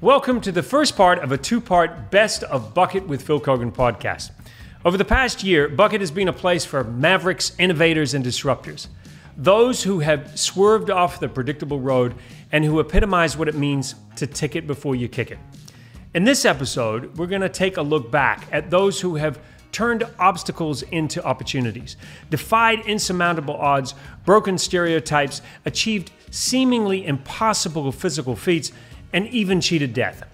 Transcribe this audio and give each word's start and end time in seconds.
Welcome 0.00 0.40
to 0.42 0.52
the 0.52 0.62
first 0.62 0.96
part 0.96 1.18
of 1.18 1.32
a 1.32 1.36
two 1.36 1.60
part 1.60 2.12
Best 2.12 2.44
of 2.44 2.72
Bucket 2.72 3.08
with 3.08 3.20
Phil 3.20 3.40
Keoghan 3.40 3.72
podcast. 3.72 4.30
Over 4.84 4.96
the 4.96 5.04
past 5.04 5.42
year, 5.42 5.68
Bucket 5.68 6.00
has 6.00 6.12
been 6.12 6.28
a 6.28 6.32
place 6.32 6.64
for 6.64 6.84
mavericks, 6.84 7.50
innovators, 7.58 8.14
and 8.14 8.24
disruptors. 8.24 8.86
Those 9.36 9.82
who 9.82 9.98
have 9.98 10.38
swerved 10.38 10.88
off 10.88 11.18
the 11.18 11.28
predictable 11.28 11.80
road 11.80 12.14
and 12.52 12.64
who 12.64 12.78
epitomize 12.78 13.36
what 13.36 13.48
it 13.48 13.56
means 13.56 13.96
to 14.14 14.28
tick 14.28 14.54
it 14.54 14.68
before 14.68 14.94
you 14.94 15.08
kick 15.08 15.32
it. 15.32 15.38
In 16.14 16.22
this 16.22 16.44
episode, 16.44 17.18
we're 17.18 17.26
going 17.26 17.40
to 17.40 17.48
take 17.48 17.76
a 17.76 17.82
look 17.82 18.08
back 18.08 18.46
at 18.52 18.70
those 18.70 19.00
who 19.00 19.16
have 19.16 19.40
turned 19.72 20.04
obstacles 20.20 20.82
into 20.82 21.24
opportunities, 21.24 21.96
defied 22.30 22.86
insurmountable 22.86 23.56
odds, 23.56 23.96
broken 24.24 24.58
stereotypes, 24.58 25.42
achieved 25.66 26.12
seemingly 26.30 27.04
impossible 27.04 27.90
physical 27.90 28.36
feats, 28.36 28.70
and 29.12 29.26
even 29.28 29.60
cheated 29.60 29.94
death. 29.94 30.24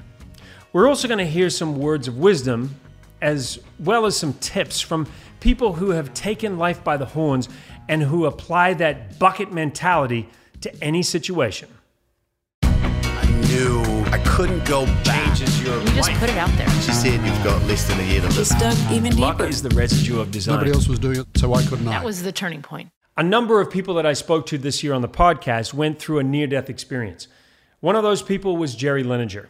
We're 0.72 0.88
also 0.88 1.06
going 1.08 1.18
to 1.18 1.26
hear 1.26 1.50
some 1.50 1.78
words 1.78 2.08
of 2.08 2.18
wisdom 2.18 2.74
as 3.22 3.58
well 3.78 4.06
as 4.06 4.16
some 4.16 4.34
tips 4.34 4.80
from 4.80 5.06
people 5.40 5.74
who 5.74 5.90
have 5.90 6.12
taken 6.14 6.58
life 6.58 6.82
by 6.82 6.96
the 6.96 7.06
horns 7.06 7.48
and 7.88 8.02
who 8.02 8.26
apply 8.26 8.74
that 8.74 9.18
bucket 9.18 9.52
mentality 9.52 10.28
to 10.60 10.82
any 10.82 11.02
situation. 11.02 11.68
I 12.62 13.26
knew 13.48 13.82
I 14.10 14.18
couldn't 14.26 14.64
go 14.64 14.86
back. 15.04 15.24
Changes 15.24 15.62
your 15.62 15.78
You 15.80 15.86
just 15.92 16.10
put 16.12 16.28
it 16.30 16.36
out 16.36 16.50
there. 16.56 16.68
She 16.80 16.92
said 16.92 17.24
you've 17.24 17.44
got 17.44 17.62
listening 17.64 18.06
here 18.06 18.20
to 18.20 18.28
Just 18.28 18.52
listen. 18.54 18.58
dug 18.58 18.92
even 18.92 19.16
Luck 19.16 19.38
deeper. 19.38 19.48
is 19.48 19.62
the 19.62 19.70
residue 19.70 20.20
of 20.20 20.30
design. 20.30 20.56
Nobody 20.56 20.72
else 20.72 20.88
was 20.88 20.98
doing 20.98 21.20
it, 21.20 21.26
so 21.36 21.48
why 21.50 21.64
couldn't 21.64 21.86
I? 21.86 21.92
That 21.92 22.04
was 22.04 22.22
the 22.22 22.32
turning 22.32 22.62
point. 22.62 22.90
A 23.16 23.22
number 23.22 23.60
of 23.60 23.70
people 23.70 23.94
that 23.94 24.06
I 24.06 24.12
spoke 24.12 24.46
to 24.46 24.58
this 24.58 24.82
year 24.82 24.92
on 24.92 25.02
the 25.02 25.08
podcast 25.08 25.72
went 25.72 25.98
through 26.00 26.18
a 26.18 26.24
near 26.24 26.46
death 26.46 26.68
experience. 26.68 27.28
One 27.84 27.96
of 27.96 28.02
those 28.02 28.22
people 28.22 28.56
was 28.56 28.74
Jerry 28.74 29.04
Linenger. 29.04 29.48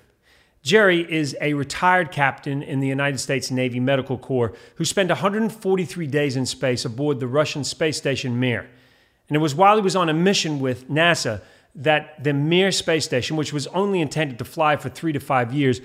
Jerry 0.60 1.06
is 1.08 1.36
a 1.40 1.54
retired 1.54 2.10
captain 2.10 2.64
in 2.64 2.80
the 2.80 2.88
United 2.88 3.18
States 3.18 3.48
Navy 3.52 3.78
Medical 3.78 4.18
Corps 4.18 4.52
who 4.74 4.84
spent 4.84 5.08
143 5.08 6.06
days 6.08 6.34
in 6.34 6.44
space 6.44 6.84
aboard 6.84 7.20
the 7.20 7.28
Russian 7.28 7.62
space 7.62 7.96
station 7.96 8.40
Mir. 8.40 8.68
And 9.28 9.36
it 9.36 9.38
was 9.38 9.54
while 9.54 9.76
he 9.76 9.82
was 9.82 9.94
on 9.94 10.08
a 10.08 10.12
mission 10.12 10.58
with 10.58 10.90
NASA 10.90 11.42
that 11.76 12.24
the 12.24 12.32
Mir 12.32 12.72
space 12.72 13.04
station, 13.04 13.36
which 13.36 13.52
was 13.52 13.68
only 13.68 14.00
intended 14.00 14.38
to 14.38 14.44
fly 14.44 14.74
for 14.74 14.88
three 14.88 15.12
to 15.12 15.20
five 15.20 15.54
years, 15.54 15.80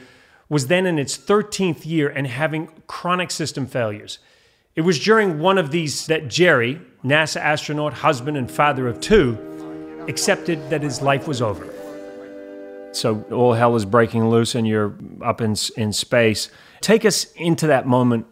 was 0.49 0.65
then 0.65 0.87
in 0.87 0.97
its 0.97 1.15
13th 1.15 1.85
year 1.85 2.09
and 2.09 2.25
having 2.25 2.67
chronic 2.87 3.29
system 3.29 3.67
failures. 3.67 4.17
It 4.75 4.81
was 4.81 4.97
during 4.97 5.37
one 5.37 5.59
of 5.59 5.69
these 5.69 6.07
that 6.07 6.29
Jerry, 6.29 6.81
NASA 7.05 7.41
astronaut, 7.41 7.93
husband, 7.93 8.37
and 8.37 8.49
father 8.49 8.87
of 8.87 8.99
two, 8.99 9.37
accepted 10.07 10.71
that 10.71 10.81
his 10.81 10.99
life 10.99 11.27
was 11.27 11.43
over. 11.43 11.78
So 12.91 13.23
all 13.31 13.53
hell 13.53 13.75
is 13.75 13.85
breaking 13.85 14.29
loose 14.29 14.55
and 14.55 14.67
you're 14.67 14.95
up 15.21 15.41
in, 15.41 15.55
in 15.77 15.93
space. 15.93 16.49
Take 16.81 17.05
us 17.05 17.25
into 17.33 17.67
that 17.67 17.87
moment, 17.87 18.25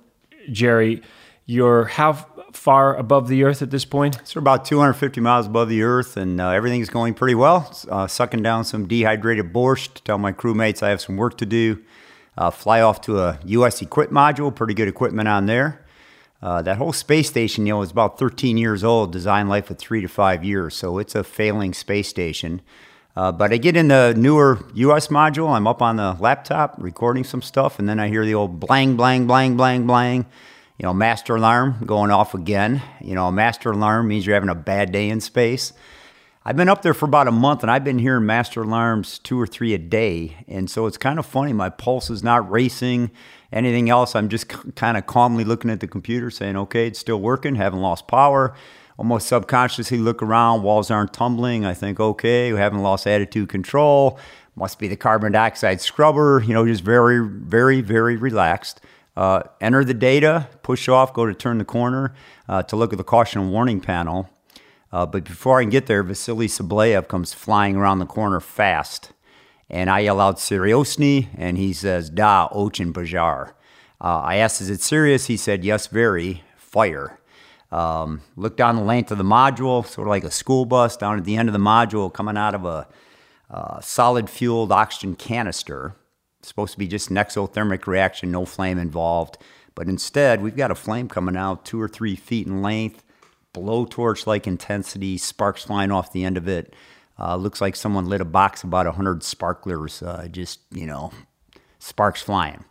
Jerry. 0.51 1.01
You're 1.45 1.85
how 1.85 2.13
far 2.57 2.95
above 2.95 3.27
the 3.27 3.43
earth 3.43 3.61
at 3.61 3.71
this 3.71 3.85
point? 3.85 4.19
So 4.23 4.39
about 4.39 4.65
250 4.65 5.21
miles 5.21 5.45
above 5.45 5.69
the 5.69 5.83
earth, 5.83 6.17
and 6.17 6.41
uh, 6.41 6.49
everything's 6.49 6.89
going 6.89 7.13
pretty 7.13 7.35
well. 7.35 7.73
Uh, 7.89 8.07
sucking 8.07 8.41
down 8.41 8.65
some 8.65 8.87
dehydrated 8.87 9.53
borscht. 9.53 10.03
Tell 10.03 10.17
my 10.17 10.33
crewmates 10.33 10.83
I 10.83 10.89
have 10.89 11.01
some 11.01 11.17
work 11.17 11.37
to 11.37 11.45
do. 11.45 11.83
Uh, 12.37 12.51
fly 12.51 12.81
off 12.81 13.01
to 13.01 13.19
a 13.19 13.39
U.S. 13.45 13.81
equip 13.81 14.11
module. 14.11 14.53
Pretty 14.53 14.73
good 14.73 14.87
equipment 14.87 15.27
on 15.27 15.45
there. 15.45 15.85
Uh, 16.41 16.61
that 16.61 16.77
whole 16.77 16.93
space 16.93 17.27
station, 17.27 17.65
you 17.65 17.73
know, 17.73 17.81
is 17.81 17.89
about 17.89 18.19
13 18.19 18.57
years 18.57 18.83
old. 18.83 19.11
Design 19.11 19.47
life 19.47 19.71
of 19.71 19.77
three 19.77 20.01
to 20.01 20.07
five 20.07 20.43
years, 20.43 20.75
so 20.75 20.99
it's 20.99 21.15
a 21.15 21.23
failing 21.23 21.73
space 21.73 22.07
station. 22.07 22.61
Uh, 23.17 23.31
but 23.31 23.51
I 23.51 23.57
get 23.57 23.75
in 23.75 23.87
the 23.87 24.13
newer 24.15 24.63
U.S. 24.75 25.07
module. 25.07 25.49
I'm 25.49 25.65
up 25.65 25.81
on 25.81 25.95
the 25.95 26.15
laptop 26.19 26.75
recording 26.77 27.23
some 27.23 27.41
stuff, 27.41 27.79
and 27.79 27.89
then 27.89 27.99
I 27.99 28.09
hear 28.09 28.23
the 28.23 28.35
old 28.35 28.59
blang, 28.59 28.95
blang, 28.95 29.25
blang, 29.25 29.57
blang, 29.57 29.87
blang. 29.87 30.27
You 30.77 30.83
know, 30.83 30.93
master 30.93 31.35
alarm 31.35 31.77
going 31.83 32.11
off 32.11 32.35
again. 32.35 32.79
You 33.01 33.15
know, 33.15 33.31
master 33.31 33.71
alarm 33.71 34.07
means 34.07 34.27
you're 34.27 34.35
having 34.35 34.51
a 34.51 34.55
bad 34.55 34.91
day 34.91 35.09
in 35.09 35.19
space. 35.19 35.73
I've 36.45 36.55
been 36.55 36.69
up 36.69 36.83
there 36.83 36.93
for 36.93 37.05
about 37.05 37.27
a 37.27 37.31
month, 37.31 37.63
and 37.63 37.71
I've 37.71 37.83
been 37.83 37.97
hearing 37.97 38.27
master 38.27 38.61
alarms 38.61 39.17
two 39.17 39.41
or 39.41 39.47
three 39.47 39.73
a 39.73 39.79
day, 39.79 40.45
and 40.47 40.69
so 40.69 40.85
it's 40.85 40.99
kind 40.99 41.17
of 41.17 41.25
funny. 41.25 41.53
My 41.53 41.69
pulse 41.69 42.11
is 42.11 42.23
not 42.23 42.47
racing. 42.51 43.09
Anything 43.51 43.89
else, 43.89 44.15
I'm 44.15 44.29
just 44.29 44.51
c- 44.51 44.71
kind 44.75 44.95
of 44.95 45.07
calmly 45.07 45.43
looking 45.43 45.71
at 45.71 45.79
the 45.79 45.87
computer, 45.87 46.29
saying, 46.29 46.55
"Okay, 46.55 46.85
it's 46.85 46.99
still 46.99 47.19
working. 47.19 47.55
Haven't 47.55 47.81
lost 47.81 48.07
power." 48.07 48.53
Almost 48.97 49.27
subconsciously 49.27 49.99
look 49.99 50.23
around, 50.23 50.63
walls 50.63 50.89
aren't 50.89 51.13
tumbling. 51.13 51.65
I 51.65 51.73
think, 51.73 51.99
okay, 51.99 52.51
we 52.51 52.59
haven't 52.59 52.81
lost 52.81 53.05
attitude 53.05 53.47
control. 53.49 54.19
Must 54.55 54.79
be 54.79 54.87
the 54.87 54.95
carbon 54.95 55.33
dioxide 55.33 55.81
scrubber, 55.81 56.43
you 56.43 56.53
know, 56.53 56.65
just 56.65 56.83
very, 56.83 57.19
very, 57.19 57.81
very 57.81 58.15
relaxed. 58.15 58.81
Uh, 59.15 59.43
enter 59.61 59.83
the 59.83 59.93
data, 59.93 60.47
push 60.63 60.89
off, 60.89 61.13
go 61.13 61.25
to 61.25 61.33
turn 61.33 61.59
the 61.59 61.65
corner 61.65 62.13
uh, 62.49 62.63
to 62.63 62.75
look 62.75 62.91
at 62.91 62.97
the 62.97 63.03
caution 63.03 63.41
and 63.41 63.51
warning 63.51 63.79
panel. 63.79 64.29
Uh, 64.91 65.05
but 65.05 65.23
before 65.25 65.59
I 65.59 65.63
can 65.63 65.69
get 65.69 65.85
there, 65.85 66.01
Vasily 66.01 66.47
Tsibliyev 66.47 67.07
comes 67.07 67.33
flying 67.33 67.75
around 67.75 67.99
the 67.99 68.05
corner 68.05 68.39
fast. 68.39 69.11
And 69.69 69.89
I 69.89 69.99
yell 69.99 70.19
out, 70.19 70.37
Seriosny, 70.37 71.27
and 71.35 71.57
he 71.57 71.73
says, 71.73 72.09
Da, 72.09 72.47
Ochin 72.49 72.93
Bajar. 72.93 73.49
Uh, 73.99 74.21
I 74.21 74.35
asked, 74.37 74.61
is 74.61 74.69
it 74.69 74.81
serious? 74.81 75.25
He 75.25 75.37
said, 75.37 75.65
yes, 75.65 75.87
very. 75.87 76.43
Fire. 76.55 77.19
Um, 77.71 78.21
look 78.35 78.55
down 78.55 78.75
the 78.75 78.83
length 78.83 79.11
of 79.11 79.17
the 79.17 79.23
module, 79.23 79.85
sort 79.85 80.07
of 80.07 80.09
like 80.09 80.23
a 80.23 80.31
school 80.31 80.65
bus, 80.65 80.95
down 80.95 81.17
at 81.17 81.25
the 81.25 81.35
end 81.35 81.49
of 81.49 81.53
the 81.53 81.59
module, 81.59 82.11
coming 82.11 82.37
out 82.37 82.55
of 82.55 82.65
a 82.65 82.87
uh, 83.49 83.79
solid 83.81 84.29
fueled 84.29 84.71
oxygen 84.71 85.15
canister. 85.15 85.95
It's 86.39 86.47
supposed 86.47 86.73
to 86.73 86.79
be 86.79 86.87
just 86.87 87.09
an 87.09 87.17
exothermic 87.17 87.87
reaction, 87.87 88.31
no 88.31 88.45
flame 88.45 88.77
involved. 88.77 89.37
But 89.75 89.87
instead, 89.87 90.41
we've 90.41 90.55
got 90.55 90.71
a 90.71 90.75
flame 90.75 91.07
coming 91.07 91.37
out 91.37 91.65
two 91.65 91.79
or 91.79 91.87
three 91.87 92.15
feet 92.15 92.47
in 92.47 92.61
length, 92.61 93.03
blowtorch 93.53 94.25
like 94.25 94.47
intensity, 94.47 95.17
sparks 95.17 95.65
flying 95.65 95.91
off 95.91 96.11
the 96.11 96.23
end 96.23 96.37
of 96.37 96.47
it. 96.47 96.73
Uh, 97.19 97.35
looks 97.35 97.61
like 97.61 97.75
someone 97.75 98.05
lit 98.05 98.21
a 98.21 98.25
box 98.25 98.63
about 98.63 98.85
100 98.85 99.23
sparklers, 99.23 100.01
uh, 100.03 100.27
just, 100.31 100.59
you 100.71 100.85
know, 100.85 101.11
sparks 101.79 102.21
flying. 102.21 102.63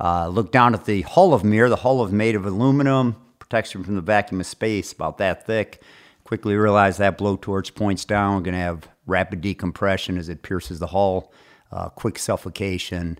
Uh, 0.00 0.28
look 0.28 0.50
down 0.50 0.74
at 0.74 0.84
the 0.84 1.02
hull 1.02 1.32
of 1.32 1.44
Mir. 1.44 1.68
The 1.68 1.76
hull 1.76 2.04
is 2.04 2.12
made 2.12 2.34
of 2.34 2.44
aluminum, 2.44 3.16
protects 3.48 3.74
you 3.74 3.82
from 3.82 3.94
the 3.94 4.00
vacuum 4.00 4.40
of 4.40 4.46
space, 4.46 4.92
about 4.92 5.18
that 5.18 5.46
thick. 5.46 5.82
Quickly 6.24 6.56
realize 6.56 6.96
that 6.96 7.18
blowtorch 7.18 7.74
points 7.74 8.06
down. 8.06 8.36
We're 8.36 8.40
going 8.40 8.54
to 8.54 8.60
have 8.60 8.88
rapid 9.06 9.42
decompression 9.42 10.16
as 10.16 10.30
it 10.30 10.42
pierces 10.42 10.78
the 10.78 10.86
hull, 10.86 11.30
uh, 11.70 11.90
quick 11.90 12.18
suffocation. 12.18 13.18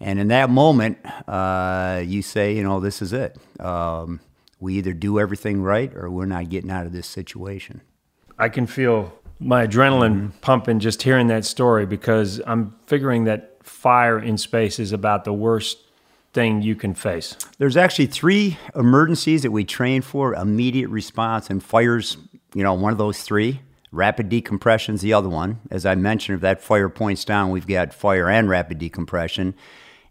And 0.00 0.18
in 0.18 0.28
that 0.28 0.48
moment, 0.48 0.98
uh, 1.28 2.02
you 2.02 2.22
say, 2.22 2.56
you 2.56 2.62
know, 2.62 2.80
this 2.80 3.02
is 3.02 3.12
it. 3.12 3.36
Um, 3.60 4.20
we 4.58 4.76
either 4.76 4.94
do 4.94 5.20
everything 5.20 5.60
right 5.60 5.94
or 5.94 6.08
we're 6.10 6.24
not 6.24 6.48
getting 6.48 6.70
out 6.70 6.86
of 6.86 6.92
this 6.92 7.06
situation. 7.06 7.82
I 8.38 8.48
can 8.48 8.66
feel 8.66 9.12
my 9.38 9.66
adrenaline 9.66 10.32
pumping 10.40 10.80
just 10.80 11.02
hearing 11.02 11.26
that 11.26 11.44
story 11.44 11.84
because 11.84 12.40
I'm 12.46 12.74
figuring 12.86 13.24
that 13.24 13.58
fire 13.62 14.18
in 14.18 14.38
space 14.38 14.78
is 14.78 14.92
about 14.92 15.24
the 15.24 15.34
worst 15.34 15.89
thing 16.32 16.62
you 16.62 16.74
can 16.74 16.94
face. 16.94 17.36
There's 17.58 17.76
actually 17.76 18.06
three 18.06 18.58
emergencies 18.74 19.42
that 19.42 19.50
we 19.50 19.64
train 19.64 20.02
for 20.02 20.34
immediate 20.34 20.88
response, 20.88 21.50
and 21.50 21.62
fire's, 21.62 22.16
you 22.54 22.62
know, 22.62 22.74
one 22.74 22.92
of 22.92 22.98
those 22.98 23.22
three. 23.22 23.60
Rapid 23.92 24.28
decompression's 24.28 25.00
the 25.00 25.12
other 25.12 25.28
one. 25.28 25.58
As 25.68 25.84
I 25.84 25.96
mentioned, 25.96 26.36
if 26.36 26.42
that 26.42 26.62
fire 26.62 26.88
points 26.88 27.24
down, 27.24 27.50
we've 27.50 27.66
got 27.66 27.92
fire 27.92 28.30
and 28.30 28.48
rapid 28.48 28.78
decompression. 28.78 29.54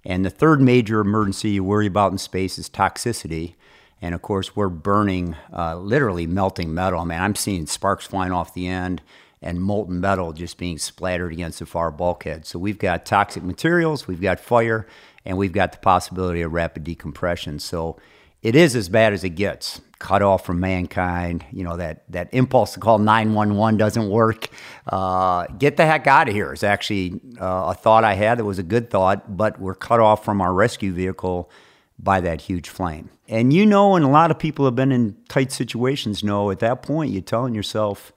And 0.03 0.25
the 0.25 0.29
third 0.29 0.59
major 0.59 1.00
emergency 1.00 1.52
you 1.52 1.63
worry 1.63 1.88
about 1.88 2.12
in 2.12 2.18
space 2.18 2.59
is 2.59 2.69
toxicity. 2.69 3.56
And 4.02 4.13
of 4.13 4.22
course, 4.22 4.53
we're 4.53 4.69
burning, 4.69 5.35
uh, 5.53 5.78
literally 5.78 6.28
melting 6.28 6.74
metal. 6.74 7.00
I 7.00 7.06
mean, 7.06 7.19
I'm 7.19 7.35
seeing 7.35 7.68
sparks 7.68 8.06
flying 8.06 8.34
off 8.34 8.53
the 8.53 8.68
end 8.68 9.02
and 9.41 9.62
molten 9.62 10.02
metal 10.02 10.34
just 10.34 10.58
being 10.58 10.78
splattered 10.78 11.31
against 11.31 11.59
the 11.59 11.66
far 11.66 11.91
bulkhead. 11.91 12.46
So 12.46 12.59
we've 12.59 12.79
got 12.79 13.06
toxic 13.06 13.44
materials, 13.44 14.08
we've 14.08 14.22
got 14.22 14.40
fire, 14.40 14.88
and 15.29 15.37
we've 15.37 15.53
got 15.53 15.72
the 15.72 15.78
possibility 15.78 16.41
of 16.41 16.52
rapid 16.52 16.84
decompression. 16.84 17.59
So 17.59 17.97
it 18.41 18.55
is 18.55 18.76
as 18.76 18.90
bad 18.90 19.14
as 19.14 19.23
it 19.23 19.29
gets. 19.31 19.79
Cut 19.99 20.23
off 20.23 20.43
from 20.43 20.59
mankind. 20.59 21.46
You 21.52 21.64
know 21.64 21.78
that 21.78 22.03
that 22.09 22.29
impulse 22.34 22.73
to 22.73 22.79
call 22.79 22.97
nine 22.99 23.34
one 23.34 23.55
one 23.55 23.78
doesn't 23.78 24.09
work. 24.09 24.47
Uh, 24.87 25.46
get 25.58 25.78
the 25.78 25.85
heck 25.85 26.08
out 26.08 26.29
of 26.29 26.34
here 26.34 26.52
is 26.52 26.64
actually 26.64 27.22
uh, 27.40 27.72
a 27.72 27.73
thought 27.76 28.03
I 28.03 28.14
had 28.14 28.40
that 28.40 28.46
was 28.46 28.58
a 28.59 28.64
good 28.64 28.90
thought, 28.90 29.37
but 29.37 29.59
we're 29.59 29.76
cut 29.76 29.99
off 29.99 30.26
from 30.26 30.41
our 30.41 30.53
rescue 30.53 30.93
vehicle 30.93 31.52
by 31.99 32.22
that 32.22 32.41
huge 32.41 32.70
flame. 32.70 33.09
And 33.28 33.52
you 33.53 33.66
know, 33.66 33.96
and 33.96 34.05
a 34.05 34.09
lot 34.09 34.32
of 34.32 34.40
people 34.40 34.66
have 34.66 34.75
been 34.75 34.93
in 34.93 35.17
tight 35.28 35.52
situations 35.52 36.23
know 36.23 36.49
at 36.49 36.59
that 36.59 36.82
point 36.82 37.11
you're 37.11 37.22
telling 37.22 37.53
yourself, 37.53 38.14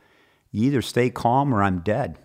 you 0.52 0.68
either 0.68 0.82
stay 0.82 1.10
calm 1.10 1.52
or 1.52 1.62
I'm 1.62 1.80
dead. 1.80 2.16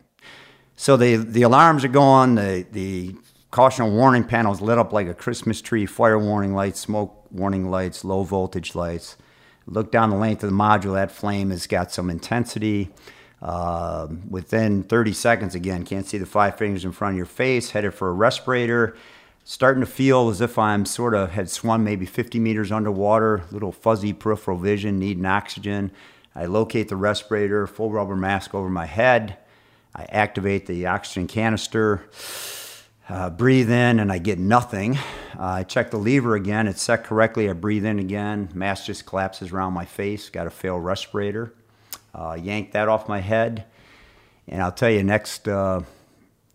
So 0.75 0.95
the 0.95 1.15
the 1.15 1.41
alarms 1.41 1.83
are 1.83 1.89
going, 1.89 2.35
the 2.35 2.67
the 2.71 3.15
caution 3.57 3.95
warning 3.95 4.23
panels 4.23 4.61
lit 4.61 4.77
up 4.77 4.93
like 4.93 5.07
a 5.07 5.15
Christmas 5.15 5.63
tree, 5.63 5.87
fire 5.87 6.19
warning 6.19 6.53
lights, 6.53 6.79
smoke 6.79 7.25
warning 7.31 7.71
lights, 7.71 8.05
low 8.05 8.21
voltage 8.21 8.75
lights. 8.75 9.17
Look 9.65 9.91
down 9.91 10.11
the 10.11 10.15
length 10.15 10.43
of 10.43 10.51
the 10.51 10.55
module, 10.55 10.93
that 10.93 11.09
flame 11.09 11.49
has 11.49 11.65
got 11.65 11.91
some 11.91 12.11
intensity. 12.11 12.93
Uh, 13.41 14.09
within 14.29 14.83
30 14.83 15.11
seconds, 15.11 15.55
again, 15.55 15.85
can't 15.85 16.05
see 16.05 16.19
the 16.19 16.27
five 16.27 16.55
fingers 16.55 16.85
in 16.85 16.91
front 16.91 17.13
of 17.13 17.17
your 17.17 17.25
face, 17.25 17.71
headed 17.71 17.95
for 17.95 18.09
a 18.09 18.13
respirator. 18.13 18.95
Starting 19.43 19.81
to 19.81 19.89
feel 19.89 20.29
as 20.29 20.39
if 20.39 20.59
I'm 20.59 20.85
sort 20.85 21.15
of 21.15 21.31
had 21.31 21.49
swum 21.49 21.83
maybe 21.83 22.05
50 22.05 22.39
meters 22.39 22.71
underwater, 22.71 23.43
little 23.51 23.71
fuzzy 23.71 24.13
peripheral 24.13 24.59
vision, 24.59 24.99
needing 24.99 25.25
oxygen. 25.25 25.89
I 26.35 26.45
locate 26.45 26.89
the 26.89 26.95
respirator, 26.95 27.65
full 27.65 27.89
rubber 27.91 28.15
mask 28.15 28.53
over 28.53 28.69
my 28.69 28.85
head. 28.85 29.35
I 29.95 30.03
activate 30.09 30.67
the 30.67 30.85
oxygen 30.85 31.25
canister, 31.25 32.03
uh, 33.09 33.29
breathe 33.29 33.69
in, 33.69 33.99
and 33.99 34.11
I 34.11 34.17
get 34.17 34.37
nothing. 34.37 34.97
Uh, 35.37 35.43
I 35.43 35.63
check 35.63 35.91
the 35.91 35.97
lever 35.97 36.35
again. 36.35 36.67
It's 36.67 36.81
set 36.81 37.03
correctly. 37.03 37.49
I 37.49 37.53
breathe 37.53 37.85
in 37.85 37.99
again. 37.99 38.49
Mask 38.53 38.85
just 38.85 39.05
collapses 39.05 39.51
around 39.51 39.73
my 39.73 39.85
face. 39.85 40.29
Got 40.29 40.47
a 40.47 40.49
failed 40.49 40.83
respirator. 40.83 41.53
Uh, 42.13 42.37
yank 42.39 42.71
that 42.73 42.87
off 42.87 43.07
my 43.07 43.19
head. 43.19 43.65
And 44.47 44.61
I'll 44.61 44.71
tell 44.71 44.89
you, 44.89 45.03
next 45.03 45.47
uh, 45.47 45.81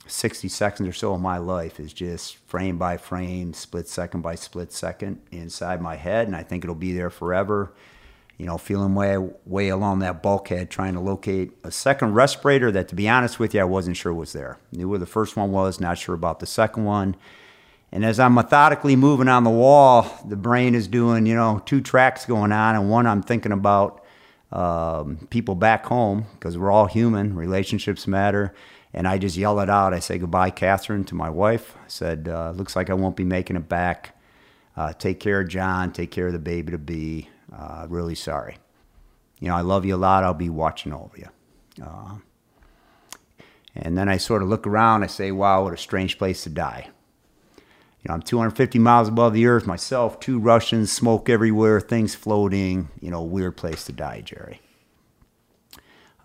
60 0.06 0.48
seconds 0.48 0.88
or 0.88 0.92
so 0.92 1.14
of 1.14 1.20
my 1.20 1.38
life 1.38 1.80
is 1.80 1.92
just 1.92 2.36
frame 2.36 2.76
by 2.76 2.96
frame, 2.96 3.54
split 3.54 3.88
second 3.88 4.20
by 4.20 4.34
split 4.34 4.72
second 4.72 5.20
inside 5.30 5.80
my 5.80 5.96
head. 5.96 6.26
And 6.26 6.36
I 6.36 6.42
think 6.42 6.64
it'll 6.64 6.74
be 6.74 6.92
there 6.92 7.10
forever 7.10 7.72
you 8.38 8.46
know, 8.46 8.58
feeling 8.58 8.94
way 8.94 9.16
way 9.46 9.68
along 9.68 10.00
that 10.00 10.22
bulkhead, 10.22 10.70
trying 10.70 10.94
to 10.94 11.00
locate 11.00 11.52
a 11.62 11.70
second 11.70 12.14
respirator 12.14 12.72
that, 12.72 12.88
to 12.88 12.94
be 12.94 13.08
honest 13.08 13.38
with 13.38 13.54
you, 13.54 13.60
I 13.60 13.64
wasn't 13.64 13.96
sure 13.96 14.12
was 14.12 14.32
there. 14.32 14.58
Knew 14.72 14.88
where 14.88 14.98
the 14.98 15.06
first 15.06 15.36
one 15.36 15.52
was, 15.52 15.80
not 15.80 15.98
sure 15.98 16.14
about 16.14 16.40
the 16.40 16.46
second 16.46 16.84
one. 16.84 17.16
And 17.92 18.04
as 18.04 18.18
I'm 18.18 18.34
methodically 18.34 18.96
moving 18.96 19.28
on 19.28 19.44
the 19.44 19.50
wall, 19.50 20.10
the 20.26 20.36
brain 20.36 20.74
is 20.74 20.88
doing, 20.88 21.26
you 21.26 21.34
know, 21.34 21.62
two 21.66 21.82
tracks 21.82 22.24
going 22.24 22.50
on, 22.50 22.74
and 22.74 22.90
one 22.90 23.06
I'm 23.06 23.22
thinking 23.22 23.52
about 23.52 24.02
um, 24.50 25.26
people 25.30 25.54
back 25.54 25.84
home 25.86 26.26
because 26.34 26.56
we're 26.56 26.70
all 26.70 26.86
human, 26.86 27.36
relationships 27.36 28.06
matter. 28.06 28.54
And 28.94 29.06
I 29.08 29.18
just 29.18 29.36
yell 29.36 29.60
it 29.60 29.70
out. 29.70 29.94
I 29.94 30.00
say 30.00 30.18
goodbye, 30.18 30.50
Catherine, 30.50 31.04
to 31.04 31.14
my 31.14 31.30
wife. 31.30 31.76
I 31.76 31.88
said, 31.88 32.28
uh, 32.28 32.50
"Looks 32.50 32.76
like 32.76 32.90
I 32.90 32.94
won't 32.94 33.16
be 33.16 33.24
making 33.24 33.56
it 33.56 33.68
back. 33.68 34.18
Uh, 34.76 34.92
take 34.92 35.20
care 35.20 35.40
of 35.40 35.48
John. 35.48 35.92
Take 35.92 36.10
care 36.10 36.26
of 36.26 36.32
the 36.32 36.38
baby 36.38 36.72
to 36.72 36.78
be. 36.78 37.28
Uh, 37.54 37.86
really 37.88 38.14
sorry. 38.14 38.58
You 39.40 39.48
know, 39.48 39.56
I 39.56 39.60
love 39.60 39.84
you 39.84 39.94
a 39.94 39.96
lot. 39.96 40.24
I'll 40.24 40.34
be 40.34 40.48
watching 40.48 40.92
over 40.92 41.16
you. 41.16 41.28
Uh, 41.84 42.16
and 43.74 43.96
then 43.96 44.08
I 44.08 44.16
sort 44.16 44.42
of 44.42 44.48
look 44.48 44.66
around. 44.66 45.02
I 45.02 45.06
say, 45.06 45.32
wow, 45.32 45.64
what 45.64 45.72
a 45.72 45.78
strange 45.78 46.18
place 46.18 46.44
to 46.44 46.50
die. 46.50 46.88
You 47.56 48.08
know, 48.08 48.14
I'm 48.14 48.22
250 48.22 48.78
miles 48.78 49.08
above 49.08 49.32
the 49.32 49.46
earth 49.46 49.66
myself, 49.66 50.18
two 50.18 50.38
Russians, 50.38 50.90
smoke 50.90 51.28
everywhere, 51.28 51.80
things 51.80 52.14
floating. 52.16 52.88
You 53.00 53.10
know, 53.10 53.22
weird 53.22 53.56
place 53.56 53.84
to 53.84 53.92
die, 53.92 54.22
Jerry. 54.22 54.60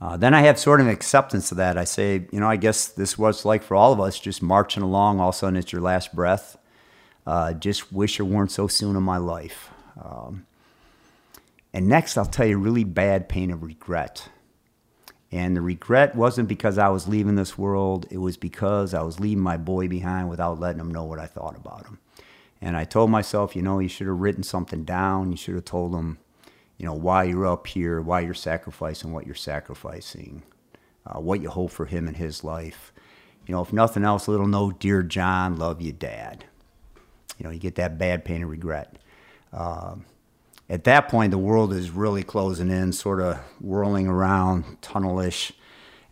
Uh, 0.01 0.17
then 0.17 0.33
I 0.33 0.41
have 0.41 0.59
sort 0.59 0.79
of 0.79 0.87
an 0.87 0.93
acceptance 0.93 1.51
of 1.51 1.57
that. 1.57 1.77
I 1.77 1.83
say, 1.83 2.27
you 2.31 2.39
know, 2.39 2.49
I 2.49 2.55
guess 2.55 2.87
this 2.87 3.17
was 3.17 3.45
like 3.45 3.63
for 3.63 3.75
all 3.75 3.93
of 3.93 3.99
us, 3.99 4.19
just 4.19 4.41
marching 4.41 4.83
along. 4.83 5.19
All 5.19 5.29
of 5.29 5.35
a 5.35 5.37
sudden, 5.37 5.57
it's 5.57 5.71
your 5.71 5.81
last 5.81 6.15
breath. 6.15 6.57
Uh, 7.25 7.53
just 7.53 7.91
wish 7.91 8.19
it 8.19 8.23
weren't 8.23 8.51
so 8.51 8.67
soon 8.67 8.95
in 8.95 9.03
my 9.03 9.17
life. 9.17 9.69
Um, 10.03 10.46
and 11.77 11.87
next, 11.87 12.17
I'll 12.17 12.25
tell 12.25 12.47
you 12.47 12.57
really 12.57 12.83
bad 12.83 13.29
pain 13.29 13.51
of 13.51 13.61
regret. 13.61 14.29
And 15.31 15.55
the 15.55 15.61
regret 15.61 16.15
wasn't 16.15 16.49
because 16.49 16.79
I 16.79 16.89
was 16.89 17.07
leaving 17.07 17.35
this 17.35 17.55
world, 17.55 18.07
it 18.09 18.17
was 18.17 18.35
because 18.35 18.95
I 18.95 19.03
was 19.03 19.19
leaving 19.19 19.43
my 19.43 19.57
boy 19.57 19.87
behind 19.87 20.27
without 20.27 20.59
letting 20.59 20.81
him 20.81 20.89
know 20.89 21.03
what 21.03 21.19
I 21.19 21.27
thought 21.27 21.55
about 21.55 21.85
him. 21.85 21.99
And 22.59 22.75
I 22.75 22.83
told 22.83 23.11
myself, 23.11 23.55
you 23.55 23.61
know, 23.61 23.77
you 23.77 23.89
should 23.89 24.07
have 24.07 24.17
written 24.17 24.41
something 24.41 24.85
down. 24.85 25.29
You 25.29 25.37
should 25.37 25.53
have 25.53 25.65
told 25.65 25.93
him, 25.93 26.17
you 26.79 26.87
know, 26.87 26.95
why 26.95 27.25
you're 27.25 27.45
up 27.45 27.67
here, 27.67 28.01
why 28.01 28.21
you're 28.21 28.33
sacrificing 28.33 29.13
what 29.13 29.27
you're 29.27 29.35
sacrificing, 29.35 30.41
uh, 31.05 31.19
what 31.19 31.41
you 31.43 31.49
hope 31.51 31.69
for 31.69 31.85
him 31.85 32.07
in 32.07 32.15
his 32.15 32.43
life. 32.43 32.91
You 33.45 33.53
know, 33.53 33.61
if 33.61 33.71
nothing 33.71 34.03
else, 34.03 34.25
a 34.25 34.31
little 34.31 34.47
note, 34.47 34.79
dear 34.79 35.03
John, 35.03 35.57
love 35.57 35.79
you, 35.79 35.91
Dad. 35.91 36.43
You 37.37 37.43
know, 37.43 37.51
you 37.51 37.59
get 37.59 37.75
that 37.75 37.99
bad 37.99 38.25
pain 38.25 38.41
of 38.41 38.49
regret. 38.49 38.97
Uh, 39.53 39.97
at 40.69 40.83
that 40.83 41.07
point, 41.07 41.31
the 41.31 41.37
world 41.37 41.73
is 41.73 41.91
really 41.91 42.23
closing 42.23 42.69
in, 42.69 42.91
sort 42.91 43.21
of 43.21 43.37
whirling 43.61 44.07
around, 44.07 44.81
tunnelish. 44.81 45.53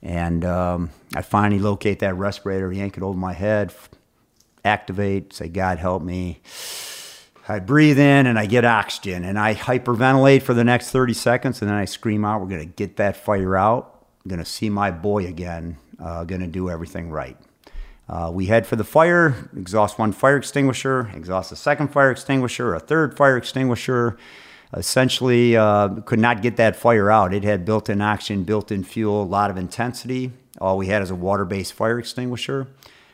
And 0.01 0.45
um, 0.45 0.91
I 1.13 1.21
finally 1.21 1.59
locate 1.59 1.99
that 1.99 2.15
respirator, 2.15 2.71
yank 2.71 2.95
it 2.95 3.03
over 3.03 3.17
my 3.17 3.33
head, 3.33 3.73
activate, 4.63 5.33
say, 5.33 5.49
God 5.49 5.77
help 5.77 6.03
me. 6.03 6.41
I 7.47 7.59
breathe 7.59 7.99
in 7.99 8.25
and 8.25 8.39
I 8.39 8.45
get 8.45 8.65
oxygen 8.65 9.23
and 9.23 9.37
I 9.37 9.53
hyperventilate 9.53 10.41
for 10.41 10.53
the 10.53 10.63
next 10.63 10.89
30 10.89 11.13
seconds 11.13 11.61
and 11.61 11.69
then 11.69 11.77
I 11.77 11.85
scream 11.85 12.25
out, 12.25 12.41
We're 12.41 12.47
going 12.47 12.67
to 12.67 12.73
get 12.73 12.97
that 12.97 13.17
fire 13.17 13.55
out. 13.55 14.07
I'm 14.23 14.29
going 14.29 14.39
to 14.39 14.49
see 14.49 14.69
my 14.69 14.89
boy 14.89 15.27
again. 15.27 15.77
Uh, 15.99 16.23
going 16.23 16.41
to 16.41 16.47
do 16.47 16.69
everything 16.69 17.09
right. 17.09 17.37
Uh, 18.07 18.31
we 18.33 18.47
head 18.47 18.67
for 18.67 18.75
the 18.75 18.83
fire, 18.83 19.49
exhaust 19.55 19.97
one 19.97 20.11
fire 20.11 20.37
extinguisher, 20.37 21.11
exhaust 21.13 21.51
a 21.51 21.55
second 21.55 21.89
fire 21.89 22.11
extinguisher, 22.11 22.75
a 22.75 22.79
third 22.79 23.17
fire 23.17 23.37
extinguisher, 23.37 24.17
essentially 24.75 25.55
uh, 25.55 25.89
could 26.01 26.19
not 26.19 26.41
get 26.41 26.57
that 26.57 26.75
fire 26.75 27.09
out. 27.09 27.33
It 27.33 27.43
had 27.43 27.65
built 27.65 27.89
in 27.89 28.01
oxygen, 28.01 28.43
built 28.43 28.71
in 28.71 28.83
fuel, 28.83 29.23
a 29.23 29.25
lot 29.25 29.49
of 29.49 29.57
intensity. 29.57 30.31
All 30.59 30.77
we 30.77 30.87
had 30.87 31.01
is 31.01 31.11
a 31.11 31.15
water 31.15 31.45
based 31.45 31.73
fire 31.73 31.99
extinguisher. 31.99 32.67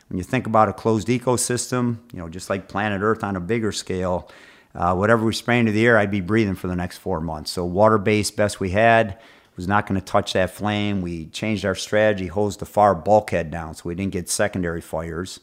When 0.08 0.18
you 0.18 0.24
think 0.24 0.46
about 0.46 0.68
a 0.68 0.72
closed 0.72 1.08
ecosystem, 1.08 1.98
you 2.12 2.18
know, 2.18 2.28
just 2.28 2.50
like 2.50 2.68
planet 2.68 3.00
Earth 3.00 3.24
on 3.24 3.36
a 3.36 3.40
bigger 3.40 3.72
scale, 3.72 4.30
uh, 4.74 4.94
whatever 4.94 5.24
we 5.24 5.32
spray 5.32 5.58
into 5.58 5.72
the 5.72 5.86
air, 5.86 5.98
I'd 5.98 6.10
be 6.10 6.20
breathing 6.20 6.54
for 6.54 6.68
the 6.68 6.76
next 6.76 6.98
four 6.98 7.20
months. 7.20 7.50
So, 7.50 7.64
water 7.64 7.98
based, 7.98 8.36
best 8.36 8.60
we 8.60 8.70
had, 8.70 9.18
was 9.56 9.68
not 9.68 9.86
going 9.86 10.00
to 10.00 10.04
touch 10.04 10.32
that 10.32 10.50
flame. 10.50 11.02
We 11.02 11.26
changed 11.26 11.64
our 11.64 11.74
strategy, 11.74 12.26
hosed 12.26 12.60
the 12.60 12.66
far 12.66 12.94
bulkhead 12.94 13.50
down 13.50 13.74
so 13.74 13.82
we 13.86 13.94
didn't 13.94 14.12
get 14.12 14.28
secondary 14.28 14.80
fires. 14.80 15.40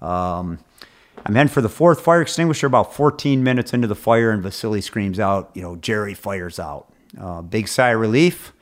Um, 0.00 0.58
I'm 1.26 1.34
heading 1.34 1.48
for 1.48 1.60
the 1.60 1.68
fourth 1.68 2.00
fire 2.00 2.22
extinguisher 2.22 2.66
about 2.66 2.94
14 2.94 3.42
minutes 3.42 3.72
into 3.72 3.86
the 3.86 3.94
fire, 3.94 4.30
and 4.30 4.42
Vasily 4.42 4.80
screams 4.80 5.20
out, 5.20 5.50
you 5.54 5.62
know, 5.62 5.76
Jerry 5.76 6.14
fires 6.14 6.58
out. 6.58 6.92
Uh, 7.18 7.42
big 7.42 7.68
sigh 7.68 7.90
of 7.90 8.00
relief, 8.00 8.52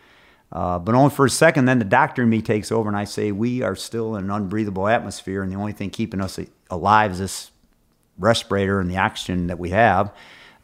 uh, 0.53 0.79
but 0.79 0.95
only 0.95 1.11
for 1.11 1.27
a 1.27 1.31
second. 1.31 1.67
Then 1.67 1.79
the 1.79 1.85
doctor 1.85 2.23
and 2.23 2.31
me 2.31 2.43
takes 2.43 2.71
over, 2.73 2.89
and 2.89 2.97
I 2.97 3.05
say, 3.05 3.33
We 3.33 3.63
are 3.63 3.77
still 3.77 4.17
in 4.17 4.25
an 4.25 4.31
unbreathable 4.31 4.89
atmosphere, 4.89 5.43
and 5.43 5.53
the 5.53 5.57
only 5.57 5.73
thing 5.73 5.91
keeping 5.91 6.21
us 6.21 6.39
alive 6.71 7.13
is 7.13 7.19
this 7.19 7.51
respirator 8.19 8.81
and 8.81 8.91
the 8.91 8.97
oxygen 8.97 9.49
that 9.49 9.59
we 9.59 9.71
have. 9.71 10.13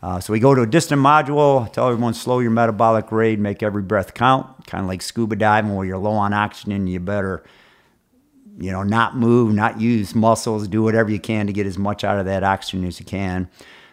Uh, 0.02 0.18
so 0.18 0.32
we 0.32 0.40
go 0.40 0.54
to 0.54 0.62
a 0.62 0.66
distant 0.66 1.00
module, 1.00 1.70
tell 1.72 1.88
everyone 1.88 2.14
slow 2.14 2.40
your 2.40 2.50
metabolic 2.50 3.12
rate, 3.12 3.38
make 3.38 3.62
every 3.62 3.82
breath 3.82 4.14
count, 4.14 4.66
kind 4.66 4.82
of 4.82 4.88
like 4.88 5.02
scuba 5.02 5.36
diving 5.36 5.74
where 5.74 5.86
you're 5.86 5.98
low 5.98 6.12
on 6.12 6.32
oxygen, 6.32 6.88
you 6.88 6.98
better 6.98 7.44
you 8.58 8.70
know, 8.70 8.82
not 8.82 9.16
move, 9.16 9.54
not 9.54 9.80
use 9.80 10.14
muscles, 10.14 10.68
do 10.68 10.82
whatever 10.82 11.10
you 11.10 11.20
can 11.20 11.46
to 11.46 11.52
get 11.52 11.66
as 11.66 11.78
much 11.78 12.04
out 12.04 12.18
of 12.18 12.26
that 12.26 12.44
oxygen 12.44 12.84
as 12.84 13.00
you 13.00 13.06
can. 13.06 13.48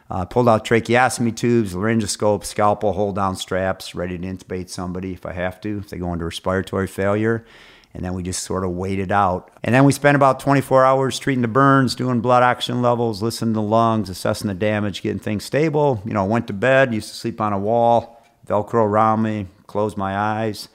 Uh, 0.09 0.25
pulled 0.25 0.49
out 0.49 0.65
tracheostomy 0.65 1.35
tubes, 1.35 1.73
laryngoscope, 1.73 2.43
scalpel, 2.43 2.93
hold 2.93 3.15
down 3.15 3.35
straps, 3.35 3.93
ready 3.93 4.17
to 4.17 4.27
intubate 4.27 4.69
somebody 4.69 5.13
if 5.13 5.25
I 5.25 5.33
have 5.33 5.61
to, 5.61 5.77
if 5.77 5.89
they 5.89 5.97
go 5.97 6.11
into 6.13 6.25
respiratory 6.25 6.87
failure. 6.87 7.45
And 7.93 8.03
then 8.03 8.13
we 8.13 8.23
just 8.23 8.43
sort 8.43 8.63
of 8.63 8.71
waited 8.71 9.11
out. 9.11 9.51
And 9.63 9.73
then 9.73 9.83
we 9.83 9.91
spent 9.91 10.15
about 10.15 10.39
24 10.39 10.85
hours 10.85 11.17
treating 11.19 11.41
the 11.41 11.47
burns, 11.47 11.95
doing 11.95 12.21
blood 12.21 12.43
oxygen 12.43 12.81
levels, 12.81 13.21
listening 13.21 13.53
to 13.53 13.59
the 13.59 13.65
lungs, 13.65 14.09
assessing 14.09 14.47
the 14.47 14.53
damage, 14.53 15.01
getting 15.01 15.19
things 15.19 15.43
stable. 15.43 16.01
You 16.05 16.13
know, 16.13 16.25
went 16.25 16.47
to 16.47 16.53
bed, 16.53 16.93
used 16.93 17.09
to 17.09 17.15
sleep 17.15 17.41
on 17.41 17.53
a 17.53 17.59
wall, 17.59 18.23
Velcro 18.47 18.83
around 18.85 19.21
me, 19.23 19.47
closed 19.67 19.97
my 19.97 20.15
eyes 20.15 20.69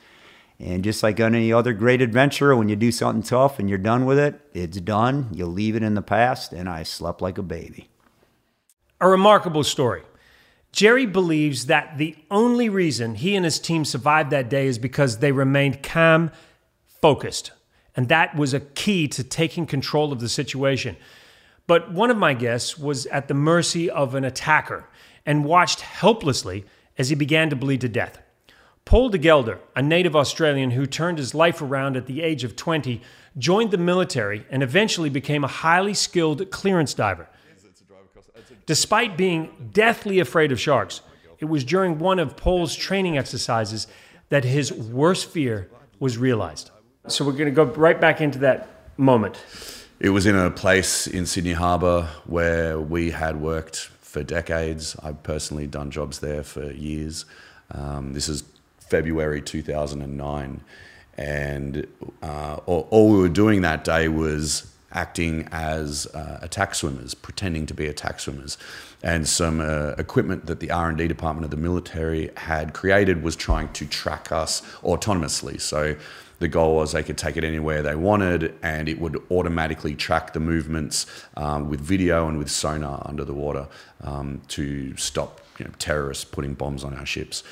and 0.58 0.84
just 0.84 1.02
like 1.02 1.20
on 1.20 1.34
any 1.34 1.52
other 1.52 1.73
great 1.73 2.00
adventure, 2.00 2.54
when 2.54 2.68
you 2.68 2.76
do 2.76 2.92
something 2.92 3.23
tough 3.23 3.58
and 3.58 3.68
you're 3.68 3.78
done 3.78 4.06
with 4.06 4.18
it, 4.18 4.40
it's 4.54 4.80
done. 4.80 5.28
You 5.32 5.46
leave 5.46 5.75
it 5.75 5.82
in 5.82 5.94
the 5.94 6.02
past, 6.02 6.52
and 6.52 6.68
I 6.68 6.84
slept 6.84 7.20
like 7.20 7.38
a 7.38 7.42
baby. 7.42 7.88
A 9.00 9.08
remarkable 9.08 9.64
story. 9.64 10.02
Jerry 10.70 11.06
believes 11.06 11.66
that 11.66 11.99
the 11.99 12.16
only 12.30 12.68
reason 12.68 13.16
he 13.16 13.37
and 13.37 13.44
his 13.44 13.58
team 13.58 13.84
survived 13.84 14.30
that 14.30 14.49
day 14.49 14.66
is 14.66 14.78
because 14.78 15.18
they 15.18 15.32
remained 15.32 15.82
calm, 15.82 16.30
focused. 16.87 17.52
And 17.96 18.08
that 18.08 18.34
was 18.34 18.54
a 18.54 18.61
key 18.61 19.06
to 19.08 19.23
taking 19.23 19.66
control 19.66 20.12
of 20.12 20.20
the 20.20 20.28
situation. 20.28 20.96
But 21.66 21.92
one 21.92 22.11
of 22.11 22.16
my 22.16 22.34
guests 22.34 22.78
was 22.78 23.06
at 23.06 23.28
the 23.28 23.34
mercy 23.34 23.88
of 23.88 24.14
an 24.14 24.25
attacker 24.25 24.88
and 25.25 25.44
watched 25.44 25.80
helplessly 25.80 26.64
as 26.99 27.08
he 27.08 27.14
began 27.14 27.50
to 27.50 27.56
bleed 27.56 27.80
to 27.82 27.88
death. 27.88 28.20
Paul 28.85 29.09
de 29.09 29.19
Gelder, 29.19 29.59
a 29.75 29.83
native 29.83 30.14
Australian 30.14 30.73
who 30.73 30.87
turned 30.87 31.19
his 31.19 31.35
life 31.35 31.62
around 31.62 31.97
at 31.97 32.07
the 32.07 32.23
age 32.23 32.45
of 32.45 32.55
20, 32.55 33.00
joined 33.38 33.71
the 33.71 33.79
military 33.79 34.47
and 34.50 34.62
eventually 34.62 35.09
became 35.09 35.43
a 35.43 35.49
highly 35.49 35.95
skilled 35.95 36.50
clearance 36.50 36.93
diver. 36.93 37.29
Despite 38.67 39.17
being 39.17 39.71
deathly 39.73 40.21
afraid 40.21 40.53
of 40.53 40.61
sharks, 40.61 41.00
it 41.38 41.47
was 41.47 41.64
during 41.64 41.99
one 41.99 42.19
of 42.19 42.37
Paul's 42.37 42.75
training 42.75 43.19
exercises 43.19 43.87
that 44.29 44.45
his 44.45 44.73
worst 44.73 45.31
fear 45.31 45.71
was 45.99 46.17
realized. 46.19 46.71
So 47.09 47.25
we're 47.25 47.33
going 47.33 47.47
to 47.47 47.50
go 47.50 47.64
right 47.64 48.00
back 48.00 48.21
into 48.21 48.38
that 48.41 48.69
moment. 48.97 49.43
It 50.00 50.11
was 50.11 50.26
in 50.26 50.37
a 50.37 50.50
place 50.50 51.07
in 51.07 51.26
Sydney 51.26 51.53
Harbour 51.53 52.09
where 52.26 52.81
we 52.81 53.11
had 53.11 53.41
worked 53.41 53.76
for 54.00 54.23
decades. 54.23 54.97
I've 55.03 55.23
personally 55.23 55.67
done 55.67 55.91
jobs 55.91 56.21
there 56.21 56.43
for 56.43 56.71
years. 56.73 57.25
Um, 57.71 58.12
this 58.12 58.29
is 58.29 58.45
February 58.88 59.41
2009. 59.41 60.61
and 61.17 61.87
uh, 62.23 62.57
all, 62.67 62.88
all 62.91 63.12
we 63.12 63.19
were 63.19 63.29
doing 63.29 63.62
that 63.62 63.85
day 63.85 64.09
was 64.09 64.71
acting 64.95 65.49
as 65.50 66.07
uh, 66.14 66.38
attack 66.41 66.75
swimmers, 66.75 67.14
pretending 67.14 67.67
to 67.67 67.75
be 67.75 67.87
attack 67.87 68.21
swimmers. 68.21 68.57
And 69.03 69.29
some 69.29 69.61
uh, 69.61 69.95
equipment 69.99 70.47
that 70.47 70.61
the 70.61 70.71
R&D 70.71 71.09
department 71.09 71.45
of 71.45 71.50
the 71.50 71.57
military 71.57 72.31
had 72.37 72.73
created 72.73 73.23
was 73.23 73.37
trying 73.37 73.73
to 73.75 73.87
track 73.87 74.31
us 74.33 74.61
autonomously. 74.83 75.61
So 75.61 75.97
the 76.38 76.49
goal 76.49 76.76
was 76.76 76.93
they 76.93 77.03
could 77.03 77.19
take 77.19 77.37
it 77.37 77.45
anywhere 77.45 77.83
they 77.83 77.95
wanted 77.95 78.55
and 78.62 78.88
it 78.88 79.00
would 79.00 79.21
automatically 79.31 79.95
track 79.95 80.33
the 80.33 80.41
movements 80.41 81.07
um, 81.37 81.69
with 81.69 81.81
video 81.81 82.29
and 82.29 82.38
with 82.38 82.50
sonar 82.50 83.03
under 83.07 83.25
the 83.25 83.35
water 83.35 83.67
um, 84.03 84.41
to 84.49 84.97
stop 84.97 85.41
you 85.58 85.64
know, 85.64 85.70
terrorists 85.78 86.25
putting 86.25 86.54
bombs 86.54 86.84
on 86.84 86.94
our 86.94 87.06
ships. 87.06 87.42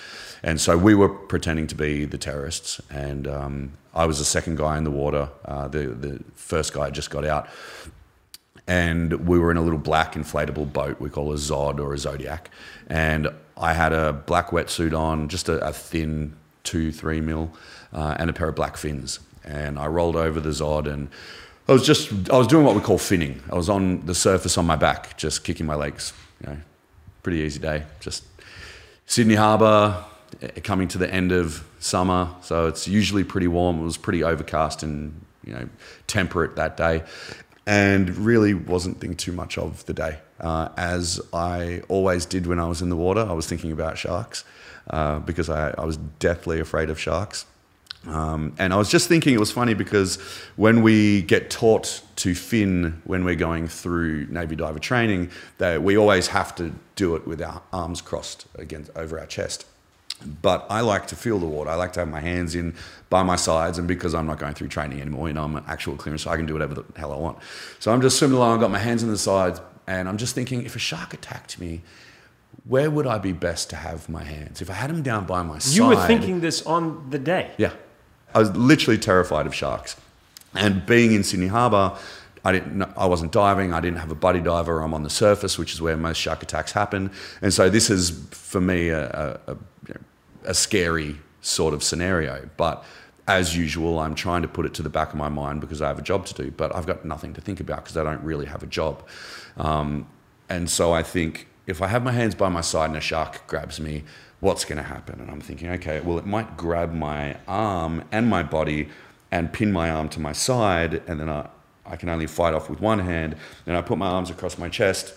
And 0.43 0.61
so 0.61 0.77
we 0.77 0.95
were 0.95 1.09
pretending 1.09 1.67
to 1.69 1.75
be 1.75 2.05
the 2.05 2.19
terrorists, 2.19 2.81
and 2.91 3.29
um, 3.29 3.73
I 3.95 4.07
was 4.07 4.19
the 4.19 4.25
second 4.25 4.59
guy 4.59 4.77
in 4.77 4.85
the 4.85 4.91
water. 4.91 5.29
Uh, 5.45 5.69
the 5.69 5.87
the 5.87 6.21
first 6.35 6.73
guy 6.73 6.91
just 6.91 7.11
got 7.11 7.25
out, 7.25 7.49
and 8.67 9.29
we 9.29 9.39
were 9.39 9.53
in 9.53 9.57
a 9.57 9.63
little 9.63 9.79
black 9.79 10.15
inflatable 10.15 10.73
boat 10.73 11.01
we 11.01 11.11
call 11.11 11.33
a 11.33 11.37
Zod 11.37 11.79
or 11.79 11.95
a 11.95 11.99
Zodiac, 11.99 12.51
and 12.89 13.29
I 13.57 13.73
had 13.75 13.93
a 13.93 14.13
black 14.13 14.51
wetsuit 14.51 14.99
on, 14.99 15.29
just 15.29 15.49
a, 15.49 15.65
a 15.65 15.73
thin 15.73 16.35
two 16.65 16.91
three 16.91 17.21
mil, 17.21 17.53
uh, 17.93 18.17
and 18.19 18.29
a 18.29 18.33
pair 18.33 18.49
of 18.49 18.57
black 18.57 18.77
fins, 18.77 19.21
and 19.45 19.79
I 19.79 19.87
rolled 19.87 20.17
over 20.17 20.41
the 20.41 20.51
Zod 20.51 20.93
and. 20.93 21.09
I 21.69 21.73
was 21.73 21.87
just 21.87 22.29
I 22.29 22.37
was 22.37 22.49
doing 22.49 22.67
what 22.67 22.75
we 22.75 22.81
call 22.81 22.99
finning. 22.99 23.39
I 23.49 23.55
was 23.55 23.69
on 23.69 24.05
the 24.05 24.17
surface 24.17 24.59
on 24.59 24.67
my 24.67 24.75
back, 24.75 25.17
just 25.17 25.45
kicking 25.45 25.65
my 25.65 25.77
legs. 25.77 26.13
You 26.41 26.47
know, 26.49 26.59
pretty 27.23 27.39
easy 27.39 27.61
day. 27.61 27.85
Just 28.01 28.25
Sydney 29.07 29.35
Harbour, 29.35 30.05
eh, 30.41 30.61
coming 30.63 30.89
to 30.89 30.99
the 30.99 31.13
end 31.13 31.33
of 31.33 31.65
summer, 31.79 32.29
so 32.43 32.67
it's 32.67 32.89
usually 32.89 33.25
pretty 33.25 33.49
warm. 33.49 33.81
It 33.81 33.85
was 33.85 33.97
pretty 33.97 34.23
overcast 34.23 34.83
and 34.83 35.21
you 35.45 35.53
know 35.53 35.69
temperate 36.07 36.57
that 36.57 36.77
day, 36.77 37.03
and 37.67 38.17
really 38.17 38.55
wasn't 38.55 39.01
thinking 39.01 39.17
too 39.17 39.33
much 39.33 39.59
of 39.59 39.85
the 39.87 39.95
day. 39.95 40.19
Uh, 40.41 40.69
as 40.77 41.21
I 41.33 41.83
always 41.89 42.27
did 42.27 42.47
when 42.47 42.59
I 42.59 42.67
was 42.67 42.83
in 42.83 42.89
the 42.89 42.97
water, 42.97 43.21
I 43.21 43.33
was 43.33 43.47
thinking 43.47 43.71
about 43.71 43.97
sharks 43.97 44.45
uh, 44.91 45.21
because 45.21 45.49
I, 45.49 45.71
I 45.79 45.85
was 45.85 45.97
deathly 46.19 46.59
afraid 46.59 46.91
of 46.91 46.99
sharks. 46.99 47.47
Um, 48.09 48.55
and 48.59 48.73
I 48.73 48.77
was 48.77 48.91
just 48.91 49.09
thinking 49.09 49.33
it 49.33 49.39
was 49.39 49.53
funny 49.53 49.75
because 49.75 50.17
when 50.57 50.83
we 50.83 51.23
get 51.23 51.51
taught 51.51 52.03
to 52.23 52.35
fin 52.37 53.03
when 53.05 53.25
we're 53.25 53.35
going 53.35 53.67
through 53.67 54.27
Navy 54.27 54.55
diver 54.57 54.79
training, 54.79 55.31
that 55.59 55.83
we 55.83 55.97
always 55.97 56.29
have 56.29 56.55
to 56.57 56.73
do 56.95 57.17
it 57.17 57.27
with 57.27 57.43
our 57.43 57.63
arms 57.73 58.01
crossed 58.01 58.47
against 58.55 58.91
over 58.97 59.19
our 59.19 59.27
chest. 59.27 59.67
But 60.41 60.65
I 60.71 60.83
like 60.83 61.09
to 61.09 61.17
feel 61.17 61.41
the 61.41 61.47
water. 61.47 61.69
I 61.71 61.75
like 61.75 61.93
to 61.95 62.01
have 62.01 62.09
my 62.09 62.21
hands 62.21 62.55
in 62.55 62.75
by 63.11 63.25
my 63.25 63.35
sides, 63.35 63.77
and 63.79 63.89
because 63.89 64.15
I'm 64.15 64.27
not 64.27 64.39
going 64.39 64.55
through 64.55 64.69
training 64.69 65.01
anymore, 65.01 65.27
you 65.27 65.35
know, 65.35 65.43
I'm 65.43 65.57
an 65.57 65.65
actual 65.67 65.97
clearance, 65.97 66.23
so 66.23 66.31
I 66.31 66.37
can 66.37 66.47
do 66.47 66.53
whatever 66.53 66.75
the 66.75 66.85
hell 66.97 67.13
I 67.13 67.17
want. 67.17 67.39
So 67.81 67.93
I'm 67.93 68.01
just 68.01 68.19
swimming 68.19 68.37
along, 68.37 68.55
I've 68.55 68.61
got 68.61 68.71
my 68.71 68.79
hands 68.79 69.03
in 69.03 69.09
the 69.11 69.19
sides, 69.19 69.61
and 69.89 70.09
I'm 70.09 70.17
just 70.17 70.33
thinking, 70.37 70.65
if 70.65 70.77
a 70.77 70.79
shark 70.79 71.13
attacked 71.13 71.59
me, 71.59 71.81
where 72.65 72.89
would 72.89 73.09
I 73.09 73.19
be 73.19 73.33
best 73.33 73.69
to 73.71 73.77
have 73.77 74.09
my 74.09 74.23
hands? 74.23 74.63
If 74.63 74.71
I 74.71 74.75
had 74.75 74.91
them 74.91 75.03
down 75.03 75.27
by 75.27 75.43
my 75.43 75.59
side, 75.59 75.75
You 75.75 75.87
were 75.87 76.07
thinking 76.07 76.41
this 76.41 76.65
on 76.65 77.11
the 77.11 77.19
day. 77.19 77.51
yeah. 77.59 77.73
I 78.33 78.39
was 78.39 78.55
literally 78.57 78.99
terrified 78.99 79.47
of 79.47 79.55
sharks. 79.55 79.97
And 80.55 80.85
being 80.87 81.13
in 81.13 81.25
Sydney 81.25 81.47
Harbour, 81.47 81.97
I 82.45 82.53
didn't. 82.53 82.83
I 82.97 83.07
wasn't 83.07 83.33
diving, 83.33 83.73
I 83.73 83.81
didn't 83.81 83.99
have 83.99 84.11
a 84.11 84.17
buddy 84.17 84.41
diver, 84.41 84.81
I'm 84.81 84.95
on 84.95 85.03
the 85.03 85.11
surface, 85.11 85.59
which 85.59 85.73
is 85.73 85.81
where 85.81 85.97
most 85.97 86.19
shark 86.19 86.43
attacks 86.43 86.73
happen. 86.73 87.11
And 87.41 87.55
so 87.55 87.71
this 87.71 87.89
is 87.89 88.11
for 88.31 88.61
me 88.61 88.89
a, 88.89 89.39
a, 89.47 89.57
a, 90.45 90.55
scary 90.55 91.19
sort 91.41 91.73
of 91.73 91.85
scenario. 91.85 92.49
But 92.57 92.85
as 93.29 93.57
usual, 93.57 94.01
I'm 94.01 94.17
trying 94.17 94.43
to 94.43 94.49
put 94.49 94.67
it 94.67 94.75
to 94.75 94.83
the 94.83 94.91
back 94.91 95.11
of 95.11 95.15
my 95.15 95.29
mind 95.29 95.61
because 95.61 95.81
I 95.81 95.89
have 95.89 95.99
a 95.99 96.03
job 96.03 96.27
to 96.27 96.35
do, 96.35 96.51
but 96.51 96.75
I've 96.75 96.87
got 96.87 97.05
nothing 97.05 97.33
to 97.35 97.41
think 97.41 97.61
about 97.61 97.85
because 97.85 97.97
I 97.97 98.03
don't 98.03 98.23
really 98.23 98.47
have 98.47 98.65
a 98.65 98.67
job. 98.67 99.07
Um, 99.57 100.09
and 100.49 100.69
so 100.69 100.93
I 100.93 101.05
think 101.05 101.47
if 101.67 101.81
I 101.81 101.87
have 101.87 102.03
my 102.03 102.13
hands 102.13 102.35
by 102.35 102.49
my 102.49 102.61
side 102.61 102.91
and 102.91 102.97
a 102.97 103.01
shark 103.01 103.47
grabs 103.47 103.79
me, 103.79 104.03
what's 104.41 104.65
going 104.65 104.79
to 104.79 104.83
happen? 104.83 105.21
And 105.21 105.31
I'm 105.31 105.41
thinking, 105.41 105.69
okay, 105.71 106.01
well, 106.01 106.19
it 106.19 106.27
might 106.27 106.57
grab 106.57 106.93
my 106.93 107.37
arm 107.47 108.05
and 108.11 108.29
my 108.29 108.43
body 108.43 108.89
and 109.33 109.53
pin 109.53 109.73
my 109.73 109.91
arm 109.91 110.09
to 110.11 110.21
my 110.21 110.33
side, 110.33 111.03
and 111.09 111.19
then 111.19 111.29
I, 111.29 111.49
I 111.85 111.97
can 111.97 112.09
only 112.09 112.29
fight 112.29 112.55
off 112.55 112.71
with 112.71 112.81
one 112.81 113.01
hand. 113.01 113.35
And 113.67 113.77
I 113.77 113.83
put 113.83 113.99
my 113.99 114.07
arms 114.07 114.31
across 114.31 114.59
my 114.59 114.69
chest. 114.69 115.15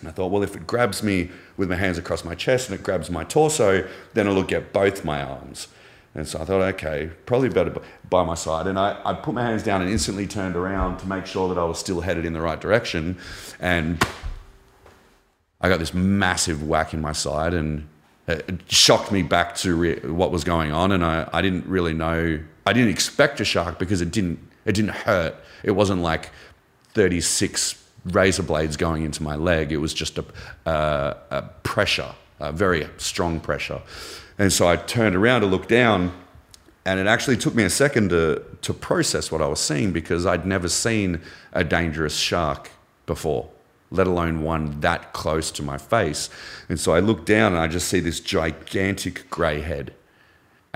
And 0.00 0.08
I 0.08 0.12
thought, 0.12 0.30
well, 0.30 0.42
if 0.42 0.56
it 0.56 0.66
grabs 0.66 1.02
me 1.02 1.30
with 1.56 1.68
my 1.68 1.76
hands 1.76 1.98
across 1.98 2.24
my 2.24 2.34
chest 2.34 2.70
and 2.70 2.78
it 2.78 2.84
grabs 2.84 3.10
my 3.10 3.24
torso, 3.24 3.86
then 4.14 4.26
it'll 4.26 4.44
get 4.44 4.72
both 4.72 5.04
my 5.04 5.22
arms. 5.22 5.68
And 6.14 6.26
so 6.26 6.40
I 6.40 6.44
thought, 6.44 6.62
okay, 6.74 7.10
probably 7.26 7.48
better 7.48 7.80
by 8.08 8.24
my 8.24 8.34
side. 8.34 8.66
And 8.66 8.78
I, 8.78 9.00
I 9.04 9.12
put 9.12 9.34
my 9.34 9.42
hands 9.42 9.62
down 9.62 9.82
and 9.82 9.90
instantly 9.90 10.26
turned 10.26 10.56
around 10.56 10.98
to 10.98 11.06
make 11.06 11.26
sure 11.26 11.48
that 11.48 11.58
I 11.58 11.64
was 11.64 11.78
still 11.78 12.00
headed 12.00 12.24
in 12.24 12.32
the 12.32 12.40
right 12.40 12.60
direction. 12.60 13.18
And 13.60 14.04
I 15.60 15.68
got 15.68 15.78
this 15.78 15.92
massive 15.92 16.66
whack 16.66 16.94
in 16.94 17.00
my 17.00 17.12
side 17.12 17.52
and 17.52 17.86
it 18.28 18.70
shocked 18.70 19.10
me 19.10 19.22
back 19.22 19.56
to 19.56 19.74
re- 19.74 20.00
what 20.00 20.30
was 20.30 20.44
going 20.44 20.70
on. 20.72 20.92
And 20.92 21.04
I, 21.04 21.28
I 21.32 21.42
didn't 21.42 21.66
really 21.66 21.94
know, 21.94 22.40
I 22.68 22.74
didn't 22.74 22.90
expect 22.90 23.40
a 23.40 23.46
shark 23.46 23.78
because 23.78 24.02
it 24.02 24.10
didn't, 24.10 24.38
it 24.66 24.72
didn't 24.72 24.90
hurt. 24.90 25.34
It 25.62 25.70
wasn't 25.70 26.02
like 26.02 26.28
36 26.92 27.82
razor 28.04 28.42
blades 28.42 28.76
going 28.76 29.04
into 29.04 29.22
my 29.22 29.36
leg. 29.36 29.72
It 29.72 29.78
was 29.78 29.94
just 29.94 30.18
a, 30.18 30.24
a 30.66 31.42
pressure, 31.62 32.14
a 32.38 32.52
very 32.52 32.86
strong 32.98 33.40
pressure. 33.40 33.80
And 34.38 34.52
so 34.52 34.68
I 34.68 34.76
turned 34.76 35.16
around 35.16 35.40
to 35.40 35.46
look 35.46 35.66
down 35.66 36.12
and 36.84 37.00
it 37.00 37.06
actually 37.06 37.38
took 37.38 37.54
me 37.54 37.64
a 37.64 37.70
second 37.70 38.10
to, 38.10 38.42
to 38.60 38.74
process 38.74 39.32
what 39.32 39.40
I 39.40 39.46
was 39.46 39.60
seeing 39.60 39.90
because 39.90 40.26
I'd 40.26 40.44
never 40.44 40.68
seen 40.68 41.22
a 41.54 41.64
dangerous 41.64 42.16
shark 42.16 42.70
before, 43.06 43.48
let 43.90 44.06
alone 44.06 44.42
one 44.42 44.80
that 44.80 45.14
close 45.14 45.50
to 45.52 45.62
my 45.62 45.78
face. 45.78 46.28
And 46.68 46.78
so 46.78 46.92
I 46.92 47.00
look 47.00 47.24
down 47.24 47.52
and 47.54 47.62
I 47.62 47.66
just 47.66 47.88
see 47.88 48.00
this 48.00 48.20
gigantic 48.20 49.30
grey 49.30 49.62
head. 49.62 49.94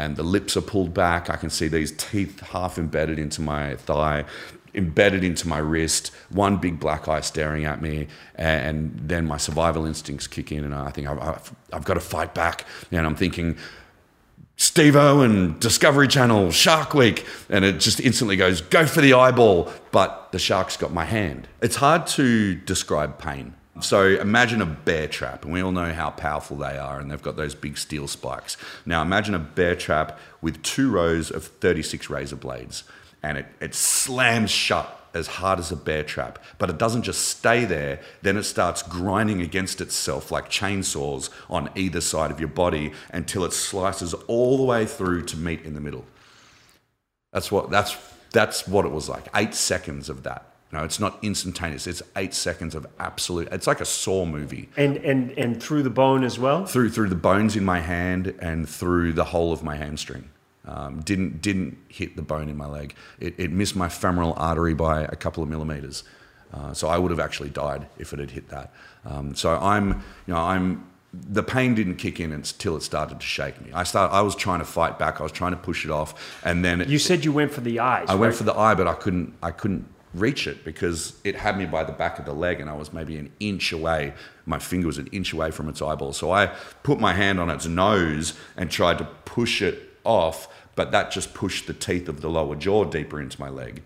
And 0.02 0.16
the 0.16 0.24
lips 0.24 0.56
are 0.56 0.62
pulled 0.62 0.92
back. 0.92 1.30
I 1.30 1.36
can 1.36 1.48
see 1.48 1.68
these 1.68 1.92
teeth 1.92 2.40
half 2.40 2.76
embedded 2.76 3.20
into 3.20 3.40
my 3.40 3.76
thigh, 3.76 4.24
embedded 4.74 5.22
into 5.22 5.46
my 5.46 5.58
wrist, 5.58 6.10
one 6.30 6.56
big 6.56 6.80
black 6.80 7.06
eye 7.06 7.20
staring 7.20 7.64
at 7.64 7.80
me. 7.80 8.08
And 8.34 8.98
then 9.00 9.26
my 9.26 9.36
survival 9.36 9.86
instincts 9.86 10.26
kick 10.26 10.50
in, 10.50 10.64
and 10.64 10.74
I 10.74 10.90
think 10.90 11.06
I've, 11.06 11.20
I've, 11.20 11.54
I've 11.72 11.84
got 11.84 11.94
to 11.94 12.00
fight 12.00 12.34
back. 12.34 12.64
And 12.90 13.06
I'm 13.06 13.14
thinking, 13.14 13.56
Steve 14.56 14.96
and 14.96 15.60
Discovery 15.60 16.08
Channel, 16.08 16.50
Shark 16.50 16.94
Week, 16.94 17.24
and 17.48 17.64
it 17.64 17.78
just 17.78 18.00
instantly 18.00 18.36
goes, 18.36 18.60
go 18.60 18.86
for 18.86 19.02
the 19.02 19.12
eyeball, 19.12 19.70
but 19.92 20.32
the 20.32 20.38
shark's 20.40 20.76
got 20.76 20.92
my 20.92 21.04
hand. 21.04 21.46
It's 21.60 21.76
hard 21.76 22.08
to 22.18 22.56
describe 22.56 23.18
pain. 23.18 23.54
So 23.80 24.06
imagine 24.06 24.60
a 24.60 24.66
bear 24.66 25.08
trap, 25.08 25.44
and 25.44 25.52
we 25.52 25.62
all 25.62 25.72
know 25.72 25.92
how 25.92 26.10
powerful 26.10 26.58
they 26.58 26.76
are, 26.76 27.00
and 27.00 27.10
they've 27.10 27.22
got 27.22 27.36
those 27.36 27.54
big 27.54 27.78
steel 27.78 28.06
spikes. 28.06 28.58
Now 28.84 29.00
imagine 29.00 29.34
a 29.34 29.38
bear 29.38 29.74
trap 29.74 30.18
with 30.42 30.62
two 30.62 30.90
rows 30.90 31.30
of 31.30 31.44
36 31.44 32.10
razor 32.10 32.36
blades, 32.36 32.84
and 33.22 33.38
it, 33.38 33.46
it 33.60 33.74
slams 33.74 34.50
shut 34.50 34.98
as 35.14 35.26
hard 35.26 35.58
as 35.58 35.72
a 35.72 35.76
bear 35.76 36.02
trap, 36.02 36.38
but 36.58 36.68
it 36.68 36.78
doesn't 36.78 37.02
just 37.02 37.28
stay 37.28 37.64
there. 37.64 38.00
Then 38.20 38.36
it 38.36 38.44
starts 38.44 38.82
grinding 38.82 39.40
against 39.40 39.80
itself 39.80 40.30
like 40.30 40.50
chainsaws 40.50 41.30
on 41.48 41.70
either 41.74 42.00
side 42.00 42.30
of 42.30 42.40
your 42.40 42.48
body 42.48 42.92
until 43.10 43.44
it 43.44 43.52
slices 43.52 44.14
all 44.26 44.56
the 44.56 44.64
way 44.64 44.84
through 44.86 45.24
to 45.26 45.36
meet 45.36 45.62
in 45.62 45.74
the 45.74 45.80
middle. 45.80 46.04
That's 47.32 47.50
what 47.50 47.70
that's 47.70 47.96
that's 48.32 48.66
what 48.66 48.84
it 48.84 48.92
was 48.92 49.08
like. 49.08 49.28
Eight 49.34 49.54
seconds 49.54 50.08
of 50.08 50.22
that. 50.24 50.51
No, 50.72 50.82
it's 50.84 50.98
not 50.98 51.18
instantaneous. 51.22 51.86
It's 51.86 52.02
eight 52.16 52.32
seconds 52.32 52.74
of 52.74 52.86
absolute. 52.98 53.48
It's 53.52 53.66
like 53.66 53.80
a 53.80 53.84
Saw 53.84 54.24
movie 54.24 54.70
And 54.76 54.96
and 54.98 55.30
and 55.32 55.62
through 55.62 55.82
the 55.82 55.90
bone 55.90 56.24
as 56.24 56.38
well. 56.38 56.64
through 56.64 56.90
through 56.90 57.10
the 57.10 57.14
bones 57.14 57.56
in 57.56 57.64
my 57.64 57.80
hand 57.80 58.34
and 58.40 58.66
through 58.68 59.12
the 59.12 59.24
whole 59.24 59.52
of 59.52 59.62
my 59.62 59.76
hamstring. 59.76 60.30
Um, 60.64 61.00
didn't 61.00 61.42
didn't 61.42 61.76
hit 61.88 62.16
the 62.16 62.22
bone 62.22 62.48
in 62.48 62.56
my 62.56 62.66
leg. 62.66 62.94
It, 63.20 63.34
it 63.36 63.50
missed 63.50 63.76
my 63.76 63.88
femoral 63.88 64.32
artery 64.36 64.74
by 64.74 65.02
a 65.02 65.16
couple 65.16 65.42
of 65.42 65.48
millimeters. 65.48 66.04
Uh, 66.54 66.72
so 66.72 66.88
I 66.88 66.98
would 66.98 67.10
have 67.10 67.20
actually 67.20 67.50
died 67.50 67.86
if 67.98 68.12
it 68.12 68.18
had 68.18 68.30
hit 68.30 68.48
that. 68.48 68.72
Um, 69.04 69.34
so 69.34 69.56
I'm 69.58 69.88
you 70.26 70.32
know 70.34 70.40
I'm 70.40 70.86
the 71.12 71.42
pain 71.42 71.74
didn't 71.74 71.96
kick 71.96 72.18
in 72.20 72.32
until 72.32 72.76
it 72.76 72.82
started 72.82 73.20
to 73.20 73.26
shake 73.26 73.60
me. 73.60 73.72
I 73.74 73.82
start 73.82 74.10
I 74.12 74.22
was 74.22 74.34
trying 74.36 74.60
to 74.60 74.64
fight 74.64 74.98
back. 74.98 75.20
I 75.20 75.22
was 75.24 75.32
trying 75.32 75.50
to 75.52 75.58
push 75.58 75.84
it 75.84 75.90
off, 75.90 76.40
and 76.44 76.64
then 76.64 76.80
it, 76.80 76.88
You 76.88 76.98
said 76.98 77.24
you 77.26 77.32
went 77.32 77.52
for 77.52 77.60
the 77.60 77.80
eyes. 77.80 78.06
I 78.08 78.14
went 78.14 78.34
for 78.34 78.44
the 78.44 78.54
eye, 78.56 78.74
but 78.74 78.86
I 78.86 78.94
couldn't. 78.94 79.34
I 79.42 79.50
couldn't 79.50 79.86
reach 80.14 80.46
it 80.46 80.64
because 80.64 81.14
it 81.24 81.36
had 81.36 81.56
me 81.58 81.66
by 81.66 81.84
the 81.84 81.92
back 81.92 82.18
of 82.18 82.24
the 82.24 82.34
leg, 82.34 82.60
and 82.60 82.68
I 82.68 82.74
was 82.74 82.92
maybe 82.92 83.16
an 83.16 83.32
inch 83.40 83.72
away. 83.72 84.14
My 84.46 84.58
finger 84.58 84.86
was 84.86 84.98
an 84.98 85.08
inch 85.08 85.32
away 85.32 85.50
from 85.50 85.68
its 85.68 85.80
eyeball. 85.80 86.12
So 86.12 86.30
I 86.32 86.46
put 86.82 87.00
my 87.00 87.14
hand 87.14 87.40
on 87.40 87.50
its 87.50 87.66
nose 87.66 88.34
and 88.56 88.70
tried 88.70 88.98
to 88.98 89.04
push 89.24 89.62
it 89.62 89.90
off, 90.04 90.48
but 90.74 90.90
that 90.92 91.10
just 91.10 91.34
pushed 91.34 91.66
the 91.66 91.74
teeth 91.74 92.08
of 92.08 92.20
the 92.20 92.28
lower 92.28 92.56
jaw 92.56 92.84
deeper 92.84 93.20
into 93.20 93.40
my 93.40 93.48
leg. 93.48 93.82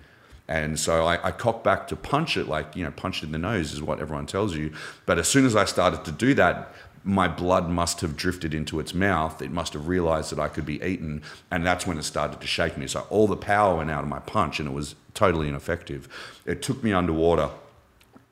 And 0.48 0.78
so 0.78 1.04
I, 1.04 1.28
I 1.28 1.30
cocked 1.32 1.64
back 1.64 1.88
to 1.88 1.96
punch 1.96 2.36
it, 2.36 2.46
like, 2.46 2.76
you 2.76 2.84
know, 2.84 2.92
punch 2.92 3.22
it 3.22 3.26
in 3.26 3.32
the 3.32 3.38
nose 3.38 3.72
is 3.72 3.82
what 3.82 3.98
everyone 4.00 4.26
tells 4.26 4.54
you. 4.54 4.72
But 5.04 5.18
as 5.18 5.26
soon 5.26 5.44
as 5.44 5.56
I 5.56 5.64
started 5.64 6.04
to 6.04 6.12
do 6.12 6.34
that, 6.34 6.72
my 7.02 7.28
blood 7.28 7.68
must 7.68 8.00
have 8.00 8.16
drifted 8.16 8.52
into 8.52 8.80
its 8.80 8.92
mouth. 8.92 9.40
It 9.40 9.52
must 9.52 9.72
have 9.74 9.86
realized 9.86 10.32
that 10.32 10.40
I 10.40 10.48
could 10.48 10.66
be 10.66 10.82
eaten, 10.82 11.22
and 11.52 11.64
that's 11.64 11.86
when 11.86 11.98
it 11.98 12.02
started 12.02 12.40
to 12.40 12.46
shake 12.46 12.76
me. 12.76 12.88
So 12.88 13.06
all 13.10 13.28
the 13.28 13.36
power 13.36 13.76
went 13.76 13.92
out 13.92 14.02
of 14.02 14.10
my 14.10 14.18
punch, 14.18 14.58
and 14.58 14.68
it 14.68 14.72
was 14.72 14.96
totally 15.16 15.48
ineffective. 15.48 16.08
It 16.44 16.62
took 16.62 16.84
me 16.84 16.92
underwater, 16.92 17.50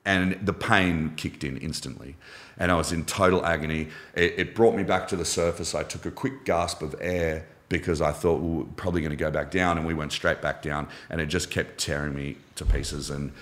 and 0.05 0.39
the 0.45 0.53
pain 0.53 1.13
kicked 1.17 1.43
in 1.43 1.57
instantly. 1.57 2.15
And 2.57 2.71
I 2.71 2.75
was 2.75 2.93
in 2.93 3.03
total 3.03 3.45
agony. 3.45 3.89
It, 4.13 4.35
it 4.37 4.55
brought 4.55 4.75
me 4.75 4.83
back 4.83 5.09
to 5.09 5.17
the 5.17 5.25
surface. 5.25 5.75
I 5.75 5.83
took 5.83 6.05
a 6.05 6.11
quick 6.11 6.45
gasp 6.45 6.81
of 6.81 6.95
air 7.01 7.45
because 7.67 7.99
I 7.99 8.11
thought 8.11 8.39
we 8.39 8.59
were 8.59 8.63
probably 8.77 9.01
going 9.01 9.09
to 9.11 9.17
go 9.17 9.31
back 9.31 9.51
down, 9.51 9.77
and 9.77 9.85
we 9.85 9.93
went 9.93 10.13
straight 10.13 10.41
back 10.41 10.61
down, 10.61 10.87
and 11.09 11.19
it 11.19 11.25
just 11.25 11.49
kept 11.49 11.77
tearing 11.79 12.15
me 12.15 12.37
to 12.55 12.63
pieces. 12.63 13.09
And 13.09 13.33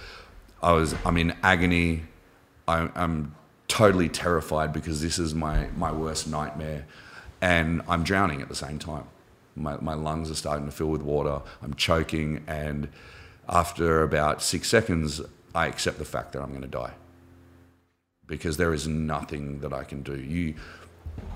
I 0.64 0.72
was, 0.72 0.96
I'm 1.06 1.18
in 1.18 1.36
agony. 1.44 2.04
I, 2.68 2.90
I'm 2.96 3.36
totally 3.68 4.08
terrified 4.08 4.72
because 4.72 5.02
this 5.02 5.20
is 5.20 5.36
my, 5.36 5.68
my 5.76 5.92
worst 5.92 6.28
nightmare, 6.28 6.86
and 7.42 7.82
I'm 7.88 8.04
drowning 8.04 8.42
at 8.42 8.48
the 8.48 8.56
same 8.56 8.80
time. 8.80 9.04
My, 9.56 9.78
my 9.82 9.94
lungs 9.94 10.32
are 10.32 10.36
starting 10.36 10.66
to 10.66 10.72
fill 10.72 10.88
with 10.88 11.02
water. 11.02 11.42
I'm 11.62 11.74
choking, 11.74 12.44
and 12.48 12.88
after 13.48 14.04
about 14.04 14.42
six 14.42 14.70
seconds, 14.70 15.22
I 15.54 15.68
accept 15.68 16.00
the 16.00 16.06
fact 16.06 16.34
that 16.34 16.42
I'm 16.42 16.50
going 16.50 16.62
to 16.62 16.68
die 16.68 16.94
because 18.26 18.58
there 18.58 18.74
is 18.74 18.88
nothing 18.88 19.60
that 19.60 19.74
I 19.74 19.84
can 19.84 20.02
do. 20.02 20.20
You, 20.20 20.56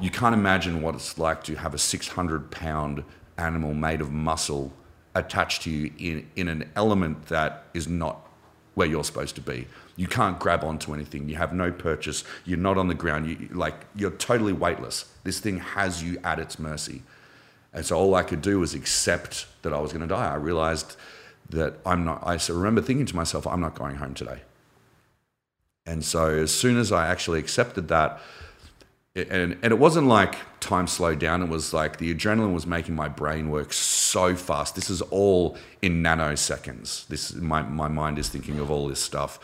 you 0.01 0.09
can't 0.09 0.33
imagine 0.33 0.81
what 0.81 0.95
it's 0.95 1.17
like 1.17 1.43
to 1.43 1.55
have 1.55 1.73
a 1.73 1.77
600 1.77 2.49
pound 2.49 3.03
animal 3.37 3.73
made 3.73 4.01
of 4.01 4.11
muscle 4.11 4.71
attached 5.13 5.63
to 5.63 5.69
you 5.69 5.91
in, 5.97 6.27
in 6.35 6.47
an 6.47 6.69
element 6.75 7.27
that 7.27 7.65
is 7.73 7.87
not 7.87 8.27
where 8.75 8.87
you're 8.87 9.03
supposed 9.03 9.35
to 9.35 9.41
be. 9.41 9.67
You 9.95 10.07
can't 10.07 10.39
grab 10.39 10.63
onto 10.63 10.93
anything. 10.93 11.27
You 11.27 11.35
have 11.37 11.53
no 11.53 11.71
purchase. 11.71 12.23
You're 12.45 12.59
not 12.59 12.77
on 12.77 12.87
the 12.87 12.93
ground. 12.93 13.27
You, 13.27 13.49
like 13.51 13.85
you're 13.95 14.11
totally 14.11 14.53
weightless. 14.53 15.11
This 15.23 15.39
thing 15.39 15.57
has 15.57 16.03
you 16.03 16.19
at 16.23 16.39
its 16.39 16.59
mercy. 16.59 17.01
And 17.73 17.85
so 17.85 17.97
all 17.97 18.15
I 18.15 18.23
could 18.23 18.41
do 18.41 18.59
was 18.59 18.75
accept 18.75 19.47
that 19.63 19.73
I 19.73 19.79
was 19.79 19.91
going 19.91 20.07
to 20.07 20.07
die. 20.07 20.31
I 20.31 20.35
realized 20.35 20.95
that 21.49 21.75
I'm 21.85 22.03
not. 22.05 22.23
I 22.25 22.37
remember 22.49 22.81
thinking 22.81 23.05
to 23.05 23.15
myself, 23.15 23.47
I'm 23.47 23.61
not 23.61 23.75
going 23.75 23.97
home 23.97 24.13
today. 24.13 24.41
And 25.85 26.03
so 26.03 26.29
as 26.29 26.53
soon 26.53 26.77
as 26.77 26.91
I 26.91 27.07
actually 27.07 27.39
accepted 27.39 27.87
that, 27.87 28.19
and, 29.15 29.57
and 29.61 29.71
it 29.73 29.79
wasn't 29.79 30.07
like 30.07 30.35
time 30.59 30.85
slowed 30.85 31.19
down. 31.19 31.41
It 31.41 31.49
was 31.49 31.73
like 31.73 31.97
the 31.97 32.13
adrenaline 32.13 32.53
was 32.53 32.67
making 32.67 32.95
my 32.95 33.09
brain 33.09 33.49
work 33.49 33.73
so 33.73 34.35
fast. 34.35 34.75
This 34.75 34.89
is 34.89 35.01
all 35.01 35.57
in 35.81 36.03
nanoseconds. 36.03 37.07
This 37.07 37.33
my 37.33 37.63
my 37.63 37.87
mind 37.87 38.19
is 38.19 38.29
thinking 38.29 38.59
of 38.59 38.69
all 38.69 38.87
this 38.87 38.99
stuff, 38.99 39.39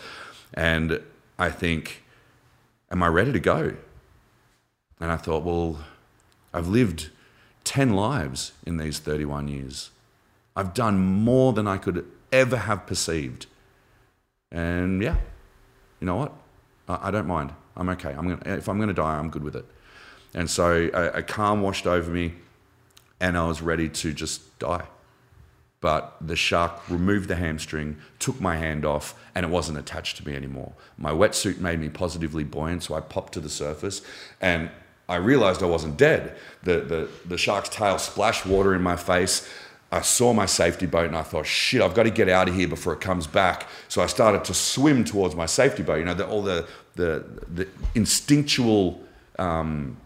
and 0.53 1.01
I 1.39 1.49
think, 1.49 2.03
am 2.91 3.01
I 3.01 3.07
ready 3.07 3.31
to 3.31 3.39
go? 3.39 3.73
And 4.99 5.11
I 5.11 5.17
thought, 5.17 5.43
well, 5.43 5.79
I've 6.53 6.67
lived 6.67 7.09
ten 7.63 7.93
lives 7.93 8.51
in 8.65 8.77
these 8.77 8.99
thirty-one 8.99 9.47
years. 9.47 9.89
I've 10.55 10.73
done 10.73 10.99
more 10.99 11.53
than 11.53 11.67
I 11.67 11.77
could 11.77 12.05
ever 12.31 12.57
have 12.57 12.85
perceived, 12.85 13.47
and 14.51 15.01
yeah, 15.01 15.17
you 15.99 16.05
know 16.05 16.15
what? 16.15 16.33
I, 16.87 17.07
I 17.07 17.11
don't 17.11 17.27
mind. 17.27 17.53
I'm 17.75 17.89
okay. 17.89 18.09
I'm 18.09 18.27
gonna, 18.27 18.55
if 18.57 18.69
I'm 18.69 18.77
going 18.77 18.89
to 18.89 18.93
die, 18.93 19.17
I'm 19.17 19.29
good 19.29 19.43
with 19.43 19.55
it. 19.55 19.65
And 20.33 20.49
so 20.49 20.89
a, 20.93 21.19
a, 21.19 21.23
calm 21.23 21.61
washed 21.61 21.87
over 21.87 22.09
me, 22.09 22.33
and 23.19 23.37
I 23.37 23.47
was 23.47 23.61
ready 23.61 23.89
to 23.89 24.13
just 24.13 24.59
die. 24.59 24.85
But 25.79 26.15
the 26.21 26.35
shark 26.35 26.89
removed 26.89 27.27
the 27.27 27.35
hamstring, 27.35 27.97
took 28.17 28.39
my 28.39 28.57
hand 28.57 28.85
off, 28.85 29.19
and 29.35 29.45
it 29.45 29.49
wasn't 29.49 29.77
attached 29.77 30.17
to 30.17 30.27
me 30.27 30.35
anymore. 30.35 30.73
My 30.97 31.11
wetsuit 31.11 31.59
made 31.59 31.79
me 31.79 31.89
positively 31.89 32.43
buoyant, 32.43 32.83
so 32.83 32.95
I 32.95 33.01
popped 33.01 33.33
to 33.33 33.41
the 33.41 33.49
surface, 33.49 34.01
and 34.39 34.69
I 35.09 35.17
realized 35.17 35.61
I 35.61 35.65
wasn't 35.65 35.97
dead. 35.97 36.35
The, 36.63 36.79
the, 36.79 37.09
the 37.25 37.37
shark's 37.37 37.69
tail 37.69 37.99
splashed 37.99 38.45
water 38.45 38.73
in 38.73 38.81
my 38.81 38.95
face. 38.95 39.49
I 39.93 40.01
saw 40.01 40.33
my 40.33 40.47
safety 40.47 40.87
boat 40.87 41.05
and 41.05 41.15
I 41.15 41.21
thought, 41.21 41.45
shit, 41.45 41.79
I've 41.79 41.93
got 41.93 42.03
to 42.03 42.09
get 42.09 42.27
out 42.27 42.49
of 42.49 42.55
here 42.55 42.67
before 42.67 42.93
it 42.93 42.99
comes 42.99 43.27
back. 43.27 43.67
So 43.89 44.01
I 44.01 44.07
started 44.07 44.43
to 44.45 44.53
swim 44.55 45.03
towards 45.03 45.35
my 45.35 45.45
safety 45.45 45.83
boat. 45.83 45.99
You 45.99 46.05
know, 46.05 46.15
the, 46.15 46.27
all 46.27 46.41
the, 46.41 46.67
the, 46.95 47.23
the 47.53 47.67
instinctual 47.93 48.99
um, 49.37 49.97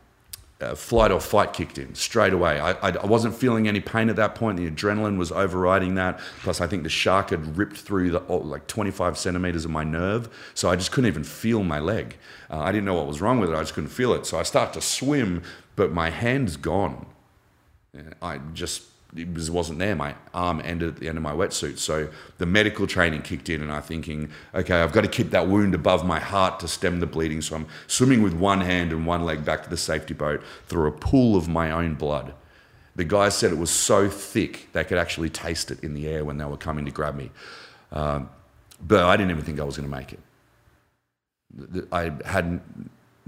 uh, 0.59 0.75
flight 0.75 1.09
or 1.09 1.21
fight 1.21 1.53
kicked 1.53 1.77
in 1.77 1.95
straight 1.95 2.33
away. 2.33 2.59
I, 2.59 2.71
I, 2.71 2.97
I, 2.97 3.05
wasn't 3.05 3.33
feeling 3.33 3.69
any 3.69 3.79
pain 3.79 4.09
at 4.09 4.17
that 4.17 4.35
point. 4.35 4.57
The 4.57 4.69
adrenaline 4.69 5.17
was 5.17 5.31
overriding 5.31 5.95
that. 5.95 6.19
Plus, 6.41 6.59
I 6.59 6.67
think 6.67 6.83
the 6.83 6.89
shark 6.89 7.29
had 7.29 7.57
ripped 7.57 7.77
through 7.77 8.11
the, 8.11 8.21
oh, 8.27 8.39
like 8.39 8.67
25 8.67 9.17
centimeters 9.17 9.63
of 9.63 9.71
my 9.71 9.85
nerve. 9.85 10.27
So 10.53 10.69
I 10.69 10.75
just 10.75 10.91
couldn't 10.91 11.07
even 11.07 11.23
feel 11.23 11.63
my 11.63 11.79
leg. 11.79 12.17
Uh, 12.49 12.59
I 12.59 12.73
didn't 12.73 12.85
know 12.85 12.95
what 12.95 13.07
was 13.07 13.21
wrong 13.21 13.39
with 13.39 13.51
it. 13.51 13.55
I 13.55 13.61
just 13.61 13.73
couldn't 13.73 13.91
feel 13.91 14.11
it. 14.13 14.25
So 14.25 14.37
I 14.37 14.43
start 14.43 14.73
to 14.73 14.81
swim, 14.81 15.43
but 15.77 15.93
my 15.93 16.09
hand's 16.09 16.57
gone. 16.57 17.05
I 18.21 18.39
just 18.53 18.83
it 19.15 19.33
was, 19.33 19.49
wasn't 19.49 19.79
there. 19.79 19.95
My 19.95 20.15
arm 20.33 20.61
ended 20.63 20.89
at 20.89 20.97
the 20.97 21.07
end 21.07 21.17
of 21.17 21.23
my 21.23 21.31
wetsuit. 21.31 21.77
So 21.77 22.09
the 22.37 22.45
medical 22.45 22.87
training 22.87 23.21
kicked 23.21 23.49
in, 23.49 23.61
and 23.61 23.71
I'm 23.71 23.81
thinking, 23.81 24.29
okay, 24.53 24.81
I've 24.81 24.91
got 24.91 25.01
to 25.01 25.07
keep 25.07 25.29
that 25.31 25.47
wound 25.47 25.73
above 25.73 26.05
my 26.05 26.19
heart 26.19 26.59
to 26.59 26.67
stem 26.67 26.99
the 26.99 27.07
bleeding. 27.07 27.41
So 27.41 27.55
I'm 27.55 27.67
swimming 27.87 28.21
with 28.21 28.33
one 28.33 28.61
hand 28.61 28.91
and 28.91 29.05
one 29.05 29.23
leg 29.23 29.45
back 29.45 29.63
to 29.63 29.69
the 29.69 29.77
safety 29.77 30.13
boat 30.13 30.43
through 30.65 30.87
a 30.87 30.91
pool 30.91 31.35
of 31.35 31.47
my 31.47 31.71
own 31.71 31.95
blood. 31.95 32.33
The 32.95 33.03
guys 33.03 33.37
said 33.37 33.51
it 33.51 33.57
was 33.57 33.69
so 33.69 34.09
thick 34.09 34.69
they 34.73 34.83
could 34.83 34.97
actually 34.97 35.29
taste 35.29 35.71
it 35.71 35.83
in 35.83 35.93
the 35.93 36.07
air 36.07 36.25
when 36.25 36.37
they 36.37 36.45
were 36.45 36.57
coming 36.57 36.85
to 36.85 36.91
grab 36.91 37.15
me. 37.15 37.31
Um, 37.91 38.29
but 38.85 39.05
I 39.05 39.15
didn't 39.15 39.31
even 39.31 39.43
think 39.43 39.59
I 39.59 39.63
was 39.63 39.77
going 39.77 39.89
to 39.89 39.95
make 39.95 40.13
it. 40.13 40.19
I 41.91 42.11
had 42.25 42.59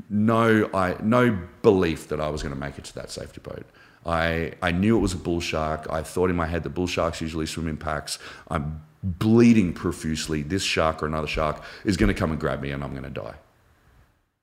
no, 0.10 0.70
I, 0.74 0.96
no 1.02 1.38
belief 1.62 2.08
that 2.10 2.20
I 2.20 2.30
was 2.30 2.42
going 2.42 2.54
to 2.54 2.60
make 2.60 2.78
it 2.78 2.84
to 2.86 2.96
that 2.96 3.12
safety 3.12 3.42
boat. 3.42 3.66
I, 4.06 4.54
I 4.62 4.72
knew 4.72 4.98
it 4.98 5.02
was 5.02 5.14
a 5.14 5.18
bull 5.18 5.42
shark. 5.42 5.88
I 5.90 6.02
thought 6.02 6.30
in 6.30 6.36
my 6.36 6.46
head 6.46 6.64
that 6.64 6.70
bull 6.70 6.88
sharks 6.88 7.22
usually 7.22 7.46
swim 7.46 7.68
in 7.68 7.78
packs. 7.78 8.20
I'm 8.50 8.82
bleeding 9.04 9.74
profusely. 9.74 10.42
This 10.42 10.64
shark 10.64 11.04
or 11.04 11.06
another 11.06 11.28
shark 11.28 11.64
is 11.86 11.98
going 11.98 12.08
to 12.08 12.14
come 12.14 12.32
and 12.32 12.40
grab 12.40 12.62
me 12.62 12.72
and 12.72 12.84
I'm 12.84 12.92
going 12.92 13.04
to 13.04 13.10
die. 13.10 13.36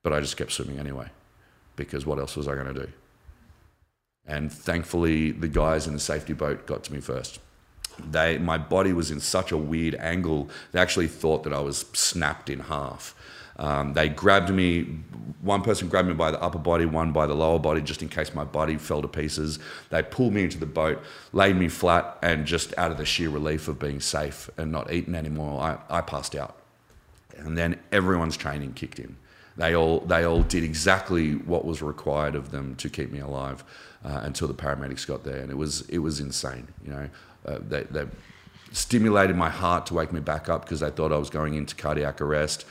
But 0.03 0.13
I 0.13 0.19
just 0.19 0.37
kept 0.37 0.51
swimming 0.51 0.79
anyway 0.79 1.09
because 1.75 2.05
what 2.05 2.19
else 2.19 2.35
was 2.35 2.47
I 2.47 2.53
going 2.53 2.73
to 2.73 2.85
do? 2.85 2.91
And 4.25 4.51
thankfully, 4.51 5.31
the 5.31 5.47
guys 5.47 5.87
in 5.87 5.93
the 5.93 5.99
safety 5.99 6.33
boat 6.33 6.67
got 6.67 6.83
to 6.85 6.93
me 6.93 6.99
first. 6.99 7.39
They, 8.11 8.37
my 8.37 8.57
body 8.57 8.93
was 8.93 9.09
in 9.09 9.19
such 9.19 9.51
a 9.51 9.57
weird 9.57 9.95
angle, 9.95 10.49
they 10.71 10.79
actually 10.79 11.07
thought 11.07 11.43
that 11.43 11.53
I 11.53 11.59
was 11.59 11.85
snapped 11.93 12.49
in 12.49 12.59
half. 12.59 13.15
Um, 13.57 13.93
they 13.93 14.09
grabbed 14.09 14.49
me. 14.49 14.99
One 15.41 15.61
person 15.61 15.87
grabbed 15.87 16.07
me 16.07 16.13
by 16.13 16.31
the 16.31 16.41
upper 16.41 16.57
body, 16.57 16.85
one 16.85 17.11
by 17.11 17.25
the 17.27 17.33
lower 17.33 17.59
body, 17.59 17.81
just 17.81 18.01
in 18.01 18.09
case 18.09 18.33
my 18.33 18.43
body 18.43 18.77
fell 18.77 19.01
to 19.01 19.07
pieces. 19.07 19.59
They 19.89 20.03
pulled 20.03 20.33
me 20.33 20.43
into 20.43 20.57
the 20.57 20.65
boat, 20.65 21.01
laid 21.31 21.55
me 21.55 21.67
flat, 21.67 22.17
and 22.21 22.45
just 22.45 22.73
out 22.77 22.91
of 22.91 22.97
the 22.97 23.05
sheer 23.05 23.29
relief 23.29 23.67
of 23.67 23.79
being 23.79 23.99
safe 23.99 24.49
and 24.57 24.71
not 24.71 24.91
eaten 24.91 25.15
anymore, 25.15 25.61
I, 25.61 25.97
I 25.97 26.01
passed 26.01 26.35
out. 26.35 26.57
And 27.37 27.57
then 27.57 27.79
everyone's 27.91 28.35
training 28.35 28.73
kicked 28.73 28.99
in. 28.99 29.15
They 29.57 29.75
all, 29.75 30.01
they 30.01 30.23
all 30.23 30.43
did 30.43 30.63
exactly 30.63 31.33
what 31.33 31.65
was 31.65 31.81
required 31.81 32.35
of 32.35 32.51
them 32.51 32.75
to 32.75 32.89
keep 32.89 33.11
me 33.11 33.19
alive 33.19 33.63
uh, 34.05 34.21
until 34.23 34.47
the 34.47 34.53
paramedics 34.53 35.07
got 35.07 35.23
there. 35.23 35.37
And 35.37 35.49
it 35.49 35.57
was, 35.57 35.81
it 35.89 35.97
was 35.97 36.19
insane. 36.19 36.67
You 36.83 36.91
know, 36.91 37.09
uh, 37.45 37.59
they, 37.67 37.83
they 37.83 38.05
stimulated 38.71 39.35
my 39.35 39.49
heart 39.49 39.87
to 39.87 39.95
wake 39.95 40.13
me 40.13 40.19
back 40.19 40.47
up 40.47 40.63
because 40.63 40.81
they 40.81 40.91
thought 40.91 41.11
I 41.11 41.17
was 41.17 41.31
going 41.31 41.55
into 41.55 41.75
cardiac 41.75 42.21
arrest. 42.21 42.65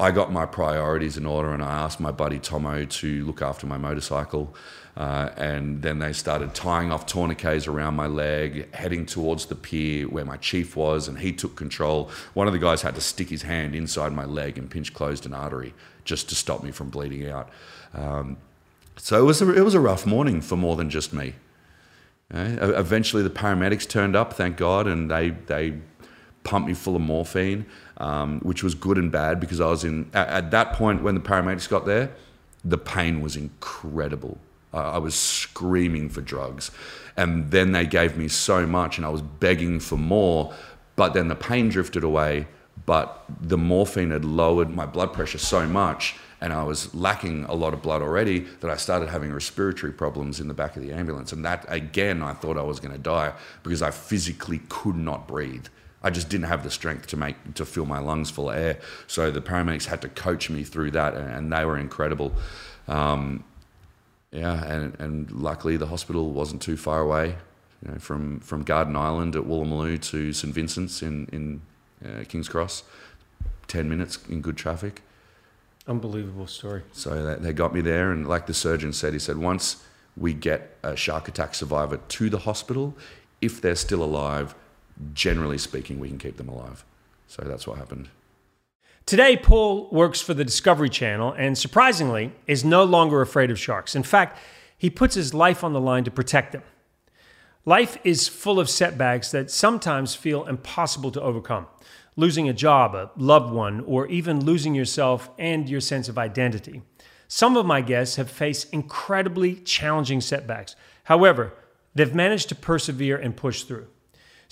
I 0.00 0.10
got 0.12 0.32
my 0.32 0.46
priorities 0.46 1.18
in 1.18 1.26
order 1.26 1.52
and 1.52 1.62
I 1.62 1.72
asked 1.72 2.00
my 2.00 2.10
buddy 2.10 2.38
Tomo 2.38 2.86
to 2.86 3.24
look 3.26 3.42
after 3.42 3.66
my 3.66 3.76
motorcycle. 3.76 4.54
Uh, 4.96 5.28
and 5.36 5.82
then 5.82 5.98
they 5.98 6.12
started 6.14 6.54
tying 6.54 6.90
off 6.90 7.04
tourniquets 7.04 7.66
around 7.66 7.94
my 7.94 8.06
leg, 8.06 8.74
heading 8.74 9.04
towards 9.04 9.46
the 9.46 9.54
pier 9.54 10.08
where 10.08 10.24
my 10.24 10.38
chief 10.38 10.74
was, 10.74 11.06
and 11.06 11.18
he 11.18 11.32
took 11.32 11.54
control. 11.54 12.10
One 12.32 12.46
of 12.46 12.54
the 12.54 12.58
guys 12.58 12.80
had 12.80 12.94
to 12.94 13.00
stick 13.02 13.28
his 13.28 13.42
hand 13.42 13.74
inside 13.74 14.12
my 14.12 14.24
leg 14.24 14.56
and 14.56 14.70
pinch 14.70 14.94
closed 14.94 15.26
an 15.26 15.34
artery 15.34 15.74
just 16.04 16.30
to 16.30 16.34
stop 16.34 16.62
me 16.62 16.70
from 16.70 16.88
bleeding 16.88 17.28
out. 17.28 17.50
Um, 17.92 18.38
so 18.96 19.20
it 19.20 19.24
was, 19.24 19.42
a, 19.42 19.54
it 19.54 19.62
was 19.62 19.74
a 19.74 19.80
rough 19.80 20.06
morning 20.06 20.40
for 20.40 20.56
more 20.56 20.76
than 20.76 20.88
just 20.88 21.12
me. 21.12 21.34
Uh, 22.32 22.72
eventually, 22.74 23.22
the 23.22 23.30
paramedics 23.30 23.86
turned 23.86 24.16
up, 24.16 24.32
thank 24.32 24.56
God, 24.56 24.86
and 24.86 25.10
they, 25.10 25.30
they 25.30 25.74
pumped 26.42 26.68
me 26.68 26.74
full 26.74 26.96
of 26.96 27.02
morphine 27.02 27.66
um, 28.00 28.40
which 28.40 28.64
was 28.64 28.74
good 28.74 28.96
and 28.96 29.12
bad 29.12 29.38
because 29.38 29.60
I 29.60 29.66
was 29.66 29.84
in, 29.84 30.10
at, 30.14 30.28
at, 30.28 30.50
that 30.52 30.72
point 30.72 31.02
when 31.02 31.14
the 31.14 31.20
paramedics 31.20 31.68
got 31.68 31.84
there, 31.84 32.10
the 32.64 32.78
pain 32.78 33.20
was 33.20 33.36
incredible. 33.36 34.38
I 34.72 34.98
was 34.98 35.14
screaming 35.14 36.08
for 36.08 36.20
drugs. 36.20 36.70
And 37.16 37.50
then 37.50 37.72
they 37.72 37.86
gave 37.86 38.16
me 38.16 38.28
so 38.28 38.66
much 38.66 38.96
and 38.96 39.06
I 39.06 39.10
was 39.10 39.20
begging 39.20 39.80
for 39.80 39.96
more, 39.96 40.54
but 40.96 41.12
then 41.12 41.28
the 41.28 41.34
pain 41.34 41.68
drifted 41.68 42.02
away. 42.02 42.46
But 42.86 43.24
the 43.40 43.58
morphine 43.58 44.10
had 44.10 44.24
lowered 44.24 44.70
my 44.70 44.86
blood 44.86 45.12
pressure 45.12 45.38
so 45.38 45.66
much 45.68 46.16
and 46.40 46.54
I 46.54 46.62
was 46.62 46.94
lacking 46.94 47.44
a 47.44 47.54
lot 47.54 47.74
of 47.74 47.82
blood 47.82 48.00
already 48.00 48.40
that 48.60 48.70
I 48.70 48.76
started 48.76 49.10
having 49.10 49.30
respiratory 49.30 49.92
problems 49.92 50.40
in 50.40 50.48
the 50.48 50.54
back 50.54 50.76
of 50.76 50.82
the 50.82 50.92
ambulance. 50.92 51.32
And 51.32 51.44
that, 51.44 51.66
again, 51.68 52.22
I 52.22 52.32
thought 52.32 52.56
I 52.56 52.62
was 52.62 52.80
going 52.80 52.94
to 52.94 52.98
die 52.98 53.34
because 53.62 53.82
I 53.82 53.90
physically 53.90 54.62
could 54.70 54.96
not 54.96 55.28
breathe. 55.28 55.66
I 56.02 56.10
just 56.10 56.28
didn't 56.28 56.46
have 56.46 56.62
the 56.62 56.70
strength 56.70 57.06
to 57.08 57.16
make 57.16 57.54
to 57.54 57.66
fill 57.66 57.86
my 57.86 57.98
lungs 57.98 58.30
full 58.30 58.50
of 58.50 58.56
air. 58.56 58.78
So 59.06 59.30
the 59.30 59.40
paramedics 59.40 59.86
had 59.86 60.00
to 60.02 60.08
coach 60.08 60.48
me 60.48 60.64
through 60.64 60.92
that, 60.92 61.14
and, 61.14 61.52
they 61.52 61.64
were 61.64 61.76
incredible. 61.76 62.32
Um, 62.88 63.44
yeah, 64.32 64.64
and, 64.64 64.98
and 64.98 65.30
luckily 65.30 65.76
the 65.76 65.86
hospital 65.86 66.30
wasn't 66.30 66.62
too 66.62 66.76
far 66.76 67.00
away. 67.00 67.36
You 67.84 67.92
know, 67.92 67.98
from 67.98 68.40
from 68.40 68.62
Garden 68.62 68.96
Island 68.96 69.36
at 69.36 69.42
Woolloomooloo 69.42 70.00
to 70.10 70.32
St 70.32 70.54
Vincent's 70.54 71.02
in 71.02 71.26
in 71.32 71.62
uh, 72.04 72.24
King's 72.28 72.48
Cross, 72.48 72.84
ten 73.66 73.88
minutes 73.88 74.18
in 74.28 74.40
good 74.40 74.56
traffic. 74.56 75.02
Unbelievable 75.86 76.46
story. 76.46 76.82
So 76.92 77.24
they, 77.24 77.34
they 77.42 77.52
got 77.52 77.74
me 77.74 77.80
there, 77.80 78.12
and 78.12 78.26
like 78.26 78.46
the 78.46 78.54
surgeon 78.54 78.92
said, 78.92 79.12
he 79.12 79.18
said 79.18 79.38
once 79.38 79.82
we 80.16 80.34
get 80.34 80.76
a 80.82 80.94
shark 80.94 81.28
attack 81.28 81.54
survivor 81.54 81.96
to 81.96 82.30
the 82.30 82.38
hospital, 82.38 82.94
if 83.40 83.60
they're 83.60 83.76
still 83.76 84.02
alive, 84.04 84.54
generally 85.14 85.58
speaking, 85.58 85.98
we 85.98 86.08
can 86.08 86.18
keep 86.18 86.36
them 86.36 86.48
alive. 86.48 86.84
So 87.26 87.42
that's 87.44 87.66
what 87.66 87.78
happened. 87.78 88.08
Today, 89.06 89.36
Paul 89.36 89.88
works 89.90 90.20
for 90.20 90.34
the 90.34 90.44
Discovery 90.44 90.88
Channel 90.88 91.32
and 91.32 91.56
surprisingly 91.56 92.32
is 92.46 92.64
no 92.64 92.84
longer 92.84 93.20
afraid 93.20 93.50
of 93.50 93.58
sharks. 93.58 93.96
In 93.96 94.02
fact, 94.02 94.38
he 94.76 94.90
puts 94.90 95.14
his 95.14 95.34
life 95.34 95.64
on 95.64 95.72
the 95.72 95.80
line 95.80 96.04
to 96.04 96.10
protect 96.10 96.52
them. 96.52 96.62
Life 97.64 97.98
is 98.04 98.28
full 98.28 98.58
of 98.58 98.70
setbacks 98.70 99.30
that 99.32 99.50
sometimes 99.50 100.14
feel 100.14 100.46
impossible 100.46 101.10
to 101.10 101.20
overcome. 101.20 101.66
Losing 102.16 102.48
a 102.48 102.54
job, 102.54 102.94
a 102.94 103.10
loved 103.16 103.52
one, 103.52 103.80
or 103.80 104.06
even 104.06 104.44
losing 104.44 104.74
yourself 104.74 105.30
and 105.38 105.68
your 105.68 105.80
sense 105.80 106.08
of 106.08 106.18
identity. 106.18 106.82
Some 107.28 107.56
of 107.56 107.66
my 107.66 107.80
guests 107.80 108.16
have 108.16 108.30
faced 108.30 108.72
incredibly 108.72 109.56
challenging 109.56 110.20
setbacks. 110.20 110.74
However, 111.04 111.52
they've 111.94 112.14
managed 112.14 112.48
to 112.48 112.54
persevere 112.54 113.16
and 113.16 113.36
push 113.36 113.62
through. 113.62 113.88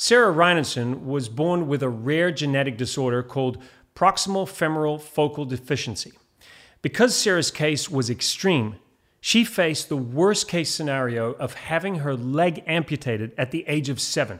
Sarah 0.00 0.32
Reinertsen 0.32 1.02
was 1.02 1.28
born 1.28 1.66
with 1.66 1.82
a 1.82 1.88
rare 1.88 2.30
genetic 2.30 2.76
disorder 2.76 3.20
called 3.20 3.58
proximal 3.96 4.48
femoral 4.48 4.96
focal 4.96 5.44
deficiency. 5.44 6.12
Because 6.82 7.16
Sarah's 7.16 7.50
case 7.50 7.90
was 7.90 8.08
extreme, 8.08 8.76
she 9.20 9.44
faced 9.44 9.88
the 9.88 9.96
worst 9.96 10.46
case 10.46 10.70
scenario 10.70 11.32
of 11.32 11.54
having 11.54 11.96
her 11.96 12.14
leg 12.14 12.62
amputated 12.64 13.32
at 13.36 13.50
the 13.50 13.64
age 13.66 13.88
of 13.88 14.00
seven. 14.00 14.38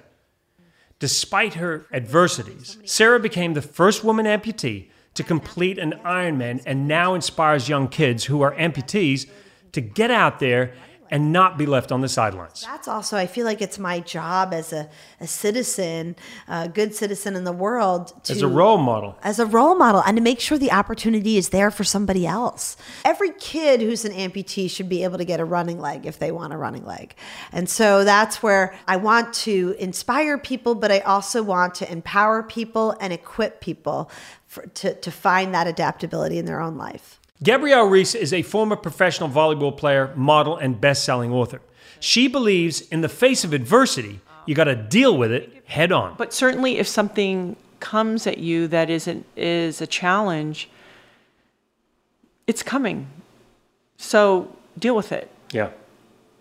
Despite 1.01 1.55
her 1.55 1.87
adversities, 1.93 2.79
Sarah 2.85 3.19
became 3.19 3.55
the 3.55 3.61
first 3.61 4.05
woman 4.05 4.27
amputee 4.27 4.91
to 5.15 5.25
complete 5.25 5.77
an 5.77 5.95
Ironman 6.05 6.63
and 6.67 6.87
now 6.87 7.15
inspires 7.15 7.69
young 7.69 7.89
kids 7.89 8.27
who 8.27 8.43
are 8.43 8.55
amputees 8.55 9.29
to 9.73 9.81
get 9.81 10.13
out 10.13 10.39
there 10.39 10.73
and 11.11 11.33
not 11.33 11.59
be 11.59 11.67
left 11.67 11.93
on 11.93 12.01
the 12.01 12.09
sidelines. 12.09 12.63
That's 12.63 12.89
also, 12.89 13.17
I 13.17 13.27
feel 13.27 13.45
like 13.45 13.63
it's 13.63 13.79
my 13.79 14.01
job 14.01 14.53
as 14.53 14.73
a, 14.73 14.89
a 15.21 15.27
citizen, 15.27 16.17
a 16.47 16.69
good 16.69 16.95
citizen 16.95 17.37
in 17.37 17.45
the 17.45 17.53
world. 17.53 18.13
To, 18.25 18.33
As 18.33 18.43
a 18.43 18.49
role 18.49 18.79
model. 18.79 19.19
As 19.23 19.39
a 19.39 19.47
role 19.47 19.75
model, 19.75 20.03
and 20.07 20.17
to 20.17 20.23
make 20.23 20.41
sure 20.41 20.59
the 20.59 20.73
opportunity 20.73 21.37
is 21.37 21.51
there 21.51 21.71
for 21.71 21.85
somebody 21.85 22.27
else. 22.27 22.77
Every 23.05 23.31
kid 23.33 23.81
who's 23.81 24.05
an 24.05 24.13
amputee 24.13 24.71
should 24.71 24.89
be 24.89 25.05
able 25.05 25.19
to 25.19 25.25
get 25.25 25.41
a 25.41 25.45
running 25.45 25.81
leg 25.81 26.07
if 26.07 26.19
they 26.19 26.33
want 26.33 26.53
a 26.53 26.57
running 26.57 26.85
leg. 26.85 27.15
And 27.53 27.69
so 27.69 28.05
that's 28.05 28.43
where 28.43 28.75
I 28.87 28.97
want 28.97 29.33
to 29.35 29.77
inspire 29.79 30.39
people, 30.39 30.75
but 30.75 30.91
I 30.91 31.01
also 31.01 31.43
want 31.43 31.75
to 31.77 31.91
empower 31.91 32.43
people 32.43 32.97
and 33.01 33.13
equip 33.13 33.61
people 33.61 34.11
for, 34.47 34.67
to, 34.67 34.95
to 34.95 35.11
find 35.11 35.55
that 35.55 35.67
adaptability 35.67 36.39
in 36.39 36.47
their 36.47 36.61
own 36.61 36.77
life. 36.77 37.18
Gabrielle 37.43 37.87
Reece 37.87 38.15
is 38.15 38.33
a 38.33 38.43
former 38.43 38.77
professional 38.77 39.29
volleyball 39.29 39.77
player, 39.77 40.13
model, 40.17 40.57
and 40.57 40.81
best 40.81 41.05
selling 41.05 41.33
author. 41.33 41.61
She 42.01 42.29
believes 42.29 42.81
in 42.81 43.01
the 43.01 43.09
face 43.09 43.45
of 43.45 43.53
adversity, 43.53 44.21
you 44.47 44.55
got 44.55 44.65
to 44.65 44.75
deal 44.75 45.17
with 45.17 45.31
it 45.31 45.63
head 45.67 45.93
on. 45.93 46.15
But 46.17 46.33
certainly, 46.33 46.79
if 46.79 46.89
something 46.89 47.57
comes 47.81 48.27
at 48.27 48.39
you 48.39 48.67
that 48.69 48.91
is, 48.91 49.07
an, 49.07 49.25
is 49.37 49.81
a 49.81 49.87
challenge, 49.87 50.69
it's 52.47 52.63
coming. 52.63 53.07
So 53.99 54.57
deal 54.79 54.97
with 54.97 55.13
it. 55.13 55.31
Yeah. 55.53 55.71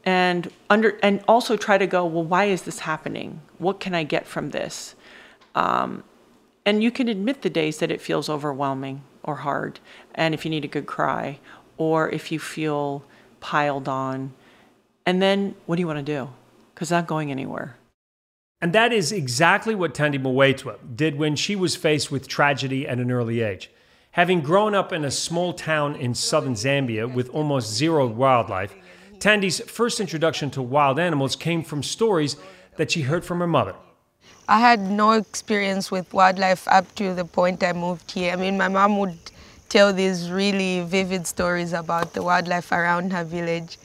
And 0.06 0.50
under 0.70 0.98
and 1.04 1.22
also 1.28 1.58
try 1.58 1.78
to 1.78 1.86
go, 1.86 2.06
well, 2.06 2.24
why 2.24 2.46
is 2.46 2.62
this 2.62 2.80
happening? 2.80 3.42
What 3.58 3.82
can 3.82 3.94
I 3.94 4.04
get 4.04 4.26
from 4.26 4.52
this? 4.52 4.96
Um, 5.54 6.04
and 6.66 6.82
you 6.82 6.92
can 6.92 7.10
admit 7.10 7.42
the 7.42 7.50
days 7.50 7.80
that 7.80 7.92
it 7.92 8.00
feels 8.00 8.30
overwhelming 8.30 9.02
or 9.24 9.36
hard, 9.36 9.80
and 10.18 10.34
if 10.34 10.44
you 10.44 10.52
need 10.52 10.66
a 10.66 10.68
good 10.68 10.88
cry, 10.88 11.40
or 11.78 12.10
if 12.10 12.32
you 12.32 12.40
feel 12.40 13.06
piled 13.40 13.88
on. 13.88 14.34
And 15.06 15.22
then 15.22 15.56
what 15.66 15.78
do 15.78 15.80
you 15.80 15.88
want 15.88 16.00
to 16.00 16.04
do? 16.04 16.30
Because 16.74 16.92
not 16.92 17.08
going 17.08 17.32
anywhere. 17.32 17.78
And 18.60 18.74
that 18.74 18.92
is 18.92 19.12
exactly 19.12 19.76
what 19.76 19.94
Thandi 19.94 20.20
Mweetwa 20.20 20.96
did 20.96 21.18
when 21.18 21.36
she 21.36 21.56
was 21.56 21.76
faced 21.76 22.12
with 22.12 22.28
tragedy 22.28 22.88
at 22.88 22.98
an 22.98 23.12
early 23.12 23.42
age. 23.42 23.70
Having 24.12 24.42
grown 24.42 24.74
up 24.74 24.92
in 24.92 25.06
a 25.06 25.12
small 25.12 25.54
town 25.54 25.96
in 25.96 26.16
southern 26.16 26.56
Zambia 26.56 27.12
with 27.12 27.30
almost 27.30 27.72
zero 27.72 28.08
wildlife, 28.08 28.74
Thandi's 29.20 29.60
first 29.60 30.00
introduction 30.00 30.50
to 30.52 30.62
wild 30.64 30.98
animals 30.98 31.36
came 31.36 31.64
from 31.64 31.84
stories 31.84 32.36
that 32.78 32.90
she 32.90 33.02
heard 33.02 33.24
from 33.24 33.40
her 33.40 33.48
mother. 33.48 33.76
I 34.48 34.60
had 34.60 34.80
no 34.80 35.12
experience 35.12 35.92
with 35.92 36.12
wildlife 36.14 36.68
up 36.68 36.94
to 36.96 37.14
the 37.14 37.26
point 37.26 37.64
I 37.64 37.74
moved 37.74 38.12
here. 38.12 38.34
I 38.34 38.38
mean, 38.38 38.58
my 38.58 38.70
mom 38.70 38.98
would 38.98 39.20
tell 39.70 39.94
these 39.94 40.30
really 40.32 40.82
vivid 40.82 41.28
stories 41.28 41.74
about 41.74 42.14
the 42.14 42.24
wildlife 42.24 42.72
around 42.72 43.12
her 43.12 43.24
village. 43.24 43.78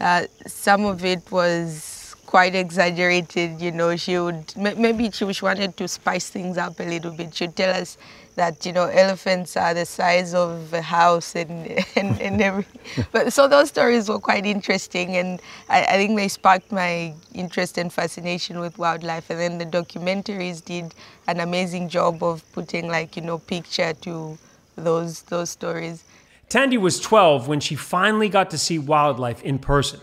Uh, 0.00 0.26
some 0.46 0.84
of 0.84 1.04
it 1.04 1.30
was 1.30 2.14
quite 2.26 2.54
exaggerated, 2.54 3.60
you 3.60 3.72
know. 3.72 3.96
She 3.96 4.18
would 4.18 4.54
maybe 4.56 5.10
she 5.10 5.24
wanted 5.24 5.76
to 5.78 5.88
spice 5.88 6.28
things 6.28 6.58
up 6.58 6.78
a 6.78 6.82
little 6.82 7.10
bit. 7.10 7.34
She'd 7.34 7.56
tell 7.56 7.74
us 7.74 7.96
that 8.36 8.64
you 8.66 8.72
know 8.72 8.84
elephants 8.84 9.56
are 9.56 9.74
the 9.74 9.86
size 9.86 10.34
of 10.34 10.72
a 10.72 10.82
house 10.82 11.34
and 11.34 11.50
and, 11.96 12.20
and 12.20 12.42
everything. 12.42 13.06
But 13.12 13.32
so 13.32 13.48
those 13.48 13.68
stories 13.68 14.08
were 14.10 14.20
quite 14.20 14.44
interesting, 14.44 15.16
and 15.16 15.40
I, 15.70 15.84
I 15.84 15.96
think 15.96 16.16
they 16.16 16.28
sparked 16.28 16.70
my 16.70 17.14
interest 17.34 17.78
and 17.78 17.90
fascination 17.92 18.60
with 18.60 18.78
wildlife. 18.78 19.30
And 19.30 19.40
then 19.40 19.58
the 19.58 19.66
documentaries 19.66 20.62
did 20.62 20.94
an 21.26 21.40
amazing 21.40 21.88
job 21.88 22.22
of 22.22 22.44
putting 22.52 22.88
like 22.88 23.16
you 23.16 23.22
know 23.22 23.38
picture 23.38 23.94
to 24.02 24.38
those 24.84 25.22
those 25.22 25.50
stories. 25.50 26.04
Thandi 26.48 26.78
was 26.78 26.98
12 26.98 27.46
when 27.46 27.60
she 27.60 27.74
finally 27.74 28.28
got 28.28 28.50
to 28.50 28.58
see 28.58 28.78
wildlife 28.78 29.42
in 29.42 29.58
person, 29.58 30.00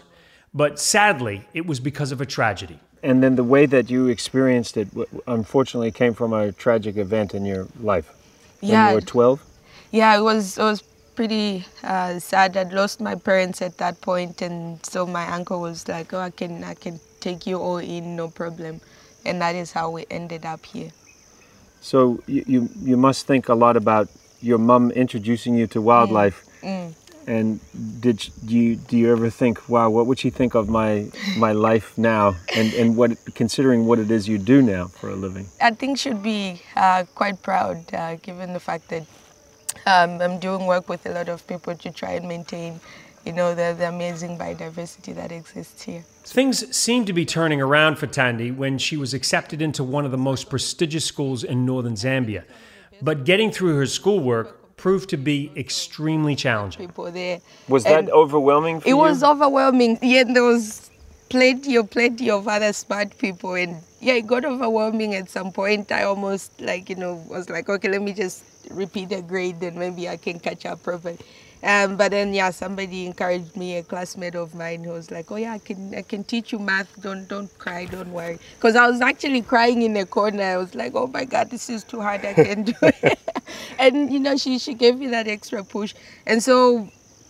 but 0.53 0.79
sadly, 0.79 1.47
it 1.53 1.65
was 1.65 1.79
because 1.79 2.11
of 2.11 2.21
a 2.21 2.25
tragedy. 2.25 2.79
And 3.01 3.21
then 3.21 3.35
the 3.35 3.43
way 3.43 3.65
that 3.65 3.89
you 3.89 4.07
experienced 4.07 4.77
it, 4.77 4.87
unfortunately, 5.27 5.91
came 5.91 6.13
from 6.13 6.33
a 6.33 6.51
tragic 6.51 6.97
event 6.97 7.33
in 7.33 7.45
your 7.45 7.67
life. 7.79 8.11
When 8.61 8.71
yeah, 8.71 8.89
you 8.89 8.95
were 8.95 9.01
12. 9.01 9.41
Yeah, 9.91 10.17
it 10.17 10.21
was. 10.21 10.57
It 10.57 10.63
was 10.63 10.81
pretty 11.15 11.65
uh, 11.83 12.19
sad. 12.19 12.57
I'd 12.57 12.73
lost 12.73 12.99
my 12.99 13.15
parents 13.15 13.61
at 13.61 13.77
that 13.77 14.01
point, 14.01 14.41
and 14.41 14.83
so 14.85 15.05
my 15.05 15.31
uncle 15.31 15.61
was 15.61 15.87
like, 15.87 16.13
"Oh, 16.13 16.19
I 16.19 16.29
can, 16.29 16.63
I 16.63 16.73
can 16.73 16.99
take 17.19 17.47
you 17.47 17.57
all 17.57 17.77
in, 17.77 18.15
no 18.15 18.27
problem," 18.27 18.81
and 19.25 19.41
that 19.41 19.55
is 19.55 19.71
how 19.71 19.89
we 19.89 20.05
ended 20.09 20.45
up 20.45 20.65
here. 20.65 20.91
So 21.81 22.19
you 22.27 22.43
you, 22.47 22.69
you 22.81 22.97
must 22.97 23.27
think 23.27 23.49
a 23.49 23.55
lot 23.55 23.77
about 23.77 24.09
your 24.45 24.59
mom 24.59 24.91
introducing 24.91 25.55
you 25.55 25.67
to 25.67 25.81
wildlife. 25.81 26.45
Mm. 26.61 26.93
And 27.27 27.59
did 28.01 28.29
you 28.43 28.75
do 28.75 28.95
you 28.95 29.11
ever 29.11 29.31
think, 29.31 29.67
wow, 29.67 29.89
what 29.89 30.05
would 30.05 30.19
she 30.19 30.29
think 30.29 30.53
of 30.53 30.69
my 30.69 31.09
my 31.37 31.53
life 31.53 31.97
now, 31.97 32.35
and 32.55 32.71
and 32.75 32.95
what 32.95 33.17
considering 33.33 33.87
what 33.87 33.97
it 33.97 34.11
is 34.11 34.27
you 34.27 34.37
do 34.37 34.61
now 34.61 34.87
for 34.87 35.09
a 35.09 35.15
living? 35.15 35.47
I 35.59 35.71
think 35.71 35.97
she'd 35.97 36.21
be 36.21 36.61
uh, 36.75 37.05
quite 37.15 37.41
proud, 37.41 37.91
uh, 37.91 38.17
given 38.17 38.53
the 38.53 38.59
fact 38.59 38.89
that 38.89 39.03
um, 39.87 40.21
I'm 40.21 40.37
doing 40.39 40.67
work 40.67 40.87
with 40.87 41.03
a 41.07 41.13
lot 41.13 41.27
of 41.27 41.47
people 41.47 41.75
to 41.75 41.91
try 41.91 42.11
and 42.11 42.27
maintain, 42.27 42.79
you 43.25 43.33
know, 43.33 43.55
the, 43.55 43.75
the 43.75 43.89
amazing 43.89 44.37
biodiversity 44.37 45.15
that 45.15 45.31
exists 45.31 45.81
here. 45.81 46.03
Things 46.25 46.75
seemed 46.75 47.07
to 47.07 47.13
be 47.13 47.25
turning 47.25 47.59
around 47.59 47.97
for 47.97 48.05
Thandi 48.05 48.55
when 48.55 48.77
she 48.77 48.97
was 48.97 49.15
accepted 49.15 49.63
into 49.63 49.83
one 49.83 50.05
of 50.05 50.11
the 50.11 50.17
most 50.17 50.47
prestigious 50.47 51.05
schools 51.05 51.43
in 51.43 51.65
northern 51.65 51.95
Zambia. 51.95 52.43
But 53.01 53.25
getting 53.25 53.51
through 53.51 53.77
her 53.77 53.85
schoolwork 53.85 54.77
proved 54.77 55.09
to 55.09 55.17
be 55.17 55.51
extremely 55.55 56.35
challenging. 56.35 56.87
People 56.87 57.11
there. 57.11 57.39
Was 57.67 57.83
that 57.85 58.09
overwhelming 58.09 58.81
for 58.81 58.87
you? 58.87 58.95
It 58.95 58.97
you? 58.97 59.01
was 59.03 59.23
overwhelming. 59.23 59.99
Yet 60.01 60.33
there 60.33 60.43
was 60.43 60.91
plenty 61.29 61.75
of 61.75 61.89
plenty 61.89 62.29
of 62.29 62.47
other 62.47 62.71
smart 62.71 63.17
people 63.17 63.55
and 63.55 63.81
yeah, 63.99 64.13
it 64.13 64.27
got 64.27 64.45
overwhelming 64.45 65.15
at 65.15 65.29
some 65.29 65.51
point. 65.51 65.91
I 65.91 66.03
almost 66.03 66.61
like, 66.61 66.89
you 66.89 66.95
know, 66.95 67.23
was 67.27 67.49
like, 67.49 67.67
okay, 67.67 67.89
let 67.89 68.01
me 68.01 68.13
just 68.13 68.43
repeat 68.69 69.09
the 69.09 69.21
grade 69.21 69.61
and 69.63 69.77
maybe 69.77 70.07
I 70.07 70.17
can 70.17 70.39
catch 70.39 70.65
up 70.65 70.83
properly. 70.83 71.17
Um, 71.65 71.97
but 71.97 72.11
then 72.11 72.31
yeah, 72.31 72.51
somebody 72.51 73.07
encouraged 73.07 73.57
me, 73.57 73.77
a 73.77 73.83
classmate 73.83 74.35
of 74.35 74.53
mine 74.53 74.83
who 74.83 74.91
was 74.91 75.09
like, 75.09 75.31
"Oh 75.31 75.35
yeah, 75.35 75.53
I 75.53 75.57
can 75.57 75.95
I 75.95 76.03
can 76.03 76.23
teach 76.23 76.51
you 76.51 76.59
math. 76.59 76.89
Don't 77.01 77.27
don't 77.27 77.49
cry, 77.57 77.85
don't 77.85 78.13
worry." 78.13 78.37
Because 78.55 78.75
I 78.75 78.87
was 78.87 79.01
actually 79.01 79.41
crying 79.41 79.81
in 79.81 79.93
the 79.93 80.05
corner. 80.05 80.43
I 80.43 80.57
was 80.57 80.75
like, 80.75 80.93
"Oh 80.93 81.07
my 81.07 81.25
God, 81.25 81.49
this 81.49 81.67
is 81.67 81.83
too 81.83 82.01
hard. 82.01 82.23
I 82.23 82.33
can't 82.35 82.67
do 82.67 82.73
it." 82.83 83.17
and 83.79 84.13
you 84.13 84.19
know, 84.19 84.37
she 84.37 84.59
she 84.59 84.75
gave 84.75 84.99
me 84.99 85.07
that 85.07 85.27
extra 85.27 85.63
push, 85.63 85.95
and 86.27 86.41
so. 86.41 86.87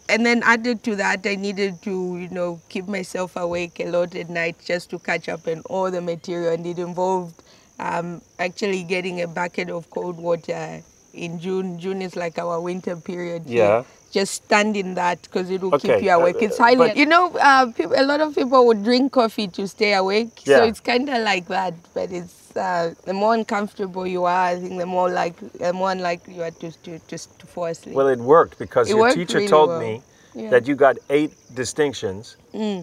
And 0.07 0.23
then 0.23 0.43
added 0.43 0.83
to 0.83 0.95
that, 0.97 1.25
I 1.25 1.33
needed 1.33 1.81
to, 1.81 2.19
you 2.19 2.29
know, 2.29 2.61
keep 2.69 2.87
myself 2.87 3.35
awake 3.35 3.79
a 3.79 3.87
lot 3.89 4.13
at 4.13 4.29
night 4.29 4.55
just 4.63 4.91
to 4.91 4.99
catch 4.99 5.27
up 5.27 5.47
on 5.47 5.61
all 5.61 5.89
the 5.89 5.99
material, 5.99 6.53
and 6.53 6.63
it 6.63 6.77
involved 6.77 7.41
um, 7.79 8.21
actually 8.37 8.83
getting 8.83 9.23
a 9.23 9.27
bucket 9.27 9.71
of 9.71 9.89
cold 9.89 10.17
water 10.17 10.83
in 11.15 11.39
June. 11.39 11.79
June 11.79 12.03
is 12.03 12.15
like 12.15 12.37
our 12.37 12.61
winter 12.61 12.95
period. 12.95 13.47
Yeah. 13.47 13.83
Just 14.15 14.33
stand 14.45 14.77
in 14.77 14.93
that 14.95 15.21
because 15.23 15.49
it 15.49 15.59
will 15.61 15.75
Okay, 15.75 15.95
keep 15.95 16.03
you 16.05 16.11
awake. 16.11 16.37
It's 16.39 16.57
highly, 16.57 16.87
but- 16.87 16.95
you 17.01 17.05
know, 17.05 17.23
uh, 17.49 17.65
peop 17.75 17.91
a 18.03 18.05
lot 18.11 18.21
of 18.21 18.33
people 18.33 18.65
would 18.67 18.81
drink 18.89 19.11
coffee 19.11 19.47
to 19.57 19.67
stay 19.67 19.93
awake. 19.93 20.33
Yeah. 20.45 20.57
So 20.59 20.63
it's 20.69 20.79
kind 20.79 21.09
of 21.09 21.19
like 21.31 21.47
that, 21.57 21.73
but 21.93 22.07
it's 22.19 22.55
uh, 22.55 22.93
the 23.03 23.11
more 23.13 23.33
uncomfortable 23.33 24.07
you 24.07 24.23
are, 24.23 24.45
I 24.53 24.55
think 24.61 24.77
the 24.79 24.85
more 24.85 25.09
like 25.21 25.35
the 25.63 25.73
more 25.73 25.91
unlikely 25.91 26.35
you 26.37 26.43
are 26.47 26.55
to 26.61 26.71
to 26.85 26.91
just 27.13 27.27
to 27.39 27.45
fall 27.45 27.65
asleep. 27.65 27.93
Well, 27.99 28.07
it 28.07 28.19
worked 28.35 28.57
because 28.57 28.87
It 28.87 28.91
your 28.93 29.01
worked 29.01 29.17
teacher 29.17 29.39
really 29.39 29.49
told 29.57 29.69
well. 29.71 29.81
me 29.85 29.93
Yeah. 30.33 30.49
that 30.53 30.63
you 30.67 30.75
got 30.85 30.95
eight 31.17 31.33
distinctions 31.61 32.37
Mm. 32.53 32.81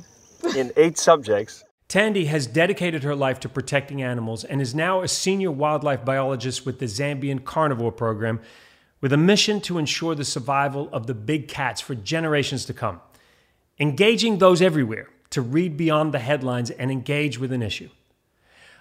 in 0.60 0.66
eight 0.76 0.98
subjects. 0.98 1.64
Thandi 1.88 2.24
has 2.34 2.42
dedicated 2.46 3.02
her 3.08 3.16
life 3.26 3.38
to 3.44 3.48
protecting 3.58 4.02
animals 4.12 4.44
and 4.50 4.60
is 4.66 4.74
now 4.74 4.94
a 5.00 5.08
senior 5.08 5.50
wildlife 5.62 6.02
biologist 6.04 6.58
with 6.66 6.76
the 6.82 6.88
Zambian 6.98 7.40
Carnivore 7.52 7.92
Program 8.04 8.36
with 9.02 9.12
a 9.12 9.18
mission 9.18 9.60
to 9.60 9.76
ensure 9.76 10.14
the 10.14 10.24
survival 10.24 10.88
of 10.92 11.06
the 11.06 11.14
big 11.14 11.48
cats 11.48 11.82
for 11.82 11.94
generations 11.94 12.64
to 12.64 12.72
come. 12.72 13.00
Engaging 13.78 14.38
those 14.38 14.62
everywhere 14.62 15.08
to 15.30 15.42
read 15.42 15.76
beyond 15.76 16.14
the 16.14 16.20
headlines 16.20 16.70
and 16.70 16.90
engage 16.90 17.38
with 17.38 17.52
an 17.52 17.62
issue. 17.62 17.90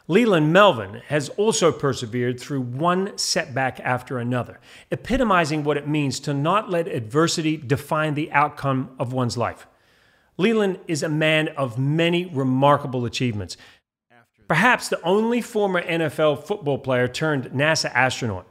Leland 0.07 0.51
Melvin 0.51 1.01
has 1.07 1.29
also 1.29 1.71
persevered 1.71 2.39
through 2.39 2.61
one 2.61 3.17
setback 3.17 3.79
after 3.79 4.19
another, 4.19 4.59
epitomizing 4.91 5.63
what 5.63 5.77
it 5.77 5.87
means 5.87 6.19
to 6.19 6.33
not 6.33 6.69
let 6.69 6.87
adversity 6.87 7.57
define 7.57 8.13
the 8.13 8.31
outcome 8.31 8.89
of 8.99 9.13
one's 9.13 9.37
life. 9.37 9.67
Leland 10.37 10.79
is 10.87 11.01
a 11.01 11.09
man 11.09 11.47
of 11.49 11.79
many 11.79 12.25
remarkable 12.25 13.05
achievements. 13.05 13.57
Perhaps 14.47 14.89
the 14.89 15.01
only 15.01 15.39
former 15.39 15.81
NFL 15.81 16.43
football 16.43 16.77
player 16.77 17.07
turned 17.07 17.45
NASA 17.45 17.89
astronaut, 17.93 18.47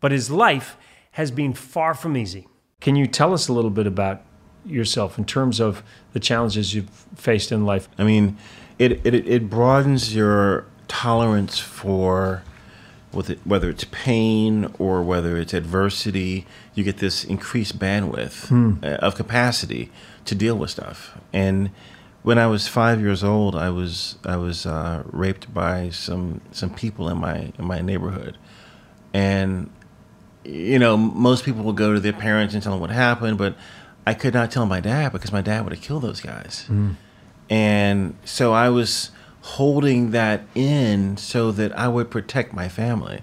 but 0.00 0.12
his 0.12 0.30
life 0.30 0.76
has 1.18 1.32
been 1.32 1.52
far 1.52 1.94
from 1.94 2.16
easy. 2.16 2.46
Can 2.80 2.94
you 2.94 3.08
tell 3.08 3.34
us 3.34 3.48
a 3.48 3.52
little 3.52 3.72
bit 3.72 3.88
about 3.88 4.22
yourself 4.64 5.18
in 5.18 5.24
terms 5.24 5.58
of 5.60 5.82
the 6.12 6.20
challenges 6.20 6.74
you've 6.74 6.88
faced 7.16 7.50
in 7.50 7.66
life? 7.66 7.88
I 7.98 8.04
mean, 8.04 8.36
it 8.78 9.04
it, 9.04 9.14
it 9.14 9.50
broadens 9.50 10.14
your 10.14 10.64
tolerance 10.86 11.58
for 11.58 12.44
it, 13.12 13.40
whether 13.44 13.68
it's 13.68 13.84
pain 13.90 14.72
or 14.78 15.02
whether 15.02 15.36
it's 15.36 15.52
adversity. 15.52 16.46
You 16.74 16.84
get 16.84 16.98
this 16.98 17.24
increased 17.24 17.80
bandwidth 17.80 18.46
Hmm. 18.46 18.74
uh, 18.84 19.06
of 19.06 19.16
capacity 19.16 19.90
to 20.24 20.36
deal 20.36 20.56
with 20.56 20.70
stuff. 20.70 21.18
And 21.32 21.70
when 22.22 22.38
I 22.38 22.46
was 22.46 22.68
five 22.68 23.00
years 23.00 23.24
old, 23.24 23.56
I 23.56 23.70
was 23.70 24.18
I 24.24 24.36
was 24.36 24.66
uh, 24.66 25.02
raped 25.24 25.52
by 25.52 25.90
some 25.90 26.42
some 26.52 26.70
people 26.70 27.08
in 27.08 27.18
my 27.18 27.52
in 27.58 27.64
my 27.64 27.80
neighborhood, 27.80 28.38
and 29.12 29.70
you 30.48 30.78
know 30.78 30.96
most 30.96 31.44
people 31.44 31.62
will 31.62 31.72
go 31.72 31.94
to 31.94 32.00
their 32.00 32.12
parents 32.12 32.54
and 32.54 32.62
tell 32.62 32.72
them 32.72 32.80
what 32.80 32.90
happened, 32.90 33.38
but 33.38 33.54
I 34.06 34.14
could 34.14 34.34
not 34.34 34.50
tell 34.50 34.66
my 34.66 34.80
dad 34.80 35.12
because 35.12 35.32
my 35.32 35.42
dad 35.42 35.64
would 35.64 35.72
have 35.74 35.82
killed 35.82 36.02
those 36.02 36.20
guys. 36.20 36.64
Mm. 36.68 36.96
And 37.50 38.16
so 38.24 38.52
I 38.52 38.68
was 38.70 39.10
holding 39.42 40.10
that 40.12 40.42
in 40.54 41.16
so 41.16 41.52
that 41.52 41.76
I 41.78 41.88
would 41.88 42.10
protect 42.10 42.52
my 42.52 42.68
family. 42.68 43.22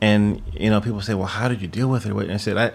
And 0.00 0.42
you 0.52 0.70
know, 0.70 0.80
people 0.80 1.00
say, 1.00 1.14
"Well, 1.14 1.26
how 1.26 1.48
did 1.48 1.62
you 1.62 1.68
deal 1.68 1.88
with 1.88 2.06
it?" 2.06 2.12
And 2.12 2.32
I 2.32 2.36
said, 2.36 2.56
"I, 2.56 2.72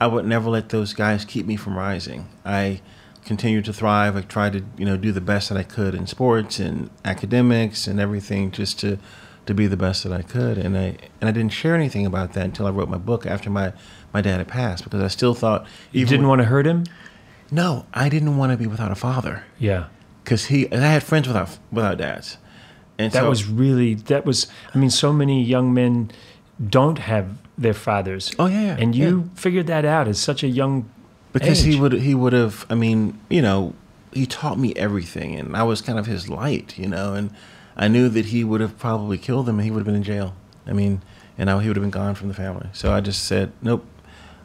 I 0.00 0.06
would 0.06 0.26
never 0.26 0.50
let 0.50 0.70
those 0.70 0.92
guys 0.92 1.24
keep 1.24 1.46
me 1.46 1.56
from 1.56 1.76
rising. 1.76 2.28
I 2.44 2.80
continued 3.24 3.64
to 3.66 3.72
thrive. 3.72 4.16
I 4.16 4.22
tried 4.22 4.54
to, 4.54 4.64
you 4.78 4.84
know, 4.84 4.96
do 4.96 5.12
the 5.12 5.20
best 5.20 5.48
that 5.48 5.58
I 5.58 5.62
could 5.62 5.94
in 5.94 6.06
sports 6.06 6.58
and 6.58 6.90
academics 7.04 7.86
and 7.86 8.00
everything, 8.00 8.50
just 8.50 8.78
to, 8.80 8.98
to 9.46 9.54
be 9.54 9.66
the 9.66 9.76
best 9.76 10.02
that 10.04 10.12
I 10.12 10.22
could. 10.22 10.58
And 10.58 10.76
I 10.76 10.96
and 11.20 11.28
I 11.28 11.30
didn't 11.32 11.52
share 11.52 11.74
anything 11.74 12.04
about 12.06 12.32
that 12.34 12.44
until 12.44 12.66
I 12.66 12.70
wrote 12.70 12.88
my 12.88 12.98
book 12.98 13.26
after 13.26 13.48
my 13.50 13.72
my 14.12 14.20
dad 14.20 14.38
had 14.38 14.48
passed, 14.48 14.84
because 14.84 15.02
I 15.02 15.08
still 15.08 15.34
thought 15.34 15.66
You 15.92 16.04
didn't 16.06 16.22
when- 16.22 16.28
want 16.38 16.40
to 16.42 16.46
hurt 16.46 16.66
him? 16.66 16.84
No, 17.50 17.86
I 17.94 18.08
didn't 18.08 18.36
want 18.36 18.50
to 18.52 18.56
be 18.58 18.66
without 18.66 18.90
a 18.90 18.96
father 18.96 19.44
Yeah. 19.58 19.84
because 20.24 20.46
he. 20.46 20.70
I 20.72 20.78
had 20.78 21.02
friends 21.04 21.28
without 21.28 21.58
without 21.70 21.98
dads, 21.98 22.38
and 22.98 23.12
That 23.12 23.20
so, 23.22 23.28
was 23.28 23.46
really, 23.48 23.94
that 23.94 24.26
was, 24.26 24.48
I 24.74 24.78
mean, 24.78 24.90
so 24.90 25.12
many 25.12 25.44
young 25.44 25.72
men 25.72 26.10
don't 26.68 26.98
have 26.98 27.26
their 27.56 27.74
fathers. 27.74 28.32
Oh, 28.38 28.46
yeah, 28.46 28.62
yeah, 28.62 28.76
And 28.80 28.94
you 28.96 29.08
yeah. 29.32 29.40
figured 29.40 29.66
that 29.68 29.84
out 29.84 30.08
at 30.08 30.16
such 30.16 30.42
a 30.42 30.48
young 30.48 30.88
because 31.32 31.60
he 31.62 31.78
would 31.78 31.92
he 31.92 32.14
would 32.14 32.32
have. 32.32 32.66
I 32.68 32.74
mean, 32.74 33.18
you 33.28 33.42
know, 33.42 33.74
he 34.12 34.26
taught 34.26 34.58
me 34.58 34.72
everything, 34.74 35.36
and 35.36 35.54
I 35.56 35.62
was 35.62 35.80
kind 35.82 35.98
of 35.98 36.06
his 36.06 36.28
light, 36.28 36.76
you 36.78 36.88
know, 36.88 37.14
and 37.14 37.30
I 37.76 37.88
knew 37.88 38.08
that 38.08 38.26
he 38.26 38.44
would 38.44 38.60
have 38.60 38.78
probably 38.78 39.18
killed 39.18 39.48
him, 39.48 39.56
and 39.58 39.64
he 39.64 39.70
would 39.70 39.80
have 39.80 39.86
been 39.86 39.94
in 39.96 40.02
jail. 40.02 40.34
I 40.66 40.72
mean, 40.72 41.02
and 41.38 41.46
now 41.48 41.58
he 41.58 41.68
would 41.68 41.76
have 41.76 41.82
been 41.82 41.90
gone 41.90 42.14
from 42.14 42.28
the 42.28 42.34
family. 42.34 42.68
So 42.72 42.92
I 42.92 43.00
just 43.00 43.24
said, 43.24 43.52
nope, 43.62 43.84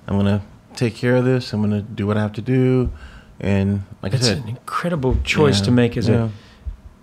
I'm 0.08 0.18
gonna 0.18 0.42
take 0.76 0.96
care 0.96 1.16
of 1.16 1.26
this. 1.26 1.54
I'm 1.54 1.62
gonna 1.62 1.82
do 1.82 2.06
what 2.08 2.18
I 2.18 2.22
have 2.22 2.34
to 2.34 2.42
do, 2.42 2.92
and 3.40 3.84
like 4.02 4.12
That's 4.12 4.26
I 4.26 4.28
said, 4.28 4.38
it's 4.38 4.44
an 4.46 4.50
incredible 4.50 5.18
choice 5.24 5.60
Yeah, 5.60 5.66
to 5.66 5.72
make 5.72 5.98
as 5.98 6.08
yeah. 6.10 6.30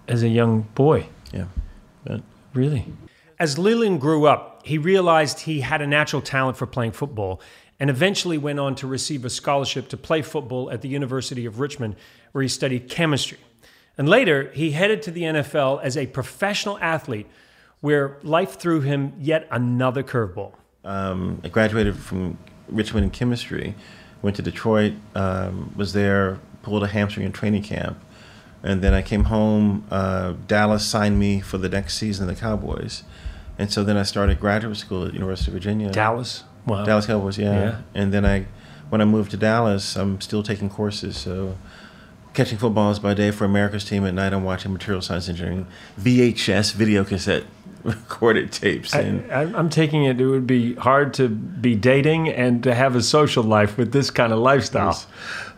a 0.08 0.12
as 0.12 0.22
a 0.22 0.28
young 0.28 0.62
boy. 0.74 1.06
yeah, 1.32 1.46
but 2.04 2.22
Really. 2.54 2.86
As 3.38 3.56
Leland 3.58 4.00
grew 4.00 4.26
up, 4.26 4.66
he 4.66 4.78
realized 4.78 5.40
he 5.40 5.60
had 5.60 5.80
a 5.80 5.86
natural 5.86 6.20
talent 6.20 6.56
for 6.56 6.66
playing 6.66 6.92
football 6.92 7.40
and 7.78 7.88
eventually 7.88 8.36
went 8.36 8.58
on 8.58 8.74
to 8.76 8.86
receive 8.86 9.24
a 9.24 9.30
scholarship 9.30 9.88
to 9.90 9.96
play 9.96 10.22
football 10.22 10.70
at 10.70 10.82
the 10.82 10.88
University 10.88 11.46
of 11.46 11.60
Richmond, 11.60 11.94
where 12.32 12.42
he 12.42 12.48
studied 12.48 12.88
chemistry. 12.88 13.38
And 13.98 14.08
later, 14.08 14.50
he 14.54 14.70
headed 14.70 15.02
to 15.02 15.10
the 15.10 15.22
NFL 15.22 15.82
as 15.82 15.96
a 15.96 16.06
professional 16.06 16.78
athlete, 16.78 17.26
where 17.80 18.16
life 18.22 18.58
threw 18.58 18.80
him 18.80 19.12
yet 19.18 19.46
another 19.50 20.02
curveball. 20.02 20.52
um, 20.84 21.40
I 21.44 21.48
graduated 21.48 21.96
from 21.96 22.38
Richmond 22.68 23.04
in 23.04 23.10
chemistry, 23.10 23.74
went 24.22 24.36
to 24.36 24.42
Detroit, 24.42 24.94
um, 25.14 25.72
was 25.76 25.92
there, 25.92 26.38
pulled 26.62 26.82
a 26.84 26.86
hamstring 26.86 27.26
in 27.26 27.32
training 27.32 27.62
camp, 27.64 27.98
and 28.62 28.82
then 28.82 28.94
I 28.94 29.02
came 29.02 29.24
home. 29.24 29.84
Uh, 29.90 30.34
Dallas 30.46 30.84
signed 30.84 31.18
me 31.18 31.40
for 31.40 31.58
the 31.58 31.68
next 31.68 31.96
season 31.98 32.28
of 32.28 32.34
the 32.34 32.40
Cowboys, 32.40 33.02
and 33.58 33.70
so 33.72 33.84
then 33.84 33.96
I 33.96 34.02
started 34.04 34.38
graduate 34.40 34.76
school 34.76 35.04
at 35.06 35.12
University 35.14 35.50
of 35.50 35.54
Virginia. 35.54 35.90
Dallas? 35.90 36.44
Wow. 36.66 36.84
Dallas 36.84 37.06
Cowboys, 37.06 37.38
yeah. 37.38 37.54
Yeah. 37.54 37.80
And 37.94 38.12
then 38.12 38.24
I, 38.24 38.46
when 38.90 39.00
I 39.00 39.04
moved 39.04 39.30
to 39.32 39.36
Dallas, 39.36 39.96
I'm 39.96 40.20
still 40.20 40.42
taking 40.42 40.68
courses. 40.68 41.16
So, 41.16 41.56
catching 42.38 42.56
footballs 42.56 43.00
by 43.00 43.14
day 43.14 43.32
for 43.32 43.44
America's 43.44 43.84
team 43.84 44.06
at 44.06 44.14
night. 44.14 44.32
I'm 44.32 44.44
watching 44.44 44.72
material 44.72 45.02
science 45.02 45.28
engineering, 45.28 45.66
VHS 46.00 46.72
video 46.72 47.02
cassette 47.02 47.42
recorded 47.82 48.52
tapes, 48.52 48.94
and 48.94 49.28
I, 49.32 49.42
I'm 49.58 49.68
taking 49.68 50.04
it, 50.04 50.20
it 50.20 50.26
would 50.26 50.46
be 50.46 50.76
hard 50.76 51.14
to 51.14 51.28
be 51.28 51.74
dating 51.74 52.28
and 52.28 52.62
to 52.62 52.76
have 52.76 52.94
a 52.94 53.02
social 53.02 53.42
life 53.42 53.76
with 53.76 53.90
this 53.90 54.12
kind 54.12 54.32
of 54.32 54.38
lifestyle. 54.38 55.04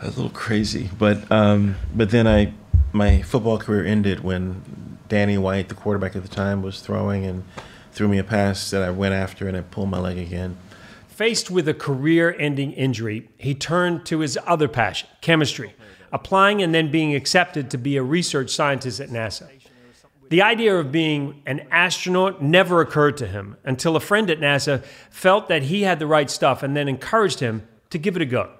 a 0.00 0.06
little 0.06 0.30
crazy. 0.30 0.88
But 0.98 1.30
um, 1.30 1.76
but 1.94 2.08
then 2.08 2.26
I 2.26 2.54
my 2.94 3.20
football 3.20 3.58
career 3.58 3.84
ended 3.84 4.20
when 4.20 4.98
Danny 5.10 5.36
White, 5.36 5.68
the 5.68 5.74
quarterback 5.74 6.16
at 6.16 6.22
the 6.22 6.34
time, 6.34 6.62
was 6.62 6.80
throwing 6.80 7.26
and 7.26 7.44
threw 7.92 8.08
me 8.08 8.16
a 8.16 8.24
pass 8.24 8.70
that 8.70 8.80
I 8.80 8.90
went 8.90 9.12
after 9.12 9.46
and 9.46 9.54
I 9.54 9.60
pulled 9.60 9.90
my 9.90 9.98
leg 9.98 10.16
again. 10.16 10.56
Faced 11.08 11.50
with 11.50 11.68
a 11.68 11.74
career 11.74 12.34
ending 12.38 12.72
injury, 12.72 13.28
he 13.36 13.54
turned 13.54 14.06
to 14.06 14.20
his 14.20 14.38
other 14.46 14.66
passion, 14.66 15.10
chemistry, 15.20 15.74
applying 16.12 16.62
and 16.62 16.74
then 16.74 16.90
being 16.90 17.14
accepted 17.14 17.70
to 17.70 17.78
be 17.78 17.96
a 17.96 18.02
research 18.02 18.50
scientist 18.50 19.00
at 19.00 19.08
NASA. 19.10 19.48
The 20.30 20.42
idea 20.42 20.76
of 20.76 20.92
being 20.92 21.42
an 21.44 21.66
astronaut 21.72 22.40
never 22.40 22.80
occurred 22.80 23.16
to 23.16 23.26
him 23.26 23.56
until 23.64 23.96
a 23.96 24.00
friend 24.00 24.30
at 24.30 24.38
NASA 24.38 24.84
felt 25.10 25.48
that 25.48 25.64
he 25.64 25.82
had 25.82 25.98
the 25.98 26.06
right 26.06 26.30
stuff 26.30 26.62
and 26.62 26.76
then 26.76 26.88
encouraged 26.88 27.40
him 27.40 27.66
to 27.90 27.98
give 27.98 28.14
it 28.14 28.22
a 28.22 28.26
go. 28.26 28.50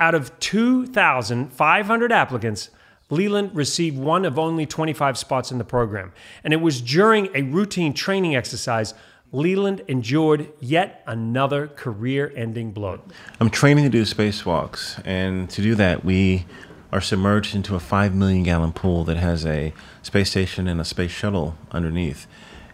Out 0.00 0.14
of 0.14 0.36
2,500 0.40 2.12
applicants, 2.12 2.70
Leland 3.10 3.54
received 3.54 3.96
one 3.96 4.24
of 4.24 4.38
only 4.38 4.66
25 4.66 5.16
spots 5.16 5.52
in 5.52 5.58
the 5.58 5.64
program. 5.64 6.12
And 6.42 6.52
it 6.52 6.60
was 6.60 6.80
during 6.80 7.28
a 7.34 7.42
routine 7.42 7.94
training 7.94 8.34
exercise 8.34 8.92
Leland 9.30 9.82
endured 9.88 10.48
yet 10.58 11.02
another 11.06 11.68
career 11.68 12.32
ending 12.34 12.72
blow. 12.72 12.98
I'm 13.40 13.50
training 13.50 13.84
to 13.84 13.90
do 13.90 14.02
spacewalks, 14.02 15.02
and 15.04 15.50
to 15.50 15.60
do 15.60 15.74
that, 15.74 16.02
we 16.02 16.46
are 16.92 17.00
submerged 17.00 17.54
into 17.54 17.74
a 17.74 17.80
five 17.80 18.14
million 18.14 18.42
gallon 18.42 18.72
pool 18.72 19.04
that 19.04 19.16
has 19.16 19.44
a 19.44 19.72
space 20.02 20.30
station 20.30 20.66
and 20.66 20.80
a 20.80 20.84
space 20.84 21.10
shuttle 21.10 21.56
underneath. 21.70 22.26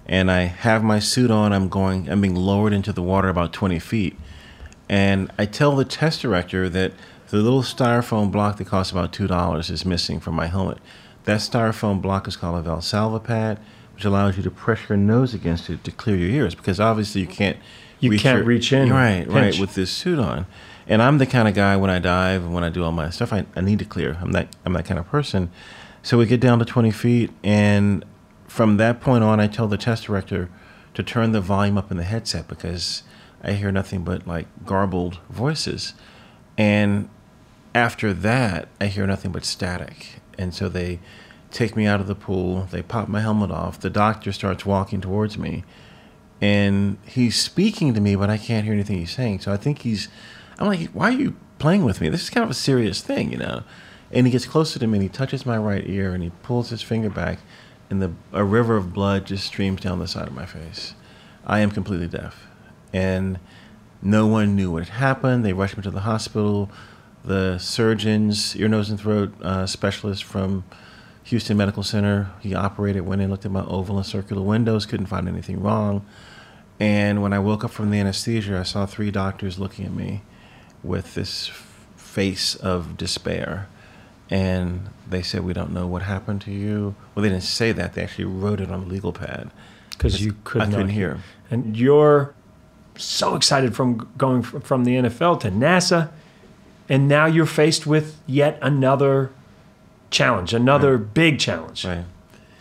And 0.07 0.31
I 0.31 0.43
have 0.43 0.85
my 0.85 0.99
suit 0.99 1.31
on. 1.31 1.53
I'm 1.53 1.69
going. 1.69 2.11
I'm 2.11 2.21
being 2.21 2.35
lowered 2.37 2.73
into 2.73 2.93
the 2.93 3.03
water 3.03 3.29
about 3.29 3.53
20 3.53 3.79
feet, 3.79 4.17
and 4.89 5.33
I 5.39 5.47
tell 5.47 5.75
the 5.75 5.85
test 5.85 6.21
director 6.21 6.69
that 6.69 6.93
the 7.31 7.39
little 7.39 7.63
styrofoam 7.63 8.31
block 8.31 8.59
that 8.59 8.67
costs 8.67 8.93
about 8.93 9.13
two 9.13 9.27
dollars 9.27 9.71
is 9.71 9.87
missing 9.87 10.21
from 10.21 10.35
my 10.35 10.47
helmet. 10.47 10.79
That 11.25 11.41
styrofoam 11.41 12.03
block 12.03 12.29
is 12.29 12.37
called 12.37 12.65
a 12.65 12.69
Valsalva 12.69 13.25
pad, 13.25 13.59
which 13.95 14.05
allows 14.05 14.37
you 14.37 14.43
to 14.43 14.51
press 14.51 14.91
your 14.91 14.99
nose 14.99 15.33
against 15.33 15.71
it 15.71 15.83
to 15.85 15.91
clear 15.91 16.17
your 16.17 16.29
ears, 16.29 16.55
because 16.55 16.79
obviously 16.79 17.23
you 17.23 17.27
can't. 17.27 17.57
You 18.01 18.19
can't 18.19 18.45
reach 18.45 18.71
in, 18.71 18.93
Right, 18.93 19.27
right, 19.27 19.59
with 19.59 19.75
this 19.75 19.91
suit 19.91 20.19
on. 20.19 20.45
And 20.87 21.03
I'm 21.03 21.19
the 21.19 21.27
kind 21.27 21.49
of 21.49 21.55
guy 21.55 21.77
when 21.77 21.91
I 21.91 21.99
dive 21.99 22.43
and 22.43 22.53
when 22.53 22.65
I 22.65 22.69
do 22.69 22.85
all 22.85 22.93
my 22.93 23.11
stuff, 23.11 23.33
I, 23.33 23.47
I 23.57 23.61
need 23.61 23.79
to 23.79 23.85
clear. 23.85 24.19
I'm 24.21 24.33
that 24.33 24.55
I'm 24.65 24.73
that 24.75 24.85
kind 24.85 24.99
of 24.99 25.09
person. 25.09 25.51
So 26.03 26.19
we 26.19 26.27
get 26.27 26.41
down 26.41 26.59
to 26.59 26.67
20 26.67 26.91
feet, 26.91 27.31
and 27.43 28.05
from 28.47 28.77
that 28.77 29.01
point 29.01 29.25
on, 29.25 29.41
I 29.41 29.47
tell 29.47 29.67
the 29.67 29.79
test 29.79 30.05
director, 30.05 30.51
to 30.93 31.03
turn 31.03 31.33
the 31.33 31.41
volume 31.41 31.79
up 31.79 31.91
in 31.91 31.97
the 31.97 32.05
headset 32.05 32.47
because 32.47 33.03
I 33.43 33.53
hear 33.53 33.73
nothing 33.73 34.05
but 34.05 34.27
like 34.27 34.47
garbled 34.65 35.19
voices. 35.29 35.95
And 36.57 37.09
after 37.75 38.13
that, 38.13 38.69
I 38.81 38.87
hear 38.87 39.07
nothing 39.07 39.33
but 39.33 39.45
static. 39.45 40.21
And 40.39 40.55
so 40.55 40.69
they 40.69 41.01
take 41.51 41.77
me 41.77 41.87
out 41.87 42.01
of 42.01 42.07
the 42.07 42.15
pool, 42.15 42.69
they 42.71 42.83
pop 42.83 43.09
my 43.09 43.21
helmet 43.21 43.51
off, 43.51 43.79
the 43.81 43.91
doctor 43.91 44.33
starts 44.33 44.67
walking 44.67 45.01
towards 45.01 45.39
me, 45.39 45.65
and 46.41 46.99
he's 47.07 47.41
speaking 47.41 47.95
to 47.95 48.01
me, 48.01 48.17
but 48.17 48.29
I 48.29 48.39
can't 48.39 48.65
hear 48.65 48.75
anything 48.75 48.99
he's 48.99 49.13
saying. 49.13 49.41
So 49.41 49.53
I 49.53 49.57
think 49.57 49.81
he's, 49.81 50.09
I'm 50.59 50.67
like, 50.67 50.91
why 50.91 51.09
are 51.09 51.13
you 51.13 51.37
playing 51.59 51.85
with 51.85 52.01
me? 52.01 52.09
This 52.09 52.23
is 52.23 52.31
kind 52.31 52.45
of 52.45 52.51
a 52.51 52.55
serious 52.55 53.01
thing, 53.01 53.33
you 53.33 53.39
know? 53.39 53.63
And 54.13 54.27
he 54.27 54.31
gets 54.31 54.47
closer 54.47 54.79
to 54.79 54.87
me 54.87 54.99
and 54.99 55.03
he 55.03 55.09
touches 55.09 55.45
my 55.45 55.57
right 55.57 55.85
ear 55.87 56.15
and 56.15 56.23
he 56.23 56.31
pulls 56.43 56.71
his 56.71 56.83
finger 56.83 57.11
back, 57.11 57.41
and 57.91 58.01
the, 58.01 58.13
a 58.33 58.45
river 58.45 58.77
of 58.77 58.93
blood 58.93 59.27
just 59.27 59.47
streams 59.47 59.81
down 59.81 59.99
the 59.99 60.09
side 60.09 60.29
of 60.29 60.35
my 60.35 60.47
face. 60.47 60.95
I 61.47 61.61
am 61.61 61.71
completely 61.71 62.09
deaf. 62.09 62.47
And 62.93 63.39
no 64.01 64.27
one 64.27 64.55
knew 64.55 64.71
what 64.71 64.85
had 64.85 64.99
happened. 64.99 65.45
They 65.45 65.53
rushed 65.53 65.77
me 65.77 65.83
to 65.83 65.91
the 65.91 66.01
hospital. 66.01 66.71
The 67.25 67.59
surgeons, 67.59 68.55
ear, 68.57 68.69
nose, 68.69 68.91
and 68.91 69.01
throat 69.01 69.35
uh, 69.43 69.67
specialist 69.67 70.25
from 70.25 70.65
Houston 71.25 71.57
Medical 71.57 71.83
Center, 71.83 72.31
he 72.41 72.55
operated, 72.55 73.07
went 73.07 73.23
in, 73.23 73.31
looked 73.31 73.47
at 73.47 73.51
my 73.51 73.65
oval 73.65 73.97
and 73.97 74.07
circular 74.07 74.43
windows, 74.43 74.85
couldn't 74.85 75.07
find 75.07 75.27
anything 75.27 75.61
wrong. 75.61 76.05
And 76.79 77.23
when 77.23 77.33
I 77.33 77.39
woke 77.39 77.65
up 77.65 77.71
from 77.71 77.91
the 77.91 77.99
anesthesia, 77.99 78.59
I 78.59 78.63
saw 78.63 78.85
three 78.85 79.11
doctors 79.11 79.59
looking 79.59 79.87
at 79.87 79.93
me 79.93 80.23
with 80.85 81.15
this 81.15 81.51
face 81.97 82.55
of 82.57 82.97
despair. 82.97 83.67
And 84.31 84.89
they 85.09 85.23
said, 85.23 85.43
We 85.45 85.53
don't 85.53 85.73
know 85.73 85.87
what 85.87 86.03
happened 86.03 86.41
to 86.43 86.51
you. 86.51 86.95
Well, 87.15 87.23
they 87.23 87.29
didn't 87.29 87.43
say 87.43 87.73
that. 87.73 87.95
They 87.95 88.03
actually 88.03 88.25
wrote 88.27 88.61
it 88.61 88.71
on 88.71 88.81
the 88.83 88.87
legal 88.87 89.13
pad. 89.13 89.51
because 89.91 90.23
you 90.25 90.37
could 90.45 90.63
I 90.63 90.67
couldn't 90.67 90.89
hear. 90.91 91.19
And 91.51 91.77
you're 91.77 92.35
so 92.97 93.35
excited 93.37 93.75
from 93.75 94.09
going 94.17 94.43
from 94.43 94.85
the 94.85 94.93
NFL 94.97 95.41
to 95.41 95.51
NASA, 95.51 96.11
and 96.89 97.07
now 97.09 97.27
you're 97.27 97.47
faced 97.47 97.87
with 97.87 98.17
yet 98.27 98.59
another 98.63 99.31
challenge, 100.11 100.55
another 100.55 100.97
big 100.97 101.39
challenge, 101.41 101.85
Right. 101.85 102.05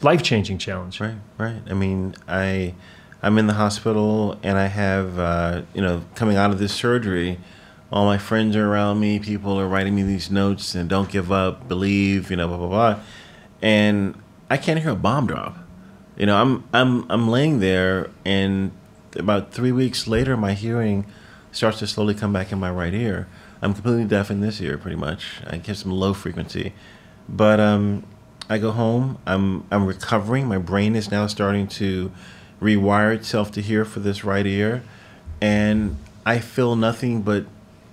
life 0.02 0.24
changing 0.24 0.58
challenge. 0.58 1.00
Right, 1.00 1.16
right. 1.38 1.62
I 1.70 1.74
mean, 1.74 2.16
I, 2.28 2.74
I'm 3.22 3.38
in 3.38 3.46
the 3.48 3.54
hospital 3.54 4.38
and 4.44 4.58
I 4.58 4.66
have, 4.68 5.20
uh, 5.20 5.62
you 5.76 5.82
know, 5.82 6.04
coming 6.16 6.36
out 6.36 6.50
of 6.52 6.58
this 6.60 6.74
surgery, 6.74 7.38
all 7.94 8.06
my 8.06 8.18
friends 8.18 8.56
are 8.56 8.68
around 8.68 9.00
me. 9.00 9.20
People 9.20 9.60
are 9.60 9.68
writing 9.68 9.94
me 9.94 10.02
these 10.02 10.32
notes 10.32 10.74
and 10.74 10.90
don't 10.90 11.12
give 11.12 11.32
up, 11.32 11.68
believe, 11.68 12.32
you 12.32 12.36
know, 12.36 12.48
blah 12.48 12.58
blah 12.58 12.68
blah, 12.68 13.00
and 13.62 14.20
I 14.50 14.58
can't 14.58 14.80
hear 14.80 14.90
a 14.90 14.96
bomb 14.96 15.28
drop. 15.28 15.56
You 16.18 16.26
know, 16.26 16.36
I'm 16.42 16.64
I'm 16.74 17.10
I'm 17.12 17.28
laying 17.30 17.60
there, 17.60 18.10
and 18.26 18.72
about 19.16 19.54
three 19.54 19.72
weeks 19.72 20.08
later, 20.08 20.36
my 20.36 20.54
hearing 20.54 21.06
starts 21.52 21.78
to 21.80 21.88
slowly 21.88 22.16
come 22.16 22.34
back 22.34 22.52
in 22.52 22.60
my 22.60 22.72
right 22.72 22.96
ear. 22.96 23.28
I'm 23.62 23.76
completely 23.76 24.06
deaf 24.06 24.32
in 24.32 24.42
this 24.42 24.60
ear, 24.60 24.80
pretty 24.80 24.98
much. 24.98 25.42
I 25.46 25.58
get 25.58 25.78
some 25.78 25.92
low 25.92 26.16
frequency, 26.16 26.74
but 27.30 27.60
um, 27.60 28.04
I 28.50 28.58
go 28.58 28.72
home. 28.72 29.20
I'm 29.28 29.66
I'm 29.70 29.86
recovering. 29.86 30.48
My 30.48 30.58
brain 30.58 30.96
is 30.96 31.12
now 31.12 31.28
starting 31.28 31.68
to 31.68 32.12
rewire 32.60 33.14
itself 33.14 33.52
to 33.52 33.62
hear 33.62 33.86
for 33.86 34.00
this 34.00 34.24
right 34.24 34.48
ear, 34.48 34.82
and 35.40 35.98
I 36.26 36.40
feel 36.40 36.76
nothing 36.76 37.22
but 37.22 37.46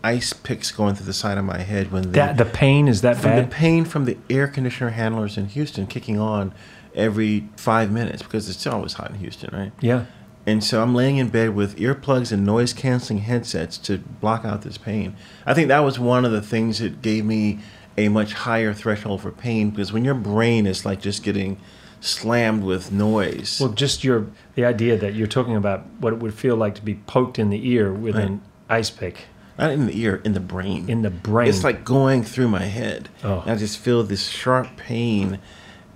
ice 0.02 0.32
picks 0.32 0.70
going 0.72 0.94
through 0.94 1.06
the 1.06 1.12
side 1.12 1.38
of 1.38 1.44
my 1.44 1.58
head 1.58 1.92
when 1.92 2.12
That 2.12 2.36
the 2.36 2.44
pain 2.44 2.88
is 2.88 3.02
that 3.02 3.16
from 3.16 3.30
bad. 3.32 3.44
the 3.44 3.54
pain 3.54 3.84
from 3.84 4.04
the 4.06 4.16
air 4.28 4.48
conditioner 4.48 4.90
handlers 4.90 5.36
in 5.36 5.46
Houston 5.48 5.86
kicking 5.86 6.18
on 6.18 6.52
every 6.94 7.48
five 7.56 7.90
minutes 7.92 8.22
because 8.22 8.48
it's 8.48 8.66
always 8.66 8.94
hot 8.94 9.10
in 9.10 9.16
Houston, 9.16 9.50
right? 9.56 9.72
yeah. 9.80 10.06
And 10.46 10.64
so 10.64 10.82
I'm 10.82 10.94
laying 10.94 11.18
in 11.18 11.28
bed 11.28 11.54
with 11.54 11.76
earplugs 11.76 12.32
and 12.32 12.46
noise 12.46 12.72
canceling 12.72 13.20
headsets 13.20 13.76
to 13.78 13.98
block 13.98 14.44
out 14.46 14.62
this 14.62 14.78
pain. 14.78 15.14
I 15.44 15.52
think 15.52 15.68
that 15.68 15.80
was 15.80 15.98
one 15.98 16.24
of 16.24 16.32
the 16.32 16.40
things 16.40 16.78
that 16.78 17.02
gave 17.02 17.26
me 17.26 17.58
a 17.98 18.08
much 18.08 18.32
higher 18.32 18.72
threshold 18.72 19.20
for 19.20 19.30
pain 19.30 19.68
because 19.68 19.92
when 19.92 20.02
your 20.04 20.14
brain 20.14 20.66
is 20.66 20.86
like 20.86 21.00
just 21.02 21.22
getting 21.22 21.58
slammed 22.00 22.64
with 22.64 22.90
noise. 22.90 23.58
Well, 23.60 23.70
just 23.72 24.02
your 24.02 24.28
the 24.54 24.64
idea 24.64 24.96
that 24.96 25.14
you're 25.14 25.26
talking 25.26 25.56
about 25.56 25.84
what 26.00 26.14
it 26.14 26.18
would 26.20 26.32
feel 26.32 26.56
like 26.56 26.74
to 26.76 26.82
be 26.82 26.94
poked 26.94 27.38
in 27.38 27.50
the 27.50 27.68
ear 27.68 27.92
with 27.92 28.14
Right. 28.16 28.24
an 28.24 28.40
ice 28.70 28.88
pick 28.88 29.26
not 29.60 29.72
in 29.72 29.86
the 29.86 30.00
ear, 30.00 30.20
in 30.24 30.32
the 30.32 30.40
brain. 30.40 30.88
in 30.88 31.02
the 31.02 31.10
brain. 31.10 31.48
It's 31.48 31.62
like 31.62 31.84
going 31.84 32.22
through 32.22 32.48
my 32.48 32.64
head. 32.64 33.10
Oh. 33.22 33.40
And 33.40 33.50
I 33.50 33.56
just 33.56 33.78
feel 33.78 34.02
this 34.02 34.28
sharp 34.28 34.76
pain. 34.76 35.38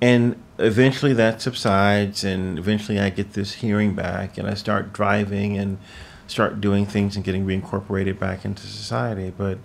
And 0.02 0.36
eventually 0.58 1.14
that 1.14 1.40
subsides, 1.40 2.24
and 2.24 2.58
eventually 2.58 3.00
I 3.00 3.08
get 3.08 3.32
this 3.32 3.54
hearing 3.54 3.94
back, 3.94 4.36
and 4.36 4.46
I 4.46 4.54
start 4.54 4.92
driving 4.92 5.56
and 5.56 5.78
start 6.26 6.60
doing 6.60 6.84
things 6.84 7.16
and 7.16 7.24
getting 7.24 7.46
reincorporated 7.46 8.18
back 8.18 8.44
into 8.44 8.66
society. 8.66 9.32
But 9.36 9.58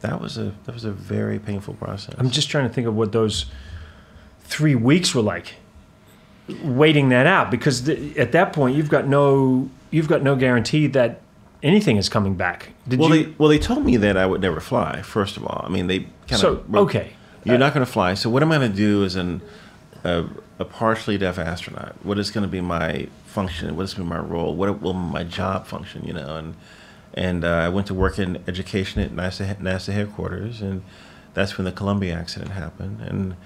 that 0.00 0.20
was 0.20 0.38
a 0.38 0.54
that 0.64 0.72
was 0.72 0.84
a 0.84 0.92
very 0.92 1.38
painful 1.40 1.74
process. 1.74 2.14
I'm 2.18 2.30
just 2.30 2.50
trying 2.50 2.68
to 2.68 2.72
think 2.72 2.86
of 2.86 2.94
what 2.94 3.10
those 3.10 3.46
three 4.44 4.76
weeks 4.76 5.12
were 5.12 5.22
like, 5.22 5.54
waiting 6.62 7.08
that 7.08 7.26
out 7.26 7.50
because 7.50 7.82
th- 7.82 8.16
at 8.16 8.32
that 8.32 8.52
point 8.52 8.76
you've 8.76 8.88
got 8.88 9.08
no 9.08 9.68
you've 9.90 10.08
got 10.08 10.22
no 10.22 10.36
guarantee 10.36 10.86
that 10.88 11.20
anything 11.62 11.96
is 11.96 12.08
coming 12.08 12.34
back. 12.34 12.70
Did 12.88 13.00
well, 13.00 13.14
you? 13.14 13.24
they 13.24 13.34
well 13.38 13.48
they 13.48 13.58
told 13.58 13.84
me 13.84 13.96
that 13.96 14.16
I 14.16 14.26
would 14.26 14.40
never 14.40 14.60
fly. 14.60 15.02
First 15.02 15.36
of 15.36 15.46
all, 15.46 15.64
I 15.64 15.68
mean 15.68 15.86
they 15.86 16.00
kind 16.00 16.32
of 16.32 16.38
So, 16.38 16.52
of 16.52 16.74
okay. 16.74 17.12
You're 17.44 17.58
not 17.58 17.72
going 17.72 17.84
to 17.84 17.90
fly. 17.90 18.12
So 18.14 18.28
what 18.28 18.42
am 18.42 18.52
I 18.52 18.58
going 18.58 18.70
to 18.70 18.76
do 18.76 19.02
as 19.02 19.16
an 19.16 19.40
a, 20.04 20.26
a 20.58 20.64
partially 20.64 21.16
deaf 21.16 21.38
astronaut? 21.38 21.96
What 22.02 22.18
is 22.18 22.30
going 22.30 22.42
to 22.42 22.48
be 22.48 22.60
my 22.60 23.08
function? 23.24 23.74
What 23.76 23.84
is 23.84 23.94
going 23.94 24.08
to 24.08 24.14
be 24.14 24.20
my 24.20 24.26
role? 24.26 24.54
What 24.54 24.80
will 24.82 24.92
my 24.92 25.24
job 25.24 25.66
function? 25.66 26.04
You 26.04 26.12
know, 26.12 26.36
and 26.36 26.54
and 27.14 27.44
uh, 27.44 27.48
I 27.48 27.68
went 27.70 27.86
to 27.88 27.94
work 27.94 28.18
in 28.18 28.42
education 28.46 29.00
at 29.00 29.10
NASA 29.10 29.56
NASA 29.56 29.92
headquarters, 29.92 30.60
and 30.60 30.82
that's 31.32 31.56
when 31.56 31.64
the 31.64 31.72
Columbia 31.72 32.14
accident 32.14 32.52
happened, 32.52 33.00
and 33.00 33.36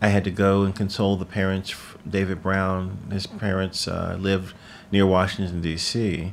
I 0.00 0.08
had 0.08 0.24
to 0.24 0.30
go 0.30 0.62
and 0.62 0.74
console 0.74 1.16
the 1.16 1.26
parents. 1.26 1.74
David 2.08 2.42
Brown, 2.42 3.08
his 3.10 3.26
parents 3.26 3.86
uh, 3.86 4.16
lived 4.18 4.54
near 4.90 5.06
Washington 5.06 5.60
D.C 5.60 6.32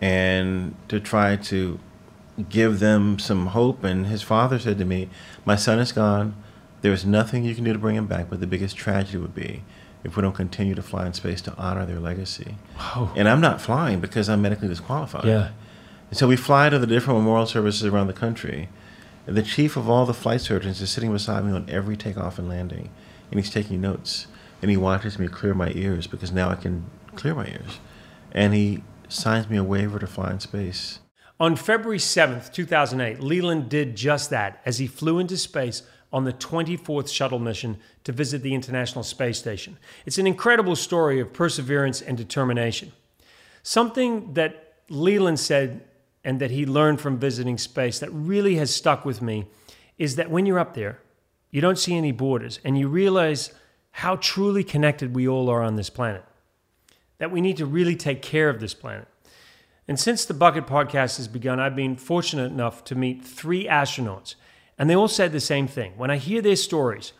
and 0.00 0.74
to 0.88 1.00
try 1.00 1.36
to 1.36 1.78
give 2.48 2.80
them 2.80 3.18
some 3.18 3.48
hope. 3.48 3.84
And 3.84 4.06
his 4.06 4.22
father 4.22 4.58
said 4.58 4.78
to 4.78 4.84
me, 4.84 5.08
My 5.44 5.56
son 5.56 5.78
is 5.78 5.92
gone. 5.92 6.34
There's 6.82 7.04
nothing 7.04 7.44
you 7.44 7.54
can 7.54 7.64
do 7.64 7.72
to 7.72 7.78
bring 7.78 7.96
him 7.96 8.06
back, 8.06 8.28
but 8.28 8.40
the 8.40 8.46
biggest 8.46 8.76
tragedy 8.76 9.18
would 9.18 9.34
be 9.34 9.64
if 10.04 10.16
we 10.16 10.22
don't 10.22 10.34
continue 10.34 10.74
to 10.74 10.82
fly 10.82 11.06
in 11.06 11.14
space 11.14 11.40
to 11.42 11.54
honor 11.56 11.84
their 11.84 11.98
legacy. 11.98 12.56
And 13.16 13.28
I'm 13.28 13.40
not 13.40 13.60
flying 13.60 14.00
because 14.00 14.28
I'm 14.28 14.42
medically 14.42 14.68
disqualified. 14.68 15.24
Yeah. 15.24 15.50
And 16.10 16.18
so 16.18 16.28
we 16.28 16.36
fly 16.36 16.68
to 16.68 16.78
the 16.78 16.86
different 16.86 17.18
memorial 17.18 17.46
services 17.46 17.84
around 17.84 18.06
the 18.06 18.12
country. 18.12 18.68
And 19.26 19.36
the 19.36 19.42
chief 19.42 19.76
of 19.76 19.88
all 19.88 20.06
the 20.06 20.14
flight 20.14 20.40
surgeons 20.40 20.80
is 20.80 20.90
sitting 20.90 21.12
beside 21.12 21.44
me 21.44 21.52
on 21.52 21.68
every 21.68 21.96
takeoff 21.96 22.38
and 22.38 22.48
landing. 22.48 22.90
And 23.30 23.40
he's 23.40 23.50
taking 23.50 23.80
notes. 23.80 24.28
And 24.62 24.70
he 24.70 24.76
watches 24.76 25.18
me 25.18 25.26
clear 25.26 25.54
my 25.54 25.72
ears 25.74 26.06
because 26.06 26.30
now 26.30 26.50
I 26.50 26.54
can 26.54 26.88
clear 27.16 27.34
my 27.34 27.46
ears. 27.46 27.80
And 28.30 28.54
he 28.54 28.84
signs 29.12 29.48
me 29.48 29.56
a 29.56 29.64
waiver 29.64 29.98
to 29.98 30.06
fly 30.06 30.32
in 30.32 30.40
space. 30.40 31.00
On 31.38 31.54
February 31.54 31.98
7th, 31.98 32.52
2008, 32.52 33.20
Leland 33.20 33.68
did 33.68 33.94
just 33.94 34.30
that 34.30 34.62
as 34.64 34.78
he 34.78 34.86
flew 34.86 35.18
into 35.18 35.36
space 35.36 35.82
on 36.12 36.24
the 36.24 36.32
24th 36.32 37.12
shuttle 37.12 37.38
mission 37.38 37.78
to 38.04 38.12
visit 38.12 38.42
the 38.42 38.54
International 38.54 39.04
Space 39.04 39.38
Station. 39.38 39.76
It's 40.06 40.18
an 40.18 40.26
incredible 40.26 40.76
story 40.76 41.20
of 41.20 41.32
perseverance 41.32 42.00
and 42.00 42.16
determination. 42.16 42.92
Something 43.62 44.32
that 44.34 44.74
Leland 44.88 45.40
said 45.40 45.82
and 46.24 46.40
that 46.40 46.50
he 46.50 46.64
learned 46.64 47.00
from 47.00 47.18
visiting 47.18 47.58
space 47.58 47.98
that 47.98 48.10
really 48.10 48.54
has 48.56 48.74
stuck 48.74 49.04
with 49.04 49.20
me 49.20 49.46
is 49.98 50.16
that 50.16 50.30
when 50.30 50.46
you're 50.46 50.58
up 50.58 50.74
there, 50.74 51.00
you 51.50 51.60
don't 51.60 51.78
see 51.78 51.96
any 51.96 52.12
borders 52.12 52.60
and 52.64 52.78
you 52.78 52.88
realize 52.88 53.52
how 53.90 54.16
truly 54.16 54.64
connected 54.64 55.14
we 55.14 55.28
all 55.28 55.48
are 55.48 55.62
on 55.62 55.76
this 55.76 55.90
planet. 55.90 56.24
That 57.18 57.30
we 57.30 57.40
need 57.40 57.56
to 57.58 57.66
really 57.66 57.96
take 57.96 58.22
care 58.22 58.48
of 58.48 58.60
this 58.60 58.74
planet. 58.74 59.08
And 59.88 59.98
since 59.98 60.24
the 60.24 60.34
Bucket 60.34 60.66
Podcast 60.66 61.16
has 61.16 61.28
begun, 61.28 61.60
I've 61.60 61.76
been 61.76 61.96
fortunate 61.96 62.50
enough 62.50 62.82
to 62.84 62.94
meet 62.94 63.24
three 63.24 63.66
astronauts, 63.66 64.34
and 64.78 64.90
they 64.90 64.96
all 64.96 65.08
said 65.08 65.32
the 65.32 65.40
same 65.40 65.68
thing. 65.68 65.92
When 65.96 66.10
I 66.10 66.16
hear 66.16 66.42
their 66.42 66.56
stories, 66.56 67.12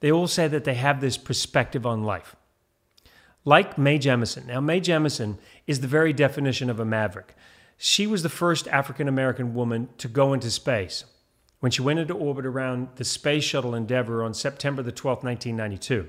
they 0.00 0.10
all 0.10 0.26
say 0.26 0.48
that 0.48 0.64
they 0.64 0.74
have 0.74 1.00
this 1.00 1.18
perspective 1.18 1.86
on 1.86 2.02
life. 2.02 2.34
Like 3.44 3.76
Mae 3.76 3.98
Jemison. 3.98 4.46
Now, 4.46 4.60
Mae 4.60 4.80
Jemison 4.80 5.36
is 5.66 5.80
the 5.80 5.86
very 5.86 6.14
definition 6.14 6.70
of 6.70 6.80
a 6.80 6.84
maverick. 6.84 7.34
She 7.76 8.06
was 8.06 8.22
the 8.22 8.30
first 8.30 8.66
African 8.68 9.06
American 9.06 9.54
woman 9.54 9.90
to 9.98 10.08
go 10.08 10.32
into 10.32 10.50
space 10.50 11.04
when 11.60 11.70
she 11.70 11.82
went 11.82 11.98
into 11.98 12.14
orbit 12.14 12.46
around 12.46 12.88
the 12.96 13.04
Space 13.04 13.44
Shuttle 13.44 13.74
Endeavour 13.74 14.22
on 14.22 14.34
September 14.34 14.82
the 14.82 14.92
12th, 14.92 15.24
1992. 15.24 16.08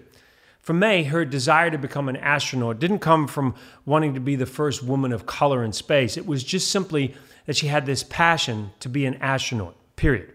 For 0.66 0.74
Mae, 0.74 1.04
her 1.04 1.26
desire 1.26 1.70
to 1.70 1.78
become 1.78 2.10
an 2.10 2.18
astronaut 2.18 2.80
didn't 2.80 2.98
come 2.98 3.28
from 3.28 3.54
wanting 3.86 4.16
to 4.16 4.20
be 4.20 4.36
the 4.36 4.48
first 4.48 4.82
woman 4.82 5.14
of 5.14 5.28
color 5.28 5.64
in 5.64 5.72
space. 5.74 6.18
It 6.18 6.26
was 6.26 6.44
just 6.44 6.72
simply 6.72 7.14
that 7.46 7.56
she 7.56 7.68
had 7.68 7.86
this 7.86 8.02
passion 8.02 8.72
to 8.80 8.90
be 8.90 9.06
an 9.06 9.14
astronaut, 9.22 9.76
period. 9.96 10.34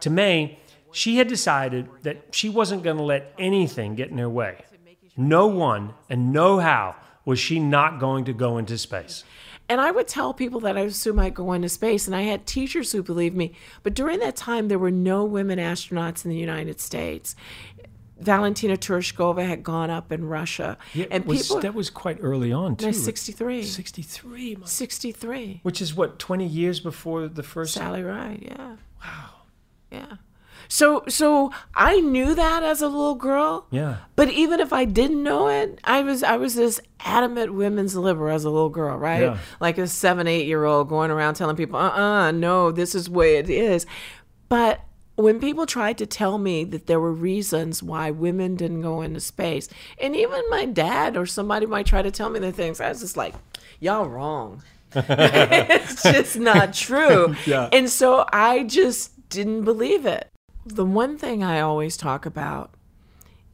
To 0.00 0.10
Mae, 0.10 0.58
she 0.90 1.18
had 1.18 1.28
decided 1.28 1.88
that 2.02 2.34
she 2.34 2.48
wasn't 2.48 2.82
going 2.82 2.96
to 2.96 3.04
let 3.04 3.32
anything 3.38 3.94
get 3.94 4.10
in 4.10 4.18
her 4.18 4.28
way. 4.28 4.56
No 5.16 5.46
one 5.46 5.94
and 6.10 6.32
no 6.32 6.58
how 6.58 6.96
was 7.24 7.38
she 7.38 7.60
not 7.60 8.00
going 8.00 8.24
to 8.24 8.32
go 8.32 8.58
into 8.58 8.76
space? 8.76 9.22
And 9.68 9.80
I 9.80 9.90
would 9.90 10.08
tell 10.08 10.34
people 10.34 10.60
that 10.60 10.76
I 10.76 10.80
assume 10.80 11.18
I'd 11.18 11.32
go 11.32 11.52
into 11.52 11.70
space, 11.70 12.06
and 12.06 12.14
I 12.14 12.22
had 12.22 12.46
teachers 12.46 12.92
who 12.92 13.02
believed 13.02 13.34
me. 13.34 13.54
But 13.82 13.94
during 13.94 14.18
that 14.18 14.36
time, 14.36 14.68
there 14.68 14.78
were 14.78 14.90
no 14.90 15.24
women 15.24 15.58
astronauts 15.58 16.24
in 16.24 16.30
the 16.30 16.36
United 16.36 16.80
States. 16.80 17.34
Valentina 18.18 18.76
Tereshkova 18.76 19.46
had 19.46 19.62
gone 19.62 19.90
up 19.90 20.12
in 20.12 20.24
Russia, 20.24 20.78
and 21.10 21.24
was, 21.24 21.42
people 21.42 21.60
that 21.60 21.74
was 21.74 21.90
quite 21.90 22.18
early 22.20 22.52
on 22.52 22.76
too. 22.76 22.86
No, 22.86 22.92
63. 22.92 23.64
63, 23.64 24.58
63. 24.64 25.60
which 25.62 25.82
is 25.82 25.94
what 25.94 26.18
20 26.18 26.46
years 26.46 26.80
before 26.80 27.28
the 27.28 27.42
first. 27.42 27.74
Sally 27.74 28.02
Ride, 28.02 28.42
yeah. 28.42 28.76
Wow. 29.04 29.30
Yeah. 29.90 30.16
So 30.68 31.04
so 31.08 31.52
I 31.74 32.00
knew 32.00 32.34
that 32.34 32.62
as 32.62 32.80
a 32.80 32.88
little 32.88 33.14
girl. 33.14 33.66
Yeah. 33.70 33.96
But 34.16 34.30
even 34.30 34.60
if 34.60 34.72
I 34.72 34.84
didn't 34.84 35.22
know 35.22 35.48
it, 35.48 35.78
I 35.84 36.02
was 36.02 36.22
I 36.22 36.36
was 36.36 36.54
this 36.54 36.80
adamant 37.00 37.54
women's 37.54 37.94
liberal 37.94 38.34
as 38.34 38.44
a 38.44 38.50
little 38.50 38.70
girl, 38.70 38.96
right? 38.96 39.22
Yeah. 39.22 39.38
Like 39.60 39.78
a 39.78 39.86
seven, 39.86 40.26
eight 40.26 40.46
year 40.46 40.64
old 40.64 40.88
going 40.88 41.10
around 41.10 41.34
telling 41.34 41.56
people, 41.56 41.78
uh 41.78 41.90
uh 41.90 42.30
no, 42.30 42.70
this 42.70 42.94
is 42.94 43.06
the 43.06 43.12
way 43.12 43.36
it 43.36 43.50
is. 43.50 43.86
But 44.48 44.80
when 45.16 45.38
people 45.38 45.66
tried 45.66 45.98
to 45.98 46.06
tell 46.06 46.38
me 46.38 46.64
that 46.64 46.86
there 46.86 47.00
were 47.00 47.12
reasons 47.12 47.82
why 47.82 48.10
women 48.10 48.56
didn't 48.56 48.82
go 48.82 49.00
into 49.00 49.20
space, 49.20 49.68
and 50.00 50.16
even 50.16 50.42
my 50.50 50.64
dad 50.64 51.16
or 51.16 51.26
somebody 51.26 51.66
might 51.66 51.86
try 51.86 52.02
to 52.02 52.10
tell 52.10 52.30
me 52.30 52.40
the 52.40 52.52
things, 52.52 52.80
I 52.80 52.88
was 52.88 53.00
just 53.00 53.16
like, 53.16 53.34
y'all 53.80 54.08
wrong. 54.08 54.62
it's 54.94 56.02
just 56.02 56.38
not 56.38 56.72
true. 56.72 57.34
Yeah. 57.46 57.68
And 57.72 57.90
so 57.90 58.26
I 58.32 58.64
just 58.64 59.28
didn't 59.28 59.64
believe 59.64 60.06
it. 60.06 60.28
The 60.66 60.84
one 60.84 61.18
thing 61.18 61.42
I 61.42 61.60
always 61.60 61.96
talk 61.96 62.24
about 62.24 62.72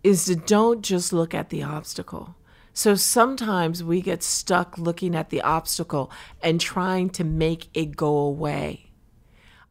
is 0.02 0.26
to 0.26 0.36
don't 0.36 0.82
just 0.82 1.12
look 1.12 1.34
at 1.34 1.50
the 1.50 1.62
obstacle. 1.62 2.36
So 2.72 2.94
sometimes 2.94 3.82
we 3.82 4.00
get 4.00 4.22
stuck 4.22 4.78
looking 4.78 5.14
at 5.14 5.30
the 5.30 5.42
obstacle 5.42 6.10
and 6.42 6.60
trying 6.60 7.10
to 7.10 7.24
make 7.24 7.68
it 7.74 7.96
go 7.96 8.16
away. 8.16 8.90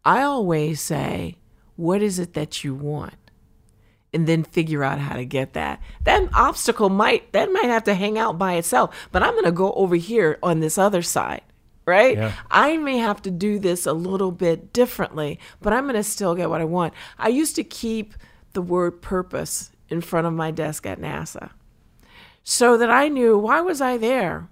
I 0.03 0.21
always 0.21 0.81
say, 0.81 1.35
what 1.79 2.01
is 2.01 2.19
it 2.19 2.33
that 2.33 2.61
you 2.61 2.75
want? 2.75 3.15
And 4.11 4.27
then 4.27 4.43
figure 4.43 4.83
out 4.83 4.99
how 4.99 5.15
to 5.15 5.23
get 5.23 5.53
that. 5.53 5.81
That 6.03 6.27
obstacle 6.33 6.89
might 6.89 7.31
that 7.31 7.51
might 7.53 7.65
have 7.65 7.85
to 7.85 7.93
hang 7.93 8.17
out 8.17 8.37
by 8.37 8.55
itself, 8.55 9.07
but 9.13 9.23
I'm 9.23 9.31
going 9.31 9.45
to 9.45 9.51
go 9.51 9.71
over 9.73 9.95
here 9.95 10.37
on 10.43 10.59
this 10.59 10.77
other 10.77 11.01
side, 11.01 11.43
right? 11.85 12.17
Yeah. 12.17 12.33
I 12.51 12.75
may 12.75 12.97
have 12.97 13.21
to 13.21 13.31
do 13.31 13.59
this 13.59 13.85
a 13.85 13.93
little 13.93 14.31
bit 14.31 14.73
differently, 14.73 15.39
but 15.61 15.71
I'm 15.71 15.83
going 15.83 15.95
to 15.95 16.03
still 16.03 16.35
get 16.35 16.49
what 16.49 16.59
I 16.59 16.65
want. 16.65 16.93
I 17.17 17.29
used 17.29 17.55
to 17.55 17.63
keep 17.63 18.13
the 18.51 18.61
word 18.61 19.01
purpose 19.01 19.71
in 19.87 20.01
front 20.01 20.27
of 20.27 20.33
my 20.33 20.51
desk 20.51 20.85
at 20.85 20.99
NASA 20.99 21.51
so 22.43 22.77
that 22.77 22.89
I 22.89 23.07
knew 23.07 23.37
why 23.37 23.61
was 23.61 23.79
I 23.79 23.95
there? 23.95 24.49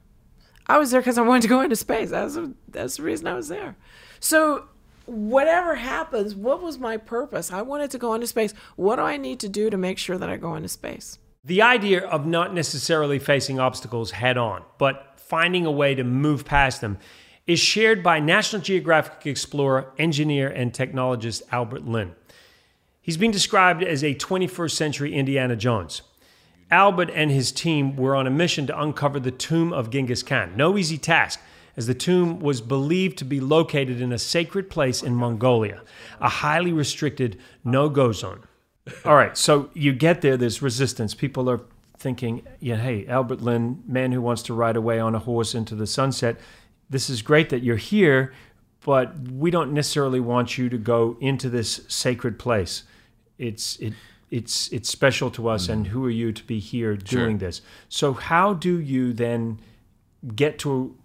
I 0.68 0.78
was 0.78 0.92
there 0.92 1.02
because 1.02 1.18
I 1.18 1.24
wanted 1.24 1.42
to 1.42 1.48
go 1.50 1.62
into 1.62 1.76
space. 1.76 2.12
That's, 2.12 2.38
that's 2.70 2.98
the 2.98 3.04
reason 3.04 3.28
I 3.28 3.34
was 3.34 3.50
there. 3.50 3.76
So 4.20 4.70
whatever 5.08 5.76
happens, 5.76 6.36
what 6.36 6.62
was 6.62 6.78
my 6.78 6.98
purpose? 6.98 7.52
I 7.52 7.62
wanted 7.62 7.92
to 7.92 7.98
go 7.98 8.14
into 8.14 8.28
space. 8.28 8.54
What 8.76 8.98
do 8.98 9.04
I 9.04 9.18
need 9.18 9.40
to 9.40 9.50
do 9.50 9.70
to 9.70 9.78
make 9.78 9.98
sure 9.98 10.18
that 10.18 10.30
I 10.30 10.38
go 10.38 10.56
into 10.56 10.70
space? 10.70 11.18
The 11.44 11.62
idea 11.62 12.06
of 12.06 12.28
not 12.28 12.54
necessarily 12.54 13.20
facing 13.20 13.60
obstacles 13.60 14.12
head 14.12 14.38
on, 14.38 14.64
but 14.78 15.14
finding 15.18 15.66
a 15.66 15.72
way 15.72 15.96
to 15.96 16.04
move 16.04 16.46
past 16.46 16.82
them 16.82 16.98
is 17.46 17.60
shared 17.60 18.04
by 18.04 18.20
National 18.20 18.62
Geographic 18.62 19.26
explorer, 19.26 19.94
engineer, 19.98 20.50
and 20.50 20.74
technologist 20.74 21.42
Albert 21.52 21.86
Lin. 21.86 22.14
He's 23.02 23.16
been 23.16 23.32
described 23.32 23.82
as 23.82 24.04
a 24.04 24.14
21st 24.14 24.72
century 24.72 25.14
Indiana 25.14 25.56
Jones. 25.56 26.02
Albert 26.70 27.10
and 27.14 27.32
his 27.32 27.54
team 27.54 27.96
were 27.96 28.14
on 28.14 28.28
a 28.28 28.32
mission 28.32 28.68
to 28.68 28.78
uncover 28.78 29.22
the 29.22 29.32
tomb 29.32 29.72
of 29.72 29.90
Genghis 29.90 30.24
Khan. 30.24 30.58
No 30.58 30.78
easy 30.78 30.98
task, 30.98 31.40
as 31.78 31.88
the 31.88 31.94
tomb 31.94 32.40
was 32.40 32.60
believed 32.60 33.20
to 33.20 33.26
be 33.26 33.40
located 33.40 34.02
in 34.02 34.12
a 34.12 34.18
sacred 34.18 34.70
place 34.70 35.04
in 35.04 35.16
Mongolia, 35.16 35.84
a 36.20 36.28
highly 36.28 36.74
restricted 36.74 37.40
no 37.64 37.88
go 37.88 38.12
zone. 38.12 38.42
All 39.06 39.16
right, 39.16 39.38
so 39.38 39.70
you 39.74 39.94
get 39.94 40.22
there, 40.22 40.36
there's 40.38 40.62
resistance. 40.62 41.14
People 41.14 41.50
are 41.50 41.62
thinking, 42.00 42.46
yeah, 42.60 42.78
hey, 42.78 43.06
Albert 43.08 43.42
Lin, 43.42 43.84
man 43.88 44.12
who 44.12 44.22
wants 44.22 44.42
to 44.44 44.54
ride 44.54 44.76
away 44.76 45.00
on 45.00 45.14
a 45.14 45.20
horse 45.20 45.54
into 45.54 45.76
the 45.76 45.88
sunset, 45.88 46.38
this 46.90 47.10
is 47.10 47.22
great 47.22 47.50
that 47.50 47.64
you're 47.64 47.76
here, 47.76 48.34
but 48.86 49.18
we 49.20 49.52
don't 49.52 49.74
necessarily 49.74 50.20
want 50.20 50.58
you 50.58 50.70
to 50.70 50.78
go 50.78 51.18
into 51.20 51.50
this 51.50 51.82
sacred 51.88 52.40
place. 52.40 52.84
It's 53.38 53.76
it 53.78 53.94
it's 54.32 54.72
it's 54.72 54.90
special 54.90 55.30
to 55.32 55.48
us, 55.50 55.68
and 55.70 55.88
who 55.88 56.06
are 56.06 56.10
you 56.10 56.32
to 56.32 56.44
be 56.44 56.60
here 56.60 56.96
doing 56.96 57.38
this? 57.40 57.62
So 57.90 58.14
how 58.14 58.54
do 58.54 58.80
you 58.80 59.14
then 59.14 59.60
get 60.36 60.60
to 60.60 60.96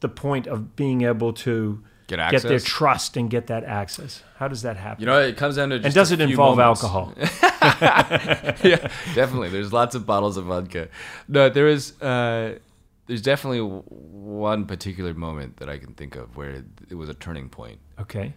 the 0.00 0.08
point 0.08 0.46
of 0.46 0.76
being 0.76 1.02
able 1.02 1.32
to 1.32 1.82
Get 2.06 2.30
get 2.32 2.42
their 2.42 2.58
trust 2.58 3.16
and 3.16 3.30
get 3.30 3.46
that 3.46 3.62
access? 3.64 4.22
How 4.36 4.48
does 4.48 4.62
that 4.62 4.76
happen? 4.76 5.00
You 5.00 5.06
know, 5.06 5.20
it 5.20 5.36
comes 5.36 5.56
down 5.56 5.70
to 5.70 5.78
just 5.78 5.86
and 5.86 5.94
does 5.94 6.10
a 6.10 6.14
it 6.14 6.20
involve 6.20 6.58
moments. 6.58 6.82
alcohol? 6.82 7.12
yeah, 8.64 8.90
definitely. 9.14 9.48
There's 9.50 9.72
lots 9.72 9.94
of 9.94 10.06
bottles 10.06 10.36
of 10.36 10.46
vodka. 10.46 10.88
No, 11.28 11.48
there 11.48 11.68
is. 11.68 12.00
Uh, 12.02 12.58
there's 13.06 13.22
definitely 13.22 13.60
one 13.60 14.66
particular 14.66 15.14
moment 15.14 15.56
that 15.58 15.68
I 15.68 15.78
can 15.78 15.94
think 15.94 16.16
of 16.16 16.36
where 16.36 16.64
it 16.88 16.94
was 16.94 17.08
a 17.08 17.14
turning 17.14 17.48
point. 17.48 17.78
Okay. 18.00 18.34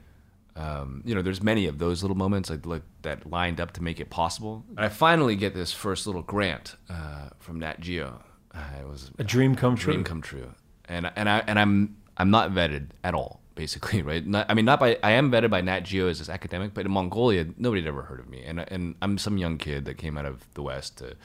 Um, 0.56 1.02
you 1.06 1.16
know, 1.16 1.22
there's 1.22 1.42
many 1.42 1.66
of 1.68 1.80
those 1.80 2.04
little 2.04 2.18
moments 2.18 2.50
like, 2.50 2.66
like 2.66 2.84
that 3.02 3.30
lined 3.30 3.60
up 3.60 3.74
to 3.74 3.84
make 3.84 4.00
it 4.00 4.10
possible. 4.10 4.64
And 4.78 4.82
I 4.86 4.90
finally 4.90 5.36
get 5.36 5.56
this 5.56 5.72
first 5.72 6.06
little 6.06 6.22
grant 6.22 6.76
uh, 6.90 7.30
from 7.40 7.60
Nat 7.60 7.80
Geo. 7.80 8.24
Uh, 8.54 8.64
it 8.80 8.88
was 8.88 9.12
A 9.18 9.24
dream 9.24 9.56
come 9.56 9.76
true. 9.76 9.94
Dream 9.94 10.04
come 10.04 10.22
true. 10.22 10.52
And 10.88 11.12
and 11.16 11.30
I 11.30 11.40
and 11.48 11.60
I'm 11.60 11.98
I'm 12.18 12.30
not 12.30 12.52
vetted 12.52 12.88
at 13.04 13.14
all, 13.14 13.42
basically, 13.56 14.02
right? 14.10 14.26
Not, 14.26 14.46
I 14.50 14.54
mean, 14.54 14.66
not 14.66 14.80
by 14.80 14.98
I 15.04 15.12
am 15.12 15.32
vetted 15.32 15.50
by 15.50 15.62
Nat 15.62 15.82
Geo 15.82 16.08
as 16.08 16.20
this 16.20 16.30
academic, 16.30 16.74
but 16.74 16.86
in 16.86 16.92
Mongolia, 16.92 17.46
nobody 17.58 17.82
had 17.82 17.88
ever 17.88 18.04
heard 18.04 18.20
of 18.20 18.30
me, 18.30 18.44
and 18.44 18.60
and 18.60 18.96
I'm 19.02 19.18
some 19.18 19.38
young 19.38 19.58
kid 19.58 19.86
that 19.86 19.98
came 19.98 20.18
out 20.18 20.26
of 20.26 20.46
the 20.54 20.62
West 20.62 20.98
to, 21.00 21.16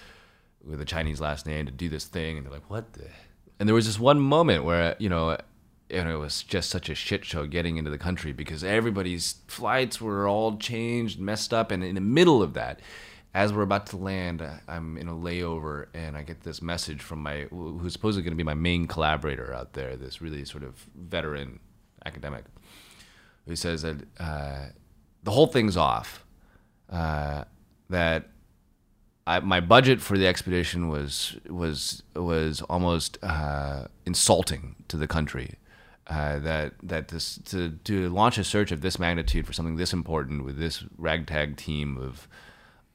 with 0.65 0.81
a 0.81 0.85
Chinese 0.85 1.21
last 1.21 1.47
name 1.47 1.67
to 1.67 1.73
do 1.73 1.89
this 1.89 2.05
thing, 2.05 2.37
and 2.37 2.47
they're 2.47 2.53
like, 2.53 2.71
what 2.71 2.93
the? 2.95 3.09
And 3.61 3.69
there 3.69 3.75
was 3.75 3.87
this 3.87 3.99
one 3.99 4.21
moment 4.21 4.65
where 4.65 4.97
you 4.99 5.09
know. 5.09 5.37
And 5.91 6.07
it 6.07 6.17
was 6.17 6.43
just 6.43 6.69
such 6.69 6.91
a 6.91 6.95
shit 6.95 7.25
show 7.25 7.47
getting 7.47 7.79
into 7.79 7.91
the 7.91 7.97
country 7.97 8.35
because 8.35 8.63
everybody's 8.63 9.37
flights 9.47 10.03
were 10.03 10.29
all 10.29 10.59
changed, 10.59 11.19
messed 11.19 11.55
up, 11.55 11.71
and 11.71 11.83
in 11.83 11.95
the 11.95 12.03
middle 12.03 12.43
of 12.43 12.53
that, 12.53 12.81
as 13.35 13.53
we're 13.53 13.63
about 13.63 13.87
to 13.87 13.97
land, 13.97 14.43
I'm 14.67 14.97
in 14.97 15.09
a 15.09 15.15
layover 15.15 15.87
and 15.95 16.17
I 16.17 16.23
get 16.23 16.43
this 16.43 16.63
message 16.63 17.03
from 17.03 17.23
my 17.23 17.47
who's 17.51 17.93
supposedly 17.93 18.23
going 18.23 18.33
to 18.33 18.37
be 18.37 18.45
my 18.45 18.55
main 18.55 18.87
collaborator 18.87 19.53
out 19.53 19.75
there, 19.75 19.97
this 19.97 20.23
really 20.23 20.45
sort 20.45 20.63
of 20.63 20.87
veteran 20.97 21.61
academic, 22.07 22.45
who 23.47 23.55
says 23.55 23.83
that 23.83 23.97
uh, 24.19 24.67
the 25.23 25.31
whole 25.31 25.47
thing's 25.47 25.77
off. 25.77 26.25
Uh, 26.91 27.45
that 27.91 28.29
I, 29.27 29.41
my 29.41 29.61
budget 29.61 30.01
for 30.01 30.17
the 30.17 30.27
expedition 30.27 30.89
was 30.89 31.37
was 31.49 32.03
was 32.17 32.63
almost 32.63 33.19
uh, 33.23 33.89
insulting 34.07 34.75
to 34.89 34.97
the 34.97 35.07
country. 35.07 35.57
Uh, 36.07 36.39
that 36.39 36.73
that 36.83 37.09
this 37.09 37.39
to 37.45 37.73
to 37.85 38.09
launch 38.09 38.39
a 38.39 38.45
search 38.45 38.73
of 38.73 38.81
this 38.81 38.99
magnitude 38.99 39.47
for 39.47 39.53
something 39.53 39.77
this 39.77 39.93
important 39.93 40.47
with 40.47 40.59
this 40.59 40.85
ragtag 40.97 41.59
team 41.59 41.99
of 41.99 42.27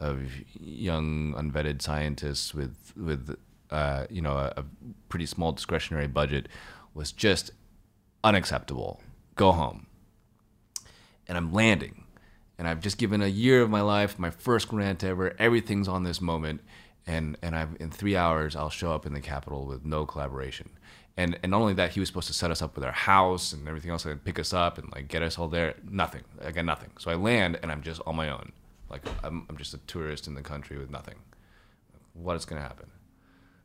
of 0.04 0.30
young 0.60 1.34
unvetted 1.34 1.82
scientists 1.82 2.54
with 2.54 2.76
with 2.97 3.36
uh, 3.72 4.06
you 4.10 4.22
know 4.22 4.34
a, 4.34 4.54
a 4.58 4.66
pretty 5.08 5.26
small 5.26 5.54
discretionary 5.54 6.08
budget 6.08 6.49
was 6.93 7.12
just 7.12 7.51
unacceptable. 8.24 9.01
Go 9.36 9.51
home. 9.54 9.88
And 11.28 11.38
I'm 11.38 11.54
landing, 11.54 12.04
and 12.58 12.68
I've 12.68 12.82
just 12.82 12.97
given 12.97 13.22
a 13.22 13.28
year 13.28 13.62
of 13.62 13.70
my 13.70 13.82
life, 13.82 14.20
my 14.20 14.30
first 14.30 14.68
grant 14.68 15.04
ever. 15.04 15.34
Everything's 15.39 15.88
on 15.88 16.04
this 16.04 16.20
moment, 16.20 16.60
and 17.08 17.38
and 17.41 17.56
I've 17.56 17.78
in 17.80 17.89
three 17.89 18.18
hours 18.18 18.58
I'll 18.58 18.70
show 18.70 18.91
up 18.91 19.06
in 19.06 19.14
the 19.14 19.22
capital 19.22 19.66
with 19.66 19.86
no 19.86 20.06
collaboration. 20.06 20.70
And 21.16 21.39
and 21.41 21.51
not 21.51 21.62
only 21.62 21.76
that, 21.76 21.91
he 21.91 22.01
was 22.01 22.10
supposed 22.10 22.28
to 22.28 22.34
set 22.34 22.51
us 22.51 22.62
up 22.62 22.76
with 22.76 22.84
our 22.84 22.91
house 22.91 23.54
and 23.54 23.70
everything 23.70 23.91
else, 23.91 24.04
and 24.04 24.22
pick 24.24 24.38
us 24.38 24.51
up 24.54 24.78
and 24.78 24.91
like 24.91 25.08
get 25.08 25.24
us 25.24 25.39
all 25.39 25.47
there. 25.47 25.76
Nothing. 25.89 26.24
I 26.43 26.51
got 26.51 26.66
nothing. 26.66 26.91
So 26.99 27.10
I 27.10 27.16
land, 27.16 27.58
and 27.64 27.72
I'm 27.72 27.82
just 27.82 28.01
on 28.06 28.18
my 28.18 28.30
own. 28.30 28.51
Like 28.94 29.02
I'm, 29.24 29.46
I'm 29.50 29.58
just 29.58 29.74
a 29.74 29.80
tourist 29.80 30.28
in 30.28 30.36
the 30.36 30.44
country 30.44 30.78
with 30.78 30.91
nothing. 30.91 31.16
What 32.14 32.36
is 32.36 32.46
going 32.46 32.62
to 32.62 32.68
happen? 32.68 32.91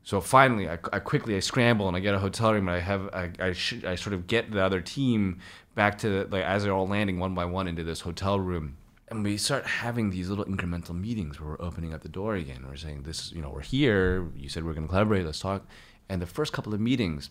So 0.02 0.22
finally, 0.22 0.70
I, 0.70 0.78
I 0.90 1.00
quickly 1.00 1.36
I 1.36 1.40
scramble 1.40 1.86
and 1.86 1.94
I 1.94 2.00
get 2.00 2.14
a 2.14 2.18
hotel 2.18 2.54
room. 2.54 2.66
And 2.66 2.76
I 2.78 2.80
have 2.80 3.10
I 3.12 3.30
I, 3.38 3.52
sh- 3.52 3.84
I 3.84 3.94
sort 3.94 4.14
of 4.14 4.26
get 4.26 4.50
the 4.50 4.64
other 4.64 4.80
team 4.80 5.40
back 5.74 5.98
to 5.98 6.26
like 6.30 6.44
as 6.44 6.62
they're 6.62 6.72
all 6.72 6.88
landing 6.88 7.18
one 7.18 7.34
by 7.34 7.44
one 7.44 7.68
into 7.68 7.84
this 7.84 8.00
hotel 8.00 8.40
room, 8.40 8.78
and 9.08 9.22
we 9.22 9.36
start 9.36 9.66
having 9.66 10.08
these 10.08 10.30
little 10.30 10.46
incremental 10.46 10.98
meetings 10.98 11.38
where 11.38 11.50
we're 11.50 11.66
opening 11.66 11.92
up 11.92 12.00
the 12.00 12.08
door 12.08 12.34
again. 12.36 12.64
We're 12.66 12.76
saying 12.76 13.02
this, 13.02 13.30
you 13.32 13.42
know, 13.42 13.50
we're 13.50 13.60
here. 13.60 14.30
You 14.34 14.48
said 14.48 14.64
we're 14.64 14.72
going 14.72 14.86
to 14.86 14.88
collaborate. 14.88 15.26
Let's 15.26 15.40
talk. 15.40 15.66
And 16.08 16.22
the 16.22 16.26
first 16.26 16.54
couple 16.54 16.72
of 16.72 16.80
meetings, 16.80 17.28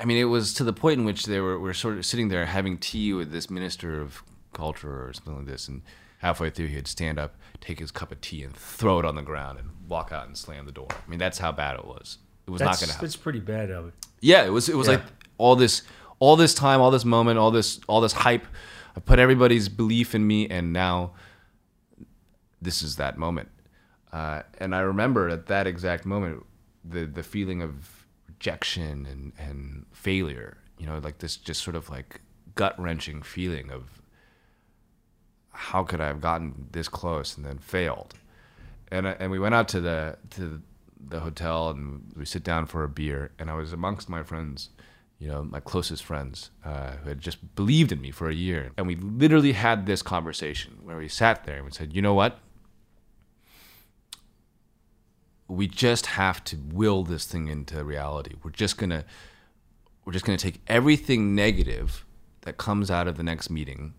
I 0.00 0.06
mean, 0.06 0.16
it 0.16 0.24
was 0.24 0.54
to 0.54 0.64
the 0.64 0.72
point 0.72 1.00
in 1.00 1.04
which 1.04 1.26
they 1.26 1.40
were 1.40 1.60
we're 1.60 1.74
sort 1.74 1.98
of 1.98 2.06
sitting 2.06 2.28
there 2.28 2.46
having 2.46 2.78
tea 2.78 3.12
with 3.12 3.30
this 3.30 3.50
minister 3.50 4.00
of 4.00 4.22
culture 4.58 5.06
or 5.08 5.12
something 5.12 5.36
like 5.36 5.46
this, 5.46 5.68
and 5.68 5.82
halfway 6.18 6.50
through 6.50 6.66
he'd 6.66 6.88
stand 6.88 7.18
up, 7.18 7.36
take 7.60 7.78
his 7.78 7.90
cup 7.90 8.10
of 8.12 8.20
tea, 8.20 8.42
and 8.42 8.54
throw 8.54 8.98
it 8.98 9.04
on 9.04 9.14
the 9.14 9.22
ground 9.22 9.58
and 9.58 9.70
walk 9.88 10.10
out 10.12 10.26
and 10.26 10.36
slam 10.36 10.66
the 10.66 10.72
door. 10.72 10.88
I 10.90 11.08
mean, 11.08 11.18
that's 11.18 11.38
how 11.38 11.52
bad 11.52 11.76
it 11.78 11.84
was. 11.86 12.18
It 12.46 12.50
was 12.50 12.58
that's, 12.60 12.66
not 12.68 12.80
going 12.80 12.88
to 12.88 12.92
happen. 12.94 13.06
That's 13.06 13.16
pretty 13.16 13.40
bad 13.40 13.70
of 13.70 13.88
it. 13.88 13.94
Yeah, 14.20 14.44
it 14.44 14.50
was. 14.50 14.68
It 14.68 14.76
was 14.76 14.88
Yeah. 14.88 14.94
like 14.94 15.04
all 15.38 15.54
this, 15.56 15.82
all 16.18 16.36
this 16.36 16.54
time, 16.54 16.80
all 16.80 16.90
this 16.90 17.04
moment, 17.04 17.38
all 17.38 17.50
this, 17.50 17.80
all 17.86 18.00
this 18.00 18.12
hype. 18.12 18.46
I 18.96 19.00
put 19.00 19.18
everybody's 19.18 19.68
belief 19.68 20.14
in 20.14 20.26
me, 20.26 20.48
and 20.48 20.72
now 20.72 21.12
this 22.60 22.82
is 22.82 22.96
that 22.96 23.16
moment. 23.18 23.48
Uh, 24.12 24.42
and 24.58 24.74
I 24.74 24.80
remember 24.80 25.28
at 25.28 25.46
that 25.46 25.66
exact 25.66 26.04
moment 26.06 26.44
the 26.84 27.04
the 27.04 27.22
feeling 27.22 27.62
of 27.62 28.06
rejection 28.26 29.06
and 29.06 29.32
and 29.38 29.86
failure. 29.92 30.56
You 30.78 30.86
know, 30.86 30.98
like 30.98 31.18
this 31.18 31.36
just 31.36 31.62
sort 31.62 31.76
of 31.76 31.90
like 31.90 32.20
gut 32.54 32.74
wrenching 32.80 33.22
feeling 33.22 33.70
of 33.70 33.97
how 35.58 35.82
could 35.82 36.00
I 36.00 36.06
have 36.06 36.20
gotten 36.20 36.68
this 36.70 36.88
close 36.88 37.36
and 37.36 37.44
then 37.44 37.58
failed? 37.58 38.14
And 38.92 39.08
I- 39.08 39.16
and 39.18 39.30
we 39.30 39.38
went 39.40 39.54
out 39.54 39.68
to 39.68 39.80
the 39.80 40.16
to 40.30 40.62
the 41.00 41.20
hotel 41.20 41.70
and 41.70 42.12
we 42.16 42.24
sit 42.24 42.44
down 42.44 42.66
for 42.66 42.84
a 42.84 42.88
beer 42.88 43.30
and 43.38 43.50
I 43.50 43.54
was 43.54 43.72
amongst 43.72 44.08
my 44.08 44.22
friends, 44.22 44.70
you 45.18 45.28
know, 45.28 45.42
my 45.42 45.60
closest 45.60 46.04
friends 46.04 46.50
uh, 46.64 46.92
who 47.02 47.08
had 47.08 47.20
just 47.20 47.54
believed 47.56 47.92
in 47.92 48.00
me 48.00 48.10
for 48.10 48.28
a 48.28 48.34
year, 48.34 48.70
and 48.76 48.86
we 48.86 48.94
literally 48.96 49.52
had 49.52 49.86
this 49.86 50.02
conversation 50.02 50.78
where 50.82 50.96
we 50.96 51.08
sat 51.08 51.44
there 51.44 51.56
and 51.56 51.64
we 51.64 51.72
said, 51.72 51.92
you 51.94 52.02
know 52.02 52.14
what? 52.14 52.38
We 55.48 55.66
just 55.66 56.06
have 56.06 56.44
to 56.44 56.56
will 56.72 57.04
this 57.04 57.24
thing 57.24 57.48
into 57.48 57.82
reality. 57.84 58.34
We're 58.42 58.50
just 58.50 58.76
gonna 58.78 59.04
we're 60.04 60.12
just 60.12 60.24
to 60.38 60.42
take 60.42 60.60
everything 60.68 61.34
negative 61.34 62.04
that 62.42 62.56
comes 62.56 62.90
out 62.90 63.06
of 63.08 63.16
the 63.16 63.22
next 63.22 63.50
meeting 63.50 63.94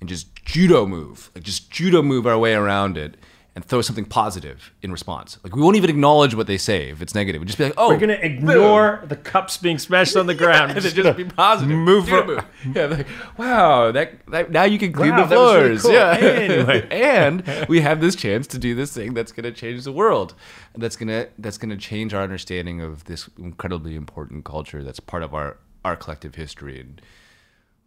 and 0.00 0.08
just 0.08 0.34
judo 0.44 0.86
move, 0.86 1.30
like 1.34 1.44
just 1.44 1.70
judo 1.70 2.02
move 2.02 2.26
our 2.26 2.38
way 2.38 2.54
around 2.54 2.96
it 2.96 3.16
and 3.54 3.64
throw 3.64 3.82
something 3.82 4.04
positive 4.04 4.72
in 4.82 4.92
response. 4.92 5.36
Like 5.42 5.56
we 5.56 5.60
won't 5.62 5.74
even 5.74 5.90
acknowledge 5.90 6.32
what 6.32 6.46
they 6.46 6.58
say 6.58 6.90
if 6.90 7.02
it's 7.02 7.12
negative. 7.12 7.40
We'll 7.40 7.46
just 7.46 7.58
be 7.58 7.64
like, 7.64 7.74
"Oh, 7.76 7.88
We're 7.88 7.98
gonna 7.98 8.12
ignore 8.12 9.02
the 9.08 9.16
cups 9.16 9.56
being 9.56 9.78
smashed 9.78 10.16
on 10.16 10.26
the 10.26 10.34
ground. 10.44 10.70
and 10.70 10.80
then 10.80 10.94
just 10.94 11.16
be 11.16 11.24
positive. 11.24 11.76
Move 11.76 12.08
for- 12.08 12.24
move. 12.24 12.44
Yeah, 12.72 12.86
like, 12.86 13.08
wow, 13.36 13.90
that, 13.90 14.24
that 14.28 14.52
now 14.52 14.62
you 14.62 14.78
can 14.78 14.92
clean 14.92 15.10
Wow, 15.10 15.24
the 15.26 15.36
was 15.36 15.54
really 15.56 15.78
floors. 15.78 15.82
cool. 15.82 15.92
Yeah. 15.92 16.16
Anyway. 16.18 16.88
and 16.92 17.66
we 17.68 17.80
have 17.80 18.00
this 18.00 18.14
chance 18.14 18.46
to 18.48 18.58
do 18.58 18.76
this 18.76 18.92
thing 18.94 19.12
that's 19.14 19.32
going 19.32 19.42
to 19.44 19.52
change 19.52 19.82
the 19.82 19.92
world. 19.92 20.34
And 20.74 20.80
that's 20.80 20.94
going 20.94 21.08
to 21.08 21.28
that's 21.38 21.58
to 21.58 21.76
change 21.76 22.14
our 22.14 22.22
understanding 22.22 22.80
of 22.80 23.06
this 23.06 23.28
incredibly 23.38 23.96
important 23.96 24.44
culture 24.44 24.84
that's 24.84 25.00
part 25.00 25.24
of 25.24 25.34
our 25.34 25.56
our 25.84 25.96
collective 25.96 26.36
history 26.36 26.78
and 26.78 27.00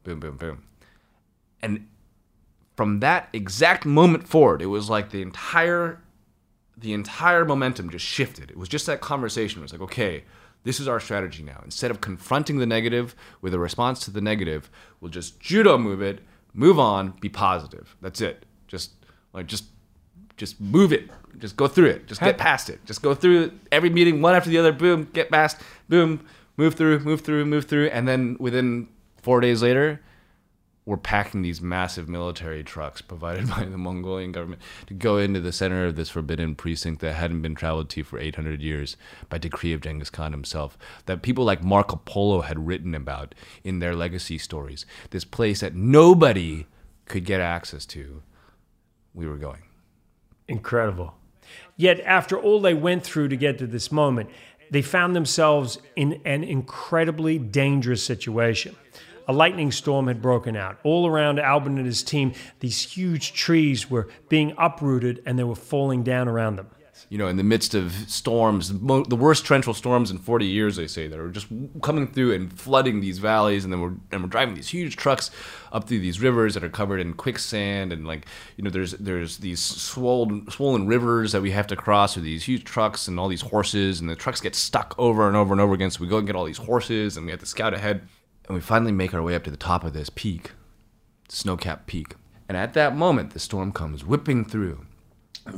boom 0.03 0.19
boom 0.19 0.35
boom. 0.35 0.63
And 1.61 1.87
from 2.75 2.99
that 3.01 3.29
exact 3.33 3.85
moment 3.85 4.27
forward, 4.27 4.61
it 4.61 4.67
was 4.67 4.89
like 4.89 5.11
the 5.11 5.21
entire 5.21 6.01
the 6.77 6.93
entire 6.93 7.45
momentum 7.45 7.91
just 7.91 8.05
shifted. 8.05 8.49
It 8.49 8.57
was 8.57 8.67
just 8.67 8.87
that 8.87 9.01
conversation. 9.01 9.59
It 9.59 9.63
was 9.63 9.71
like, 9.71 9.81
okay, 9.81 10.23
this 10.63 10.79
is 10.79 10.87
our 10.87 10.99
strategy 10.99 11.43
now. 11.43 11.61
Instead 11.63 11.91
of 11.91 12.01
confronting 12.01 12.57
the 12.57 12.65
negative 12.65 13.15
with 13.39 13.53
a 13.53 13.59
response 13.59 13.99
to 14.05 14.11
the 14.11 14.21
negative, 14.21 14.69
we'll 14.99 15.11
just 15.11 15.39
judo 15.39 15.77
move 15.77 16.01
it, 16.01 16.21
move 16.53 16.79
on, 16.79 17.11
be 17.21 17.29
positive. 17.29 17.95
That's 18.01 18.19
it. 18.19 18.45
Just 18.67 18.91
like 19.33 19.47
just 19.47 19.65
just 20.37 20.59
move 20.59 20.91
it. 20.91 21.09
Just 21.37 21.55
go 21.55 21.67
through 21.67 21.87
it. 21.87 22.07
Just 22.07 22.19
get 22.19 22.37
past 22.37 22.69
it. 22.69 22.83
Just 22.85 23.01
go 23.01 23.13
through 23.13 23.51
every 23.71 23.89
meeting 23.89 24.21
one 24.21 24.33
after 24.33 24.49
the 24.49 24.57
other. 24.57 24.71
Boom, 24.71 25.07
get 25.13 25.29
past. 25.29 25.57
Boom, 25.87 26.25
move 26.57 26.75
through, 26.75 26.99
move 26.99 27.21
through, 27.21 27.45
move 27.45 27.65
through, 27.65 27.87
and 27.87 28.07
then 28.07 28.37
within 28.39 28.87
four 29.21 29.39
days 29.39 29.61
later, 29.61 30.01
we're 30.85 30.97
packing 30.97 31.41
these 31.41 31.61
massive 31.61 32.09
military 32.09 32.63
trucks 32.63 33.01
provided 33.01 33.47
by 33.55 33.65
the 33.65 33.77
Mongolian 33.77 34.31
government 34.31 34.61
to 34.87 34.93
go 34.93 35.17
into 35.17 35.39
the 35.39 35.51
center 35.51 35.85
of 35.85 35.95
this 35.95 36.09
forbidden 36.09 36.55
precinct 36.55 37.01
that 37.01 37.13
hadn't 37.13 37.41
been 37.41 37.55
traveled 37.55 37.89
to 37.91 38.03
for 38.03 38.19
800 38.19 38.61
years 38.61 38.97
by 39.29 39.37
decree 39.37 39.73
of 39.73 39.81
Genghis 39.81 40.09
Khan 40.09 40.31
himself, 40.31 40.77
that 41.05 41.21
people 41.21 41.43
like 41.43 41.63
Marco 41.63 42.01
Polo 42.05 42.41
had 42.41 42.67
written 42.67 42.95
about 42.95 43.35
in 43.63 43.79
their 43.79 43.95
legacy 43.95 44.37
stories. 44.37 44.85
This 45.11 45.25
place 45.25 45.59
that 45.59 45.75
nobody 45.75 46.65
could 47.05 47.25
get 47.25 47.41
access 47.41 47.85
to. 47.87 48.23
We 49.13 49.27
were 49.27 49.37
going. 49.37 49.63
Incredible. 50.47 51.15
Yet, 51.75 51.99
after 52.01 52.39
all 52.39 52.61
they 52.61 52.73
went 52.73 53.03
through 53.03 53.27
to 53.29 53.35
get 53.35 53.57
to 53.57 53.67
this 53.67 53.91
moment, 53.91 54.29
they 54.69 54.81
found 54.81 55.15
themselves 55.15 55.79
in 55.95 56.21
an 56.23 56.43
incredibly 56.43 57.37
dangerous 57.37 58.03
situation. 58.03 58.75
A 59.31 59.33
lightning 59.33 59.71
storm 59.71 60.07
had 60.07 60.21
broken 60.21 60.57
out. 60.57 60.77
All 60.83 61.07
around 61.07 61.39
Albin 61.39 61.77
and 61.77 61.85
his 61.85 62.03
team, 62.03 62.33
these 62.59 62.81
huge 62.81 63.31
trees 63.31 63.89
were 63.89 64.09
being 64.27 64.53
uprooted 64.57 65.23
and 65.25 65.39
they 65.39 65.45
were 65.45 65.55
falling 65.55 66.03
down 66.03 66.27
around 66.27 66.57
them. 66.57 66.67
you 67.07 67.17
know, 67.17 67.29
in 67.29 67.37
the 67.37 67.43
midst 67.43 67.73
of 67.73 67.93
storms, 68.09 68.67
the 68.67 69.15
worst 69.15 69.45
torrential 69.45 69.73
storms 69.73 70.11
in 70.11 70.17
40 70.17 70.45
years, 70.45 70.75
they 70.75 70.85
say, 70.85 71.07
that 71.07 71.17
are 71.17 71.29
just 71.29 71.47
coming 71.81 72.07
through 72.07 72.33
and 72.33 72.51
flooding 72.51 72.99
these 72.99 73.19
valleys, 73.19 73.63
and 73.63 73.71
then 73.71 73.79
we're 73.79 73.93
and 74.11 74.21
we're 74.21 74.27
driving 74.27 74.53
these 74.53 74.67
huge 74.67 74.97
trucks 74.97 75.31
up 75.71 75.87
through 75.87 75.99
these 75.99 76.19
rivers 76.19 76.53
that 76.55 76.63
are 76.65 76.69
covered 76.69 76.99
in 76.99 77.13
quicksand, 77.13 77.93
and 77.93 78.05
like 78.05 78.25
you 78.57 78.65
know, 78.65 78.69
there's 78.69 78.91
there's 78.93 79.37
these 79.37 79.61
swollen 79.61 80.49
swollen 80.51 80.87
rivers 80.87 81.31
that 81.31 81.41
we 81.41 81.51
have 81.51 81.67
to 81.67 81.77
cross 81.77 82.15
with 82.15 82.25
these 82.25 82.43
huge 82.43 82.65
trucks 82.65 83.07
and 83.07 83.17
all 83.17 83.29
these 83.29 83.41
horses, 83.41 84.01
and 84.01 84.09
the 84.09 84.15
trucks 84.17 84.41
get 84.41 84.55
stuck 84.55 84.93
over 84.97 85.25
and 85.25 85.37
over 85.37 85.53
and 85.53 85.61
over 85.61 85.73
again. 85.73 85.89
So 85.89 86.01
we 86.01 86.07
go 86.09 86.17
and 86.17 86.27
get 86.27 86.35
all 86.35 86.43
these 86.43 86.57
horses, 86.57 87.15
and 87.15 87.25
we 87.25 87.31
have 87.31 87.39
to 87.39 87.45
scout 87.45 87.73
ahead, 87.73 88.07
and 88.47 88.55
we 88.55 88.61
finally 88.61 88.91
make 88.91 89.13
our 89.13 89.21
way 89.21 89.35
up 89.35 89.43
to 89.43 89.51
the 89.51 89.57
top 89.57 89.83
of 89.83 89.93
this 89.93 90.09
peak, 90.09 90.51
snow-capped 91.29 91.87
peak, 91.87 92.15
and 92.47 92.57
at 92.57 92.73
that 92.73 92.95
moment, 92.95 93.31
the 93.31 93.39
storm 93.39 93.71
comes 93.71 94.03
whipping 94.03 94.43
through 94.45 94.85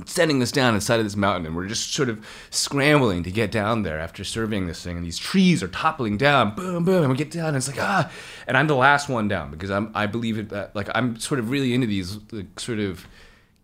sending 0.06 0.40
this 0.40 0.52
down 0.52 0.76
inside 0.76 1.00
of 1.00 1.06
this 1.06 1.16
mountain. 1.16 1.46
And 1.46 1.56
we're 1.56 1.68
just 1.68 1.94
sort 1.94 2.10
of 2.10 2.26
scrambling 2.50 3.24
to 3.24 3.32
get 3.32 3.52
down 3.52 3.84
there 3.84 4.00
after 4.00 4.24
surveying 4.24 4.68
this 4.68 4.84
thing. 4.84 4.98
And 4.98 5.06
these 5.06 5.18
trees 5.18 5.62
are 5.62 5.68
toppling 5.68 6.18
down. 6.18 6.56
Boom 6.56 6.86
boom. 6.86 7.04
And 7.04 7.12
we 7.12 7.18
get 7.18 7.32
down. 7.32 7.50
And 7.50 7.58
it's 7.58 7.68
like 7.68 7.82
ah. 7.82 8.12
And 8.48 8.58
i'm 8.58 8.68
the 8.68 8.76
last 8.76 9.10
one 9.10 9.28
down 9.28 9.52
because 9.52 9.72
i'm 9.72 9.92
i 9.94 10.06
believe 10.06 10.38
it 10.38 10.50
that 10.50 10.76
like 10.76 10.90
i'm 10.96 11.18
sort 11.20 11.40
of 11.40 11.50
really 11.50 11.74
into 11.74 11.88
these 11.88 12.18
like, 12.32 12.60
sort 12.60 12.80
of 12.80 13.08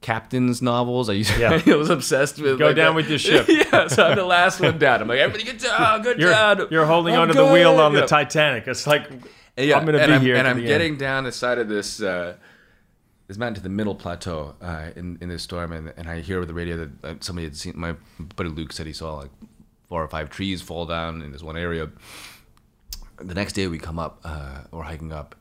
captain's 0.02 0.62
novels 0.62 1.10
i 1.10 1.14
used 1.14 1.38
Yeah. 1.38 1.62
i 1.68 1.76
was 1.76 1.90
obsessed 1.90 2.40
with 2.40 2.58
Go 2.58 2.68
like, 2.68 2.76
down 2.78 2.92
that. 2.92 2.96
with 2.96 3.10
your 3.10 3.20
ship. 3.28 3.48
yeah 3.50 3.88
so 3.88 4.06
i'm 4.08 4.16
the 4.16 4.24
last 4.24 4.60
one 4.62 4.78
down 4.78 5.02
i'm 5.02 5.08
like 5.10 5.20
everybody 5.20 5.44
get 5.44 5.60
down 5.60 6.02
good 6.02 6.20
You're, 6.20 6.32
job 6.32 6.62
you're 6.72 6.86
holding 6.86 7.16
I'm 7.16 7.22
onto 7.24 7.34
the 7.34 7.46
wheel 7.46 7.80
on 7.80 7.94
the 7.94 8.06
Titanic. 8.06 8.66
It's 8.68 8.88
like, 8.88 9.10
yeah, 9.58 9.78
I'm 9.78 9.84
going 9.86 9.96
to 9.98 10.02
and 10.02 10.10
be 10.10 10.16
I'm, 10.16 10.22
here. 10.22 10.36
and 10.38 10.48
I'm 10.48 10.62
getting 10.62 10.92
end. 10.94 11.00
down 11.00 11.24
the 11.26 11.34
side 11.34 11.58
of 11.60 11.68
this 11.68 12.02
uh, 12.02 12.36
this 13.28 13.38
mountain 13.38 13.56
to 13.56 13.62
the 13.62 13.68
middle 13.70 13.94
plateau 13.94 14.56
uh, 14.62 14.92
in 14.96 15.18
in 15.20 15.28
this 15.28 15.44
storm, 15.44 15.74
and, 15.74 15.92
and 15.98 16.10
I 16.10 16.22
hear 16.22 16.38
over 16.38 16.46
the 16.46 16.54
radio 16.54 16.78
that 16.78 16.90
uh, 17.04 17.16
somebody 17.20 17.46
had 17.46 17.58
seen. 17.58 17.74
My 17.76 17.96
buddy 18.38 18.50
Luke 18.50 18.72
said 18.72 18.88
he 18.88 18.94
saw 18.94 19.16
like 19.18 19.32
four 19.90 20.02
or 20.02 20.08
five 20.08 20.30
trees 20.30 20.62
fall 20.62 20.86
down 20.86 21.22
in 21.22 21.32
this 21.34 21.44
one 21.44 21.58
area. 21.58 21.90
The 23.18 23.34
next 23.34 23.54
day 23.54 23.68
we 23.68 23.78
come 23.80 24.00
up, 24.00 24.22
uh, 24.24 24.62
we're 24.72 24.84
hiking 24.84 25.12
up. 25.12 25.36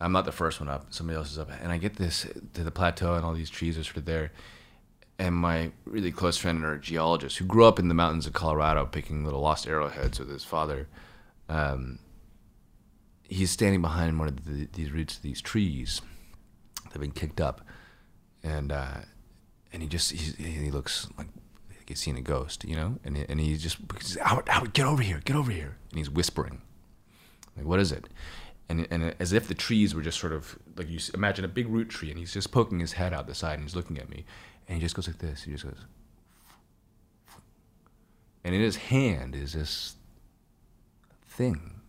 I'm 0.00 0.12
not 0.12 0.24
the 0.24 0.32
first 0.32 0.60
one 0.60 0.68
up. 0.68 0.86
Somebody 0.90 1.16
else 1.16 1.30
is 1.30 1.38
up, 1.38 1.50
and 1.62 1.70
I 1.70 1.78
get 1.78 1.96
this 1.96 2.26
to 2.54 2.64
the 2.64 2.70
plateau, 2.70 3.14
and 3.14 3.24
all 3.24 3.34
these 3.34 3.50
trees 3.50 3.76
are 3.76 3.84
sort 3.84 3.98
of 3.98 4.04
there. 4.06 4.32
And 5.18 5.34
my 5.34 5.72
really 5.84 6.10
close 6.10 6.38
friend, 6.38 6.64
or 6.64 6.78
geologist, 6.78 7.36
who 7.36 7.44
grew 7.44 7.66
up 7.66 7.78
in 7.78 7.88
the 7.88 7.94
mountains 7.94 8.26
of 8.26 8.32
Colorado, 8.32 8.86
picking 8.86 9.24
little 9.24 9.40
lost 9.40 9.68
arrowheads 9.68 10.18
with 10.18 10.30
his 10.30 10.44
father, 10.44 10.88
um, 11.50 11.98
he's 13.28 13.50
standing 13.50 13.82
behind 13.82 14.18
one 14.18 14.28
of 14.28 14.46
the, 14.46 14.68
these 14.72 14.90
roots 14.90 15.16
of 15.16 15.22
these 15.22 15.42
trees 15.42 16.00
that 16.84 16.92
have 16.94 17.02
been 17.02 17.12
kicked 17.12 17.40
up, 17.40 17.60
and 18.42 18.72
uh, 18.72 19.00
and 19.72 19.82
he 19.82 19.88
just 19.88 20.12
he 20.12 20.70
looks 20.70 21.08
like 21.18 21.28
he's 21.86 22.00
seen 22.00 22.16
a 22.16 22.22
ghost, 22.22 22.64
you 22.64 22.74
know, 22.74 22.98
and 23.04 23.16
he, 23.16 23.24
and 23.28 23.40
he 23.40 23.56
just 23.56 23.76
Howard, 24.22 24.48
Howard, 24.48 24.72
get 24.72 24.86
over 24.86 25.02
here, 25.02 25.20
get 25.24 25.36
over 25.36 25.52
here, 25.52 25.76
and 25.90 25.98
he's 25.98 26.08
whispering, 26.08 26.62
like, 27.56 27.66
what 27.66 27.80
is 27.80 27.92
it? 27.92 28.08
And, 28.70 28.86
and 28.88 29.16
as 29.18 29.32
if 29.32 29.48
the 29.48 29.54
trees 29.54 29.96
were 29.96 30.00
just 30.00 30.20
sort 30.20 30.32
of 30.32 30.56
like 30.76 30.88
you 30.88 31.00
imagine 31.12 31.44
a 31.44 31.48
big 31.48 31.66
root 31.68 31.88
tree, 31.88 32.08
and 32.08 32.16
he's 32.16 32.32
just 32.32 32.52
poking 32.52 32.78
his 32.78 32.92
head 32.92 33.12
out 33.12 33.26
the 33.26 33.34
side, 33.34 33.54
and 33.54 33.64
he's 33.64 33.74
looking 33.74 33.98
at 33.98 34.08
me, 34.08 34.24
and 34.68 34.76
he 34.76 34.80
just 34.80 34.94
goes 34.94 35.08
like 35.08 35.18
this. 35.18 35.42
He 35.42 35.50
just 35.50 35.64
goes, 35.64 35.84
and 38.44 38.54
in 38.54 38.60
his 38.60 38.76
hand 38.76 39.34
is 39.34 39.54
this 39.54 39.96
thing. 41.26 41.80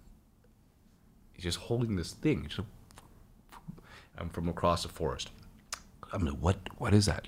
He's 1.34 1.44
just 1.44 1.60
holding 1.60 1.98
this 1.98 2.14
thing. 2.14 2.48
Just 2.48 2.62
I'm 4.18 4.30
from 4.30 4.50
across 4.50 4.82
the 4.82 4.90
forest. 4.90 5.30
I'm 6.12 6.26
like, 6.26 6.40
what? 6.40 6.58
What 6.80 6.96
is 6.96 7.06
that? 7.06 7.28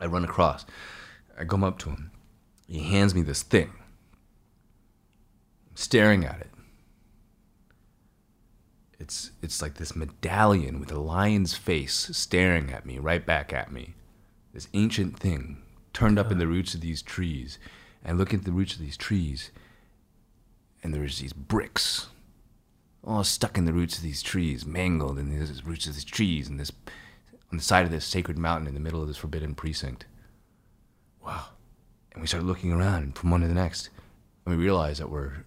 I 0.00 0.06
run 0.06 0.24
across. 0.24 0.64
I 1.36 1.44
come 1.44 1.64
up 1.64 1.80
to 1.80 1.90
him. 1.90 2.12
He 2.68 2.78
hands 2.78 3.12
me 3.12 3.22
this 3.22 3.42
thing. 3.42 3.72
I'm 5.68 5.76
staring 5.76 6.24
at 6.24 6.40
it. 6.40 6.53
It's 9.04 9.32
it's 9.42 9.60
like 9.60 9.74
this 9.74 9.94
medallion 9.94 10.80
with 10.80 10.90
a 10.90 10.98
lion's 10.98 11.52
face 11.52 12.08
staring 12.12 12.70
at 12.72 12.86
me, 12.86 12.98
right 12.98 13.24
back 13.26 13.52
at 13.52 13.70
me. 13.70 13.92
This 14.54 14.66
ancient 14.72 15.18
thing 15.18 15.58
turned 15.92 16.18
up 16.18 16.32
in 16.32 16.38
the 16.38 16.46
roots 16.46 16.72
of 16.72 16.80
these 16.80 17.02
trees. 17.02 17.58
And 18.02 18.14
I 18.14 18.18
look 18.18 18.32
at 18.32 18.44
the 18.44 18.50
roots 18.50 18.72
of 18.72 18.80
these 18.80 18.96
trees, 18.96 19.50
and 20.82 20.94
there's 20.94 21.18
these 21.18 21.34
bricks 21.34 22.06
all 23.04 23.22
stuck 23.24 23.58
in 23.58 23.66
the 23.66 23.74
roots 23.74 23.98
of 23.98 24.02
these 24.02 24.22
trees, 24.22 24.64
mangled 24.64 25.18
in 25.18 25.28
the 25.28 25.62
roots 25.66 25.86
of 25.86 25.92
these 25.92 26.04
trees, 26.04 26.48
and 26.48 26.58
this 26.58 26.72
on 27.52 27.58
the 27.58 27.62
side 27.62 27.84
of 27.84 27.90
this 27.90 28.06
sacred 28.06 28.38
mountain 28.38 28.66
in 28.66 28.72
the 28.72 28.80
middle 28.80 29.02
of 29.02 29.08
this 29.08 29.18
forbidden 29.18 29.54
precinct. 29.54 30.06
Wow! 31.22 31.48
And 32.14 32.22
we 32.22 32.26
started 32.26 32.46
looking 32.46 32.72
around 32.72 33.18
from 33.18 33.30
one 33.30 33.42
to 33.42 33.48
the 33.48 33.52
next. 33.52 33.90
and 34.46 34.56
we 34.56 34.64
realize 34.64 34.96
that 34.96 35.10
we're 35.10 35.44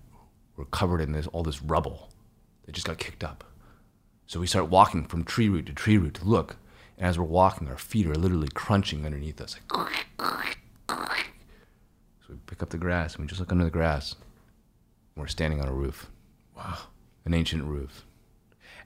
we're 0.55 0.66
covered 0.66 1.01
in 1.01 1.14
this 1.14 1.26
all 1.26 1.41
this 1.41 1.64
rubble 1.64 2.07
that 2.68 2.74
just 2.74 2.86
got 2.86 2.99
kicked 2.99 3.24
up. 3.24 3.43
So 4.28 4.39
we 4.39 4.45
start 4.45 4.70
walking 4.70 5.05
from 5.05 5.24
tree 5.24 5.49
root 5.49 5.65
to 5.65 5.74
tree 5.74 5.97
root 5.97 6.15
to 6.15 6.26
look, 6.26 6.57
and 6.97 7.07
as 7.07 7.18
we're 7.18 7.26
walking, 7.26 7.68
our 7.68 7.78
feet 7.78 8.05
are 8.05 8.13
literally 8.13 8.49
crunching 8.53 9.05
underneath 9.05 9.41
us. 9.41 9.57
Like, 9.72 10.07
so 10.89 12.28
we 12.30 12.36
pick 12.45 12.61
up 12.61 12.70
the 12.70 12.78
grass 12.78 13.15
and 13.15 13.24
we 13.24 13.28
just 13.28 13.39
look 13.39 13.51
under 13.51 13.63
the 13.63 13.72
grass. 13.72 14.15
We're 15.15 15.28
standing 15.28 15.61
on 15.61 15.68
a 15.68 15.74
roof. 15.74 16.11
Wow. 16.55 16.78
An 17.26 17.34
ancient 17.34 17.63
roof. 17.63 18.05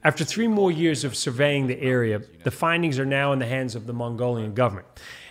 After 0.04 0.24
three 0.24 0.48
more 0.48 0.72
years 0.72 1.04
of 1.04 1.16
surveying 1.16 1.68
the 1.68 1.80
area, 1.80 2.22
the 2.44 2.52
findings 2.52 2.98
are 2.98 3.06
now 3.06 3.34
in 3.34 3.40
the 3.40 3.46
hands 3.46 3.76
of 3.76 3.86
the 3.86 3.94
Mongolian 3.94 4.54
government. 4.54 4.88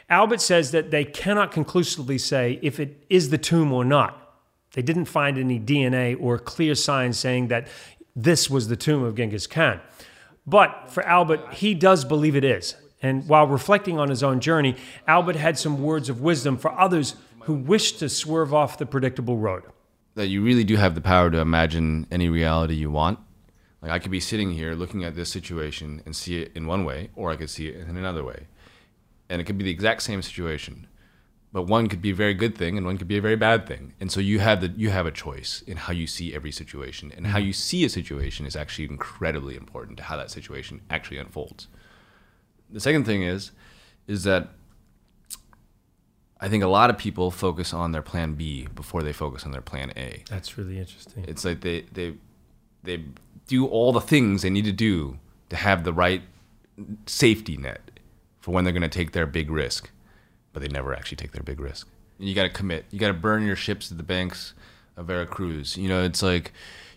Albert 0.08 0.40
says 0.40 0.72
that 0.72 0.90
they 0.90 1.04
cannot 1.04 1.52
conclusively 1.52 2.18
say 2.18 2.58
if 2.62 2.78
it 2.80 3.04
is 3.08 3.30
the 3.30 3.38
tomb 3.38 3.72
or 3.72 3.84
not. 3.84 4.16
They 4.72 4.82
didn't 4.82 5.06
find 5.06 5.38
any 5.38 5.58
DNA 5.58 6.16
or 6.20 6.38
clear 6.38 6.74
signs 6.76 7.18
saying 7.18 7.48
that 7.48 7.66
this 8.24 8.50
was 8.50 8.68
the 8.68 8.76
tomb 8.76 9.02
of 9.02 9.14
Genghis 9.14 9.46
Khan. 9.46 9.80
But 10.46 10.90
for 10.90 11.02
Albert, 11.04 11.54
he 11.54 11.74
does 11.74 12.04
believe 12.04 12.36
it 12.36 12.44
is. 12.44 12.76
And 13.02 13.28
while 13.28 13.46
reflecting 13.46 13.98
on 13.98 14.10
his 14.10 14.22
own 14.22 14.40
journey, 14.40 14.76
Albert 15.06 15.36
had 15.36 15.58
some 15.58 15.82
words 15.82 16.08
of 16.08 16.20
wisdom 16.20 16.58
for 16.58 16.78
others 16.78 17.16
who 17.40 17.54
wish 17.54 17.92
to 17.92 18.08
swerve 18.08 18.52
off 18.52 18.78
the 18.78 18.86
predictable 18.86 19.38
road. 19.38 19.62
That 20.16 20.26
you 20.26 20.42
really 20.42 20.64
do 20.64 20.76
have 20.76 20.94
the 20.94 21.00
power 21.00 21.30
to 21.30 21.38
imagine 21.38 22.06
any 22.10 22.28
reality 22.28 22.74
you 22.74 22.90
want. 22.90 23.18
Like 23.80 23.92
I 23.92 23.98
could 23.98 24.10
be 24.10 24.20
sitting 24.20 24.52
here 24.52 24.74
looking 24.74 25.04
at 25.04 25.14
this 25.14 25.30
situation 25.30 26.02
and 26.04 26.14
see 26.14 26.42
it 26.42 26.52
in 26.54 26.66
one 26.66 26.84
way, 26.84 27.10
or 27.16 27.30
I 27.30 27.36
could 27.36 27.48
see 27.48 27.68
it 27.68 27.88
in 27.88 27.96
another 27.96 28.22
way. 28.22 28.46
And 29.30 29.40
it 29.40 29.44
could 29.44 29.56
be 29.56 29.64
the 29.64 29.70
exact 29.70 30.02
same 30.02 30.20
situation. 30.20 30.86
But 31.52 31.62
one 31.62 31.88
could 31.88 32.00
be 32.00 32.10
a 32.10 32.14
very 32.14 32.34
good 32.34 32.56
thing 32.56 32.76
and 32.76 32.86
one 32.86 32.96
could 32.96 33.08
be 33.08 33.16
a 33.16 33.20
very 33.20 33.34
bad 33.36 33.66
thing. 33.66 33.94
And 33.98 34.12
so 34.12 34.20
you 34.20 34.38
have 34.38 34.60
the 34.60 34.68
you 34.76 34.90
have 34.90 35.06
a 35.06 35.10
choice 35.10 35.62
in 35.66 35.76
how 35.76 35.92
you 35.92 36.06
see 36.06 36.34
every 36.34 36.52
situation. 36.52 37.12
And 37.16 37.26
how 37.26 37.38
mm-hmm. 37.38 37.48
you 37.48 37.52
see 37.52 37.84
a 37.84 37.88
situation 37.88 38.46
is 38.46 38.54
actually 38.54 38.84
incredibly 38.84 39.56
important 39.56 39.98
to 39.98 40.04
how 40.04 40.16
that 40.16 40.30
situation 40.30 40.80
actually 40.90 41.18
unfolds. 41.18 41.66
The 42.70 42.80
second 42.80 43.04
thing 43.04 43.22
is 43.22 43.50
is 44.06 44.22
that 44.24 44.50
I 46.40 46.48
think 46.48 46.64
a 46.64 46.68
lot 46.68 46.88
of 46.88 46.96
people 46.96 47.30
focus 47.30 47.74
on 47.74 47.92
their 47.92 48.02
plan 48.02 48.34
B 48.34 48.66
before 48.74 49.02
they 49.02 49.12
focus 49.12 49.44
on 49.44 49.50
their 49.50 49.60
plan 49.60 49.92
A. 49.96 50.24
That's 50.30 50.56
really 50.56 50.78
interesting. 50.78 51.24
It's 51.28 51.44
like 51.44 51.60
they 51.60 51.82
they 51.92 52.14
they 52.82 53.04
do 53.46 53.66
all 53.66 53.92
the 53.92 54.00
things 54.00 54.42
they 54.42 54.50
need 54.50 54.64
to 54.64 54.72
do 54.72 55.18
to 55.50 55.56
have 55.56 55.84
the 55.84 55.92
right 55.92 56.22
safety 57.06 57.56
net 57.56 57.90
for 58.40 58.52
when 58.52 58.64
they're 58.64 58.72
going 58.72 58.82
to 58.82 58.88
take 58.88 59.12
their 59.12 59.26
big 59.26 59.50
risk, 59.50 59.90
but 60.52 60.62
they 60.62 60.68
never 60.68 60.94
actually 60.94 61.16
take 61.16 61.32
their 61.32 61.42
big 61.42 61.60
risk. 61.60 61.88
You 62.18 62.34
got 62.34 62.42
to 62.44 62.50
commit. 62.50 62.84
You 62.90 62.98
got 62.98 63.08
to 63.08 63.14
burn 63.14 63.46
your 63.46 63.56
ships 63.56 63.90
at 63.90 63.96
the 63.96 64.02
banks 64.02 64.54
of 64.96 65.06
Veracruz. 65.06 65.76
You 65.76 65.88
know, 65.88 66.02
it's 66.02 66.22
like 66.22 66.52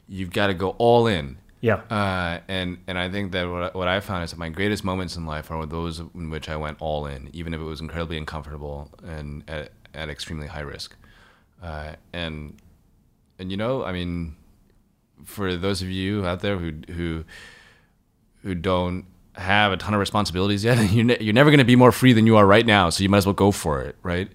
you've 0.08 0.32
got 0.32 0.48
to 0.48 0.54
go 0.54 0.72
all 0.72 1.08
in. 1.08 1.38
Yeah. 1.62 1.76
Uh, 1.90 2.40
and 2.50 2.80
and 2.88 3.00
I 3.00 3.10
think 3.10 3.32
that 3.32 3.50
what 3.50 3.64
I, 3.64 3.78
what 3.78 3.88
I 3.88 4.02
found 4.02 4.26
is 4.26 4.32
that 4.32 4.38
my 4.38 4.50
greatest 4.50 4.84
moments 4.84 5.16
in 5.16 5.26
life 5.26 5.50
are 5.50 5.66
those 5.66 6.00
in 6.00 6.30
which 6.30 6.50
I 6.50 6.58
went 6.58 6.78
all 6.82 7.06
in, 7.06 7.30
even 7.32 7.54
if 7.54 7.62
it 7.62 7.64
was 7.64 7.80
incredibly 7.80 8.18
uncomfortable 8.18 8.92
and 9.02 9.44
at, 9.48 9.72
at 9.94 10.10
extremely 10.10 10.48
high 10.48 10.60
risk. 10.62 10.96
Uh, 11.62 11.94
and 12.12 12.58
and 13.40 13.50
you 13.50 13.56
know, 13.56 13.86
I 13.86 13.94
mean, 13.94 14.36
for 15.24 15.56
those 15.56 15.82
of 15.82 15.90
you 15.90 16.26
out 16.26 16.42
there 16.42 16.58
who 16.58 16.74
who 16.92 17.24
who 18.42 18.56
don't 18.56 19.06
have 19.36 19.72
a 19.72 19.78
ton 19.78 19.94
of 19.94 20.00
responsibilities 20.00 20.64
yet, 20.64 20.78
you're, 20.92 21.06
ne- 21.06 21.18
you're 21.20 21.34
never 21.34 21.50
going 21.50 21.60
to 21.60 21.66
be 21.66 21.76
more 21.76 21.92
free 21.92 22.14
than 22.14 22.26
you 22.26 22.38
are 22.38 22.46
right 22.46 22.66
now. 22.66 22.90
So 22.90 23.04
you 23.04 23.10
might 23.10 23.20
as 23.20 23.26
well 23.26 23.34
go 23.34 23.52
for 23.52 23.82
it, 23.82 23.96
right? 24.04 24.30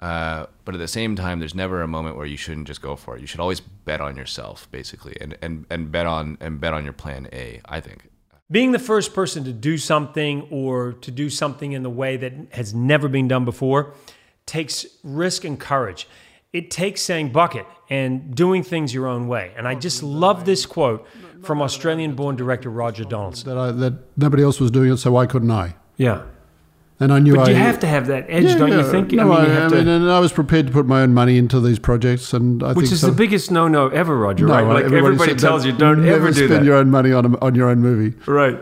Uh, 0.00 0.46
but 0.64 0.74
at 0.74 0.78
the 0.78 0.88
same 0.88 1.16
time, 1.16 1.38
there's 1.38 1.54
never 1.54 1.80
a 1.82 1.88
moment 1.88 2.16
where 2.16 2.26
you 2.26 2.36
shouldn't 2.36 2.66
just 2.66 2.82
go 2.82 2.94
for 2.96 3.16
it. 3.16 3.20
You 3.20 3.26
should 3.26 3.40
always 3.40 3.60
bet 3.60 4.00
on 4.00 4.16
yourself, 4.16 4.70
basically, 4.70 5.16
and, 5.20 5.36
and, 5.40 5.64
and 5.70 5.90
bet 5.90 6.06
on 6.06 6.36
and 6.40 6.60
bet 6.60 6.74
on 6.74 6.84
your 6.84 6.92
plan 6.92 7.28
A. 7.32 7.60
I 7.64 7.80
think. 7.80 8.10
Being 8.50 8.72
the 8.72 8.78
first 8.78 9.14
person 9.14 9.44
to 9.44 9.52
do 9.52 9.78
something 9.78 10.46
or 10.50 10.92
to 10.92 11.10
do 11.10 11.30
something 11.30 11.72
in 11.72 11.82
the 11.82 11.90
way 11.90 12.18
that 12.18 12.32
has 12.52 12.74
never 12.74 13.08
been 13.08 13.28
done 13.28 13.46
before 13.46 13.94
takes 14.44 14.84
risk 15.02 15.44
and 15.44 15.58
courage. 15.58 16.06
It 16.54 16.70
takes 16.70 17.02
saying 17.02 17.32
bucket 17.32 17.66
and 17.90 18.34
doing 18.34 18.62
things 18.62 18.94
your 18.94 19.06
own 19.08 19.26
way. 19.28 19.52
And 19.56 19.66
I 19.68 19.74
just 19.74 20.02
love 20.02 20.44
this 20.46 20.64
quote 20.64 21.06
from 21.42 21.60
Australian 21.60 22.14
born 22.14 22.36
director 22.36 22.70
Roger 22.70 23.04
Donaldson. 23.04 23.48
That, 23.50 23.58
I, 23.58 23.70
that 23.72 23.94
nobody 24.16 24.42
else 24.42 24.60
was 24.60 24.70
doing 24.70 24.90
it, 24.92 24.96
so 24.98 25.10
why 25.12 25.26
couldn't 25.26 25.50
I? 25.50 25.74
Yeah. 25.96 26.22
And 27.00 27.12
I 27.12 27.18
knew 27.18 27.34
But 27.34 27.48
I, 27.48 27.50
you 27.50 27.56
have 27.56 27.80
to 27.80 27.88
have 27.88 28.06
that 28.06 28.26
edge, 28.28 28.44
Yeah, 28.44 28.56
don't 28.56 28.70
you 28.70 28.88
think? 28.88 29.10
No, 29.10 29.32
I, 29.32 29.44
you 29.44 29.50
have 29.50 29.64
I 29.64 29.68
to- 29.76 29.84
mean, 29.84 29.88
and 29.88 30.08
I 30.10 30.20
was 30.20 30.32
prepared 30.32 30.68
to 30.68 30.72
put 30.72 30.86
my 30.86 31.02
own 31.02 31.12
money 31.12 31.36
into 31.38 31.58
these 31.60 31.80
projects, 31.80 32.32
and 32.32 32.62
I 32.62 32.68
which 32.68 32.84
think 32.84 32.92
is 32.92 33.00
so. 33.00 33.08
the 33.08 33.16
biggest 33.16 33.50
no-no 33.50 33.88
ever, 33.88 34.16
Roger. 34.16 34.46
right? 34.46 34.62
Like 34.62 34.84
everybody 34.84 35.34
tells 35.34 35.66
you, 35.66 35.72
don't 35.72 36.06
ever 36.06 36.28
do 36.28 36.34
spend 36.34 36.50
that. 36.52 36.64
your 36.64 36.76
own 36.76 36.88
money 36.90 37.12
on 37.12 37.34
a, 37.34 37.38
on 37.40 37.56
your 37.56 37.68
own 37.68 37.80
movie. 37.80 38.16
Right. 38.26 38.58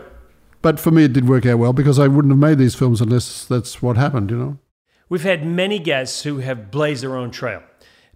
But 0.63 0.79
for 0.79 0.89
me, 0.89 1.03
it 1.03 1.13
did 1.13 1.29
work 1.29 1.45
out 1.45 1.59
well 1.59 1.73
because 1.73 1.99
I 1.99 2.07
wouldn't 2.07 2.31
have 2.31 2.39
made 2.39 2.57
these 2.57 2.73
films 2.73 3.01
unless 3.01 3.45
that's 3.45 3.83
what 3.83 3.97
happened. 3.97 4.31
You 4.31 4.37
know. 4.37 4.57
We've 5.09 5.21
had 5.23 5.45
many 5.45 5.77
guests 5.77 6.23
who 6.23 6.39
have 6.39 6.71
blazed 6.71 7.03
their 7.03 7.15
own 7.15 7.29
trail. 7.29 7.61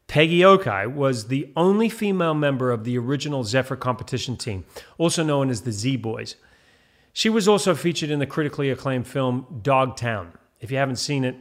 Peggy 0.08 0.44
Oki 0.44 0.88
was 0.88 1.28
the 1.28 1.52
only 1.58 1.90
female 1.90 2.34
member 2.34 2.72
of 2.72 2.86
the 2.86 2.98
original 2.98 3.44
Zephyr 3.44 3.76
competition 3.76 4.38
team, 4.38 4.64
also 4.98 5.22
known 5.22 5.50
as 5.50 5.62
the 5.62 5.74
Z 5.74 5.98
Boys. 5.98 6.36
She 7.12 7.30
was 7.30 7.48
also 7.48 7.76
featured 7.76 8.10
in 8.10 8.20
the 8.20 8.26
critically 8.26 8.70
acclaimed 8.70 9.06
film 9.06 9.60
Dogtown. 9.62 10.32
If 10.62 10.72
you 10.72 10.78
haven't 10.78 10.96
seen 10.96 11.26
it, 11.26 11.36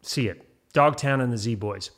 see 0.00 0.28
it. 0.28 0.48
Dogtown 0.72 1.20
and 1.20 1.30
the 1.30 1.36
Z 1.36 1.56
Boys. 1.56 1.90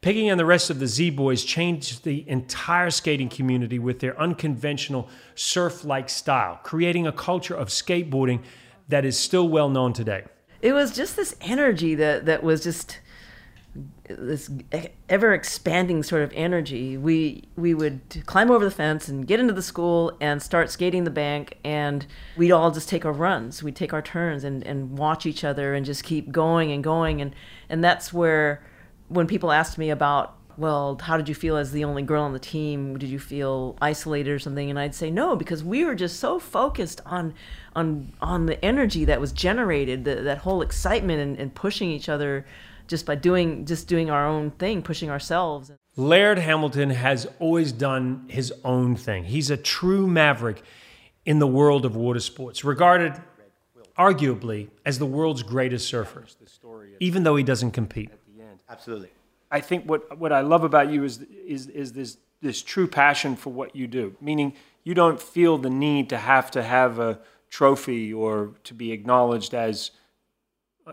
Peggy 0.00 0.28
and 0.28 0.40
the 0.40 0.46
rest 0.46 0.70
of 0.70 0.78
the 0.78 0.86
Z 0.86 1.10
Boys 1.10 1.44
changed 1.44 2.04
the 2.04 2.26
entire 2.28 2.90
skating 2.90 3.28
community 3.28 3.78
with 3.78 4.00
their 4.00 4.18
unconventional 4.18 5.10
surf 5.34 5.84
like 5.84 6.08
style, 6.08 6.58
creating 6.62 7.06
a 7.06 7.12
culture 7.12 7.54
of 7.54 7.68
skateboarding 7.68 8.42
that 8.88 9.04
is 9.04 9.18
still 9.18 9.48
well 9.48 9.68
known 9.68 9.92
today. 9.92 10.24
It 10.62 10.72
was 10.72 10.96
just 10.96 11.16
this 11.16 11.36
energy 11.42 11.94
that 11.96 12.24
that 12.24 12.42
was 12.42 12.62
just 12.62 12.98
this 14.08 14.50
ever 15.08 15.34
expanding 15.34 16.02
sort 16.02 16.22
of 16.22 16.32
energy. 16.34 16.96
We 16.96 17.44
we 17.56 17.74
would 17.74 18.22
climb 18.26 18.50
over 18.50 18.64
the 18.64 18.70
fence 18.70 19.08
and 19.08 19.26
get 19.26 19.40
into 19.40 19.52
the 19.52 19.62
school 19.62 20.16
and 20.20 20.42
start 20.42 20.70
skating 20.70 21.04
the 21.04 21.10
bank, 21.10 21.58
and 21.64 22.06
we'd 22.36 22.52
all 22.52 22.70
just 22.70 22.88
take 22.88 23.04
our 23.04 23.12
runs. 23.12 23.62
We'd 23.62 23.76
take 23.76 23.92
our 23.92 24.02
turns 24.02 24.44
and, 24.44 24.62
and 24.64 24.98
watch 24.98 25.26
each 25.26 25.44
other 25.44 25.74
and 25.74 25.84
just 25.84 26.04
keep 26.04 26.30
going 26.30 26.72
and 26.72 26.82
going. 26.82 27.20
And 27.20 27.34
and 27.68 27.82
that's 27.82 28.12
where 28.12 28.62
when 29.08 29.26
people 29.26 29.52
asked 29.52 29.78
me 29.78 29.90
about 29.90 30.36
well, 30.58 30.98
how 31.02 31.18
did 31.18 31.28
you 31.28 31.34
feel 31.34 31.56
as 31.56 31.72
the 31.72 31.84
only 31.84 32.02
girl 32.02 32.22
on 32.22 32.32
the 32.32 32.38
team? 32.38 32.98
Did 32.98 33.10
you 33.10 33.18
feel 33.18 33.76
isolated 33.82 34.30
or 34.30 34.38
something? 34.38 34.70
And 34.70 34.78
I'd 34.78 34.94
say 34.94 35.10
no, 35.10 35.36
because 35.36 35.62
we 35.62 35.84
were 35.84 35.94
just 35.94 36.18
so 36.18 36.38
focused 36.38 37.00
on 37.04 37.34
on 37.74 38.12
on 38.22 38.46
the 38.46 38.62
energy 38.64 39.04
that 39.04 39.20
was 39.20 39.32
generated, 39.32 40.04
the, 40.04 40.16
that 40.16 40.38
whole 40.38 40.62
excitement 40.62 41.20
and, 41.20 41.38
and 41.38 41.54
pushing 41.54 41.90
each 41.90 42.08
other 42.08 42.46
just 42.86 43.06
by 43.06 43.14
doing 43.14 43.64
just 43.64 43.88
doing 43.88 44.10
our 44.10 44.26
own 44.26 44.50
thing, 44.52 44.82
pushing 44.82 45.10
ourselves. 45.10 45.72
Laird 45.96 46.38
Hamilton 46.38 46.90
has 46.90 47.26
always 47.38 47.72
done 47.72 48.26
his 48.28 48.52
own 48.64 48.96
thing. 48.96 49.24
He's 49.24 49.50
a 49.50 49.56
true 49.56 50.06
maverick 50.06 50.62
in 51.24 51.38
the 51.38 51.46
world 51.46 51.84
of 51.84 51.96
water 51.96 52.20
sports, 52.20 52.64
regarded 52.64 53.14
arguably 53.98 54.68
as 54.84 54.98
the 54.98 55.06
world's 55.06 55.42
greatest 55.42 55.88
surfer, 55.88 56.24
even 57.00 57.22
though 57.22 57.36
he 57.36 57.42
doesn't 57.42 57.72
compete. 57.72 58.10
Absolutely. 58.68 59.10
I 59.50 59.60
think 59.60 59.84
what 59.88 60.18
what 60.18 60.32
I 60.32 60.40
love 60.40 60.64
about 60.64 60.90
you 60.90 61.04
is 61.04 61.22
is 61.22 61.68
is 61.68 61.92
this 61.92 62.18
this 62.42 62.62
true 62.62 62.86
passion 62.86 63.36
for 63.36 63.52
what 63.52 63.74
you 63.74 63.86
do. 63.86 64.16
Meaning 64.20 64.54
you 64.84 64.94
don't 64.94 65.20
feel 65.20 65.56
the 65.58 65.70
need 65.70 66.08
to 66.10 66.18
have 66.18 66.50
to 66.52 66.62
have 66.62 66.98
a 66.98 67.20
trophy 67.48 68.12
or 68.12 68.54
to 68.64 68.74
be 68.74 68.92
acknowledged 68.92 69.54
as 69.54 69.92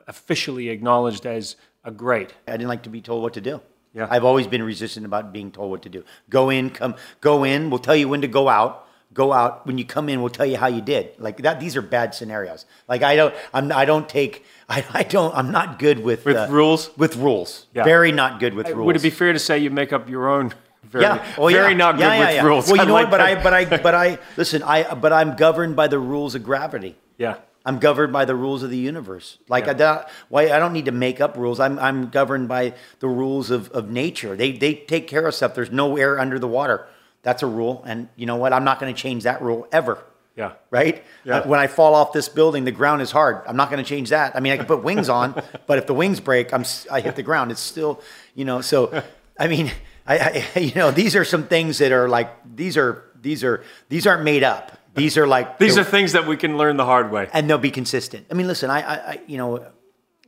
officially 0.07 0.69
acknowledged 0.69 1.25
as 1.25 1.55
a 1.83 1.91
great. 1.91 2.33
I 2.47 2.51
didn't 2.51 2.67
like 2.67 2.83
to 2.83 2.89
be 2.89 3.01
told 3.01 3.21
what 3.23 3.33
to 3.33 3.41
do. 3.41 3.61
Yeah. 3.93 4.07
I've 4.09 4.23
always 4.25 4.47
been 4.47 4.63
resistant 4.63 5.05
about 5.05 5.31
being 5.31 5.51
told 5.51 5.69
what 5.69 5.83
to 5.83 5.89
do. 5.89 6.03
Go 6.29 6.49
in, 6.49 6.69
come, 6.71 6.95
go 7.21 7.43
in. 7.43 7.69
We'll 7.69 7.79
tell 7.79 7.95
you 7.95 8.09
when 8.09 8.21
to 8.21 8.27
go 8.27 8.49
out. 8.49 8.87
Go 9.13 9.31
out. 9.31 9.67
When 9.67 9.77
you 9.77 9.85
come 9.85 10.09
in, 10.09 10.21
we'll 10.21 10.31
tell 10.31 10.45
you 10.47 10.57
how 10.57 10.65
you 10.65 10.81
did. 10.81 11.11
Like 11.19 11.37
that. 11.43 11.59
These 11.59 11.75
are 11.77 11.83
bad 11.83 12.15
scenarios. 12.15 12.65
Like 12.87 13.03
I 13.03 13.15
don't. 13.15 13.35
I'm. 13.53 13.71
I 13.71 13.85
don't 13.85 14.09
take. 14.09 14.43
I, 14.67 14.83
I 14.93 15.03
don't. 15.03 15.35
I'm 15.35 15.51
not 15.51 15.77
good 15.77 15.99
with 16.03 16.25
With 16.25 16.35
uh, 16.35 16.47
rules? 16.49 16.89
With 16.97 17.15
rules. 17.17 17.67
Yeah. 17.75 17.83
Very 17.83 18.11
not 18.11 18.39
good 18.39 18.55
with 18.55 18.67
Uh, 18.67 18.75
rules. 18.75 18.87
Would 18.87 18.95
it 18.95 19.03
be 19.03 19.11
fair 19.11 19.31
to 19.31 19.37
say 19.37 19.59
you 19.59 19.69
make 19.69 19.93
up 19.93 20.09
your 20.09 20.27
own? 20.29 20.51
Very, 20.83 21.05
yeah. 21.05 21.25
Oh, 21.37 21.47
yeah. 21.47 21.57
very 21.57 21.75
not 21.75 21.95
good 21.95 22.01
Yeah, 22.01 22.13
yeah, 22.13 22.19
with 22.25 22.35
yeah. 22.35 22.43
rules. 22.43 22.67
Well, 22.67 22.75
you 22.75 22.81
I 22.81 22.85
know 22.85 22.93
like 22.93 23.05
what? 23.05 23.11
But 23.11 23.21
I. 23.21 23.43
But 23.43 23.53
I. 23.53 23.77
But 23.83 23.95
I. 23.95 24.19
Listen. 24.35 24.63
I. 24.63 24.93
But 24.95 25.13
I'm 25.13 25.35
governed 25.35 25.75
by 25.75 25.87
the 25.87 25.99
rules 25.99 26.33
of 26.35 26.43
gravity. 26.43 26.95
Yeah. 27.17 27.35
I'm 27.65 27.79
governed 27.79 28.11
by 28.11 28.25
the 28.25 28.35
rules 28.35 28.61
of 28.63 28.69
the 28.69 28.77
universe. 28.77 29.37
Like 29.47 29.65
Yeah. 29.65 29.71
I, 29.71 29.73
don't- 29.73 30.05
why 30.29 30.41
I 30.51 30.59
don't 30.59 30.73
need 30.73 30.85
to 30.85 30.91
make 30.91 31.21
up 31.21 31.37
rules. 31.37 31.59
I'm 31.59 31.79
I'm 31.79 32.09
governed 32.09 32.47
by 32.47 32.73
the 32.99 33.07
rules 33.07 33.49
of, 33.51 33.69
of 33.71 33.89
nature. 33.89 34.35
They 34.35 34.51
they 34.51 34.73
take 34.75 35.07
care 35.07 35.25
of 35.25 35.33
stuff. 35.35 35.55
There's 35.55 35.71
no 35.71 35.95
air 35.97 36.19
under 36.19 36.39
the 36.39 36.47
water. 36.47 36.85
That's 37.21 37.41
a 37.41 37.47
rule. 37.47 37.81
And 37.85 38.09
you 38.17 38.25
know 38.25 38.35
what? 38.35 38.51
I'm 38.51 38.65
not 38.65 38.79
going 38.81 38.93
to 38.93 39.01
change 39.01 39.23
that 39.23 39.41
rule 39.41 39.65
ever. 39.71 39.97
Yeah. 40.35 40.53
Right? 40.71 41.03
Yeah. 41.23 41.47
When 41.47 41.59
I 41.59 41.67
fall 41.67 41.93
off 41.95 42.11
this 42.11 42.27
building, 42.27 42.65
the 42.65 42.71
ground 42.71 43.01
is 43.01 43.11
hard. 43.11 43.43
I'm 43.47 43.55
not 43.55 43.69
going 43.69 43.81
to 43.81 43.87
change 43.87 44.09
that. 44.09 44.35
I 44.35 44.39
mean, 44.41 44.51
I 44.51 44.57
can 44.57 44.65
put 44.65 44.83
wings 44.83 45.07
on, 45.07 45.41
but 45.67 45.77
if 45.77 45.85
the 45.87 45.93
wings 45.93 46.19
break, 46.19 46.53
I'm 46.53 46.65
I 46.91 46.99
hit 47.01 47.15
the 47.15 47.23
ground. 47.23 47.51
It's 47.51 47.61
still, 47.61 48.01
you 48.35 48.43
know. 48.43 48.59
So, 48.61 49.03
I 49.39 49.47
mean, 49.47 49.71
I, 50.07 50.43
I, 50.55 50.59
you 50.59 50.73
know, 50.75 50.91
these 50.91 51.15
are 51.15 51.23
some 51.23 51.47
things 51.47 51.77
that 51.77 51.93
are 51.93 52.09
like 52.09 52.29
these 52.57 52.75
are 52.75 53.03
these 53.21 53.41
are 53.45 53.63
these 53.87 54.05
aren't 54.05 54.23
made 54.23 54.43
up. 54.43 54.77
These 54.95 55.17
are 55.17 55.27
like 55.27 55.57
These 55.57 55.77
are 55.77 55.83
things 55.83 56.11
that 56.13 56.27
we 56.27 56.37
can 56.37 56.57
learn 56.57 56.77
the 56.77 56.85
hard 56.85 57.11
way. 57.11 57.29
and 57.33 57.49
they'll 57.49 57.57
be 57.57 57.71
consistent. 57.71 58.27
I 58.29 58.33
mean, 58.33 58.47
listen, 58.47 58.69
I, 58.69 58.81
I, 58.81 58.95
I 59.11 59.21
you 59.27 59.37
know, 59.37 59.65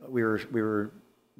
we 0.08 0.22
were 0.22 0.40
we 0.50 0.62
were 0.62 0.92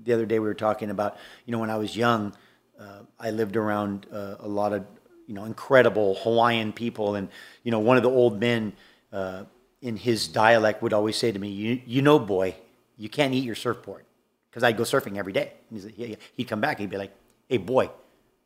the 0.02 0.12
other 0.12 0.26
day 0.26 0.38
we 0.38 0.46
were 0.46 0.54
talking 0.54 0.90
about 0.90 1.16
you 1.44 1.52
know 1.52 1.58
when 1.58 1.70
I 1.70 1.76
was 1.76 1.96
young, 1.96 2.34
uh, 2.78 3.00
I 3.18 3.30
lived 3.30 3.56
around 3.56 4.06
uh, 4.12 4.36
a 4.40 4.48
lot 4.48 4.72
of 4.72 4.84
you 5.26 5.34
know 5.34 5.44
incredible 5.44 6.14
Hawaiian 6.22 6.72
people, 6.72 7.14
and 7.14 7.28
you 7.62 7.70
know 7.70 7.80
one 7.80 7.96
of 7.96 8.02
the 8.02 8.10
old 8.10 8.40
men 8.40 8.72
uh, 9.12 9.44
in 9.80 9.96
his 9.96 10.28
dialect 10.28 10.82
would 10.82 10.92
always 10.92 11.16
say 11.16 11.32
to 11.32 11.38
me, 11.38 11.48
"You 11.48 11.80
you 11.86 12.02
know, 12.02 12.18
boy, 12.18 12.54
you 12.96 13.08
can't 13.08 13.34
eat 13.34 13.44
your 13.44 13.54
surfboard," 13.54 14.04
because 14.50 14.62
I'd 14.62 14.76
go 14.76 14.84
surfing 14.84 15.16
every 15.16 15.32
day. 15.32 15.52
Like. 15.70 16.20
He'd 16.36 16.44
come 16.44 16.60
back, 16.60 16.78
he'd 16.78 16.90
be 16.90 16.98
like, 16.98 17.14
"Hey, 17.48 17.58
boy, 17.58 17.90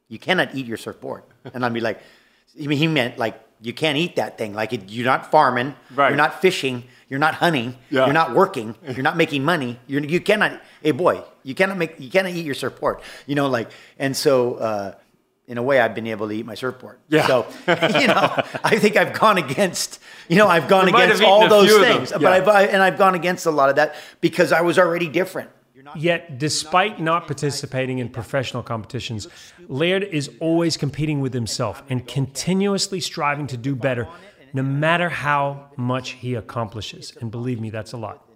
you 0.09 0.19
cannot 0.19 0.55
eat 0.55 0.67
your 0.67 0.79
surfboard," 0.79 1.25
and 1.53 1.65
I'd 1.65 1.75
be 1.75 1.81
like, 1.81 2.01
he 2.57 2.87
meant 2.87 3.19
like 3.19 3.41
you 3.61 3.73
can't 3.73 3.97
eat 3.99 4.17
that 4.17 4.39
thing. 4.39 4.55
Like 4.55 4.73
it, 4.73 4.89
you're 4.89 5.05
not 5.07 5.31
farming, 5.31 5.75
Right. 5.95 6.09
you're 6.09 6.17
not 6.17 6.41
fishing, 6.41 6.85
you're 7.09 7.19
not 7.19 7.35
hunting, 7.35 7.77
Yeah. 7.91 8.05
you're 8.07 8.15
not 8.15 8.35
working, 8.35 8.75
you're 8.87 9.03
not 9.03 9.17
making 9.17 9.45
money. 9.45 9.79
You're, 9.87 10.03
you 10.03 10.21
cannot, 10.21 10.61
hey 10.83 10.93
boy, 10.93 11.23
you 11.43 11.55
cannot 11.55 11.77
make, 11.77 11.99
you 12.01 12.11
cannot 12.11 12.33
eat 12.33 12.45
your 12.47 12.55
surfboard. 12.55 13.01
You 13.27 13.35
know, 13.35 13.49
like, 13.49 13.71
and 13.99 14.17
so 14.17 14.55
uh, 14.55 14.95
in 15.47 15.59
a 15.59 15.63
way, 15.63 15.81
I've 15.81 15.95
been 15.95 16.07
able 16.07 16.29
to 16.29 16.35
eat 16.35 16.47
my 16.47 16.55
surfboard. 16.55 16.99
Yeah. 17.09 17.27
So 17.27 17.47
you 17.69 18.07
know, 18.07 18.43
I 18.65 18.79
think 18.79 18.97
I've 18.97 19.13
gone 19.13 19.37
against, 19.37 19.99
you 20.29 20.37
know, 20.37 20.47
I've 20.49 20.69
gone 20.69 20.89
You 20.89 20.95
against 20.97 21.23
all 21.23 21.49
those 21.49 21.67
few 21.69 21.77
of 21.77 21.83
them. 21.83 21.97
things, 21.99 22.11
Yeah. 22.13 22.19
but 22.19 22.33
I've 22.33 22.49
I, 22.49 22.63
and 22.65 22.83
I've 22.83 22.97
gone 22.99 23.15
against 23.15 23.47
a 23.47 23.51
lot 23.51 23.69
of 23.69 23.77
that 23.77 23.95
because 24.21 24.53
I 24.53 24.61
was 24.63 24.79
already 24.79 25.09
different. 25.09 25.51
Yet, 25.97 26.39
despite 26.39 27.01
not 27.01 27.27
participating 27.27 27.99
in 27.99 28.09
professional 28.09 28.63
competitions, 28.63 29.29
Laird 29.69 30.05
is 30.05 30.31
always 30.41 30.77
competing 30.77 31.21
with 31.21 31.35
himself 31.35 31.83
and 31.89 32.07
continuously 32.07 33.01
striving 33.01 33.47
to 33.49 33.57
do 33.57 33.75
better, 33.75 34.09
no 34.53 34.63
matter 34.63 35.09
how 35.09 35.71
much 35.77 36.11
he 36.11 36.35
accomplishes. 36.35 37.17
And 37.21 37.31
believe 37.31 37.61
me, 37.61 37.71
that's 37.71 37.93
a 37.93 37.97
lot. 37.97 38.27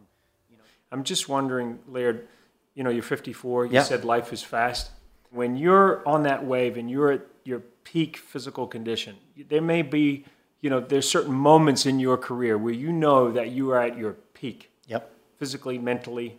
I'm 0.93 1.03
just 1.05 1.29
wondering, 1.29 1.81
Laird, 1.89 2.29
you 2.75 2.85
know, 2.85 2.91
you're 2.91 3.03
54, 3.03 3.67
you 3.67 3.73
Yeah. 3.73 3.83
said 3.83 4.05
life 4.05 4.33
is 4.33 4.43
fast. 4.43 4.91
When 5.31 5.57
you're 5.57 6.07
on 6.07 6.23
that 6.23 6.45
wave 6.45 6.77
and 6.77 6.89
you're 6.89 7.11
at 7.13 7.23
your 7.45 7.61
peak 7.83 8.17
physical 8.17 8.67
condition, 8.69 9.17
there 9.49 9.61
may 9.61 9.83
be, 9.83 10.25
you 10.61 10.71
know, 10.71 10.79
there's 10.81 11.09
certain 11.09 11.35
moments 11.35 11.85
in 11.85 11.99
your 11.99 12.17
career 12.17 12.57
where 12.57 12.73
you 12.73 12.93
know 12.93 13.33
that 13.33 13.51
you 13.51 13.71
are 13.73 13.81
at 13.81 13.99
your 13.99 14.13
peak 14.35 14.71
Yep. 14.87 15.11
physically, 15.37 15.79
mentally. 15.79 16.39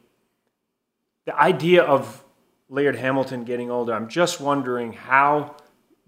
The 1.26 1.40
idea 1.40 1.84
of 1.84 2.24
Laird 2.70 2.96
Hamilton 2.96 3.44
getting 3.44 3.70
older, 3.72 3.94
I'm 3.94 4.08
just 4.10 4.40
wondering 4.40 4.94
how 4.94 5.56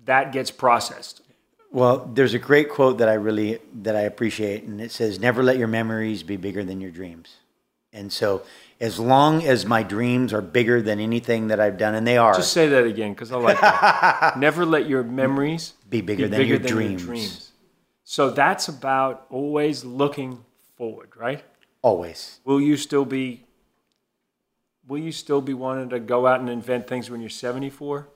that 0.06 0.32
gets 0.32 0.52
processed. 0.52 1.22
Well, 1.72 2.10
there's 2.14 2.34
a 2.34 2.40
great 2.40 2.70
quote 2.70 3.00
that 3.00 3.10
I 3.10 3.14
really 3.14 3.60
that 3.82 3.96
I 3.96 4.02
appreciate, 4.02 4.64
and 4.64 4.80
it 4.80 4.92
says, 4.92 5.20
"Never 5.20 5.44
let 5.44 5.58
your 5.58 5.68
memories 5.68 6.24
be 6.24 6.38
bigger 6.38 6.64
than 6.64 6.80
your 6.80 6.92
dreams." 6.92 7.36
And 7.92 8.12
so, 8.12 8.44
as 8.80 9.00
long 9.00 9.44
as 9.44 9.66
my 9.66 9.84
dreams 9.84 10.34
are 10.34 10.42
bigger 10.42 10.82
than 10.82 11.00
anything 11.00 11.48
that 11.48 11.60
I've 11.60 11.78
done, 11.78 11.96
and 11.96 12.06
they 12.06 12.18
are, 12.18 12.34
Just 12.36 12.54
say 12.54 12.68
that 12.70 12.86
again 12.86 13.14
because 13.14 13.32
I 13.32 13.38
like 13.38 13.60
that. 13.60 14.38
Never 14.40 14.66
let 14.66 14.88
your 14.88 15.04
memories 15.04 15.74
Be 15.90 16.02
bigger 16.02 16.28
than 16.28 16.46
your 16.48 16.60
dreams. 16.60 17.52
So 18.04 18.30
that's 18.30 18.68
about 18.68 19.26
always 19.30 19.84
looking 19.84 20.46
forward, 20.78 21.10
right? 21.18 21.44
always. 21.82 22.40
Will 22.44 22.60
you 22.60 22.76
still 22.76 23.06
be 23.06 23.47
will 24.88 25.00
you 25.00 25.12
still 25.12 25.42
be 25.42 25.54
wanting 25.54 25.90
to 25.90 26.00
go 26.00 26.26
out 26.28 26.40
and 26.40 26.50
invent 26.50 26.88
things 26.88 27.10
when 27.10 27.22
you're 27.22 27.30
74? 27.30 28.08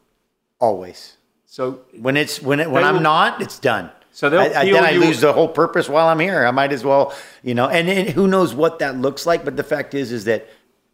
Always. 0.60 1.18
So 1.46 1.82
When 2.00 2.16
it's 2.18 2.42
when 2.42 2.60
it, 2.60 2.70
when 2.72 2.84
I'm 2.84 2.96
will- 2.96 3.02
not, 3.02 3.42
it's 3.42 3.60
done. 3.60 3.92
So 4.14 4.30
they'll 4.30 4.42
I, 4.42 4.46
I, 4.46 4.72
then 4.72 4.84
I 4.84 4.92
lose 4.92 5.22
the 5.22 5.32
whole 5.32 5.48
purpose 5.48 5.88
while 5.88 6.08
I'm 6.08 6.20
here. 6.20 6.46
I 6.46 6.52
might 6.52 6.74
as 6.74 6.84
well, 6.84 7.14
you 7.44 7.54
know. 7.54 7.70
And, 7.70 7.90
and 7.90 8.10
who 8.10 8.28
knows 8.28 8.54
what 8.54 8.80
that 8.80 8.98
looks 8.98 9.26
like? 9.26 9.46
But 9.46 9.56
the 9.56 9.64
fact 9.64 9.94
is, 9.94 10.12
is 10.12 10.26
that 10.26 10.50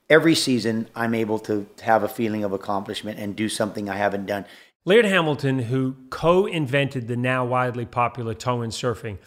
every 0.07 0.35
season 0.35 0.87
I'm 0.95 1.15
able 1.15 1.39
to 1.39 1.65
have 1.81 2.03
a 2.03 2.07
feeling 2.07 2.43
of 2.43 2.53
accomplishment 2.53 3.17
and 3.17 3.35
do 3.35 3.49
something 3.49 3.89
I 3.89 3.95
haven't 3.97 4.27
done. 4.27 4.45
Laird 4.85 5.05
Hamilton, 5.05 5.59
who 5.59 5.95
co 6.11 6.45
invented 6.45 7.07
the 7.07 7.17
now 7.17 7.43
widely 7.43 7.85
popular 7.85 8.35
tow-in 8.35 8.69
surfing, 8.69 9.17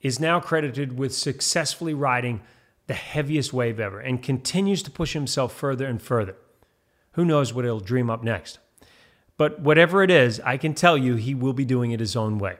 is 0.00 0.18
now 0.18 0.40
credited 0.40 0.98
with 0.98 1.14
successfully 1.14 1.92
riding 1.92 2.40
the 2.86 2.94
heaviest 2.94 3.52
wave 3.52 3.80
ever 3.80 4.00
and 4.00 4.22
continues 4.22 4.82
to 4.82 4.90
push 4.90 5.12
himself 5.12 5.54
further 5.54 5.86
and 5.86 6.00
further. 6.00 6.36
Who 7.12 7.24
knows 7.24 7.52
what 7.52 7.64
he'll 7.64 7.80
dream 7.80 8.10
up 8.10 8.22
next? 8.22 8.58
But 9.36 9.60
whatever 9.60 10.02
it 10.02 10.10
is, 10.10 10.40
I 10.40 10.56
can 10.56 10.74
tell 10.74 10.96
you 10.96 11.16
he 11.16 11.34
will 11.34 11.52
be 11.52 11.64
doing 11.64 11.90
it 11.90 12.00
his 12.00 12.16
own 12.16 12.38
way. 12.38 12.56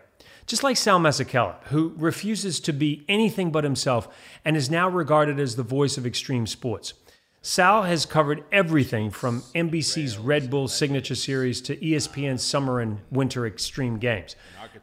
Just 0.46 0.62
like 0.62 0.76
Sal 0.76 1.00
Masekela, 1.00 1.56
who 1.64 1.94
refuses 1.96 2.60
to 2.60 2.72
be 2.72 3.04
anything 3.08 3.50
but 3.50 3.64
himself 3.64 4.08
and 4.44 4.56
is 4.56 4.70
now 4.70 4.88
regarded 4.88 5.40
as 5.40 5.56
the 5.56 5.62
voice 5.62 5.96
of 5.96 6.06
extreme 6.06 6.46
sports. 6.46 6.94
Sal 7.40 7.82
has 7.82 8.06
covered 8.06 8.42
everything 8.50 9.10
from 9.10 9.42
NBC's 9.54 10.16
Red 10.16 10.48
Bull 10.48 10.66
Signature 10.66 11.14
Series 11.14 11.60
to 11.62 11.76
ESPN's 11.76 12.42
Summer 12.42 12.80
and 12.80 13.00
Winter 13.10 13.46
Extreme 13.46 13.98
Games. 13.98 14.34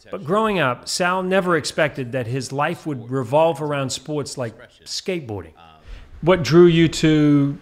But 0.10 0.24
growing 0.24 0.60
up, 0.60 0.88
Sal 0.88 1.22
never 1.22 1.56
expected 1.58 2.12
that 2.14 2.28
his 2.28 2.52
life 2.52 2.86
would 2.86 3.12
revolve 3.12 3.62
around 3.62 3.92
sports 3.92 4.38
like 4.38 4.56
skateboarding. 4.84 5.54
What 6.22 6.44
drew 6.44 6.66
you 6.66 6.88
to, 6.88 7.58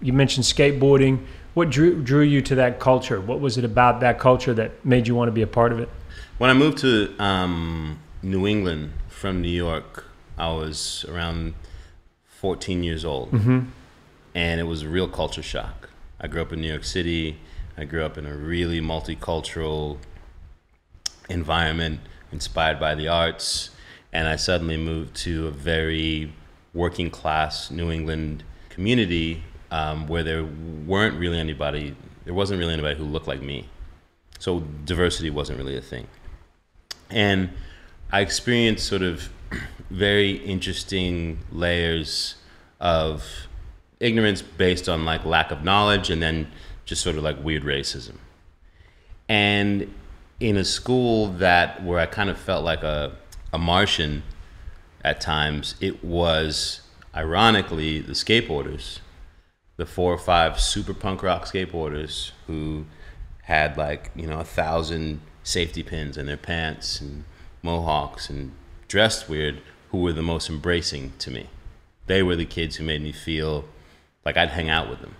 you 0.00 0.12
mentioned 0.12 0.44
skateboarding, 0.44 1.24
what 1.54 1.70
drew, 1.70 2.02
drew 2.02 2.22
you 2.22 2.40
to 2.42 2.54
that 2.56 2.80
culture? 2.80 3.20
What 3.20 3.40
was 3.40 3.58
it 3.58 3.64
about 3.64 4.00
that 4.00 4.18
culture 4.18 4.54
that 4.54 4.84
made 4.84 5.06
you 5.06 5.14
want 5.14 5.28
to 5.28 5.32
be 5.32 5.42
a 5.42 5.46
part 5.46 5.72
of 5.72 5.78
it? 5.78 5.88
When 6.38 6.50
I 6.50 6.52
moved 6.52 6.78
to 6.78 7.14
um, 7.18 8.00
New 8.22 8.46
England 8.46 8.92
from 9.08 9.40
New 9.40 9.48
York, 9.48 10.04
I 10.36 10.48
was 10.52 11.04
around 11.08 11.54
14 12.26 12.82
years 12.82 13.04
old. 13.04 13.30
Mhm. 13.30 13.66
And 14.34 14.60
it 14.60 14.64
was 14.64 14.82
a 14.82 14.88
real 14.88 15.08
culture 15.08 15.42
shock. 15.42 15.90
I 16.20 16.26
grew 16.26 16.42
up 16.42 16.52
in 16.52 16.60
New 16.60 16.68
York 16.68 16.84
City. 16.84 17.38
I 17.78 17.84
grew 17.84 18.04
up 18.04 18.18
in 18.18 18.26
a 18.26 18.34
really 18.34 18.80
multicultural 18.80 19.98
environment 21.28 22.00
inspired 22.32 22.78
by 22.78 22.94
the 22.94 23.08
arts. 23.08 23.70
And 24.12 24.28
I 24.28 24.36
suddenly 24.36 24.76
moved 24.76 25.16
to 25.16 25.48
a 25.48 25.50
very 25.50 26.32
working 26.72 27.10
class 27.10 27.70
New 27.70 27.90
England 27.90 28.44
community 28.68 29.42
um, 29.70 30.06
where 30.06 30.22
there 30.22 30.44
weren't 30.44 31.18
really 31.18 31.38
anybody, 31.38 31.96
there 32.24 32.34
wasn't 32.34 32.60
really 32.60 32.72
anybody 32.72 32.96
who 32.96 33.04
looked 33.04 33.26
like 33.26 33.42
me. 33.42 33.68
So 34.38 34.60
diversity 34.84 35.30
wasn't 35.30 35.58
really 35.58 35.76
a 35.76 35.80
thing. 35.80 36.06
And 37.10 37.50
I 38.12 38.20
experienced 38.20 38.86
sort 38.86 39.02
of 39.02 39.28
very 39.90 40.32
interesting 40.32 41.38
layers 41.50 42.36
of 42.80 43.24
ignorance 44.00 44.42
based 44.42 44.88
on 44.88 45.04
like 45.04 45.24
lack 45.24 45.50
of 45.50 45.64
knowledge 45.64 46.10
and 46.10 46.22
then 46.22 46.48
just 46.84 47.02
sort 47.02 47.16
of 47.16 47.22
like 47.22 47.42
weird 47.42 47.62
racism. 47.62 48.16
And 49.28 49.92
in 50.44 50.58
a 50.58 50.64
school 50.64 51.28
that 51.28 51.82
where 51.82 51.98
I 51.98 52.04
kind 52.04 52.28
of 52.28 52.36
felt 52.36 52.66
like 52.66 52.82
a, 52.82 53.12
a 53.50 53.58
Martian 53.58 54.22
at 55.02 55.18
times, 55.18 55.74
it 55.80 56.04
was 56.04 56.82
ironically 57.14 58.00
the 58.00 58.12
skateboarders, 58.12 58.98
the 59.78 59.86
four 59.86 60.12
or 60.12 60.18
five 60.18 60.60
super 60.60 60.92
punk 60.92 61.22
rock 61.22 61.46
skateboarders 61.46 62.32
who 62.46 62.84
had 63.44 63.78
like, 63.78 64.10
you 64.14 64.26
know, 64.26 64.38
a 64.38 64.44
thousand 64.44 65.22
safety 65.42 65.82
pins 65.82 66.18
in 66.18 66.26
their 66.26 66.36
pants 66.36 67.00
and 67.00 67.24
mohawks 67.62 68.28
and 68.28 68.52
dressed 68.86 69.30
weird 69.30 69.62
who 69.92 69.98
were 69.98 70.12
the 70.12 70.22
most 70.22 70.50
embracing 70.50 71.14
to 71.20 71.30
me. 71.30 71.48
They 72.06 72.22
were 72.22 72.36
the 72.36 72.44
kids 72.44 72.76
who 72.76 72.84
made 72.84 73.00
me 73.00 73.12
feel 73.12 73.64
like 74.26 74.36
I'd 74.36 74.50
hang 74.50 74.68
out 74.68 74.90
with 74.90 75.00
them. 75.00 75.14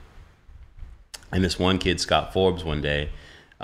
And 1.32 1.42
this 1.42 1.58
one 1.58 1.78
kid, 1.78 1.98
Scott 1.98 2.34
Forbes, 2.34 2.62
one 2.62 2.82
day 2.82 3.08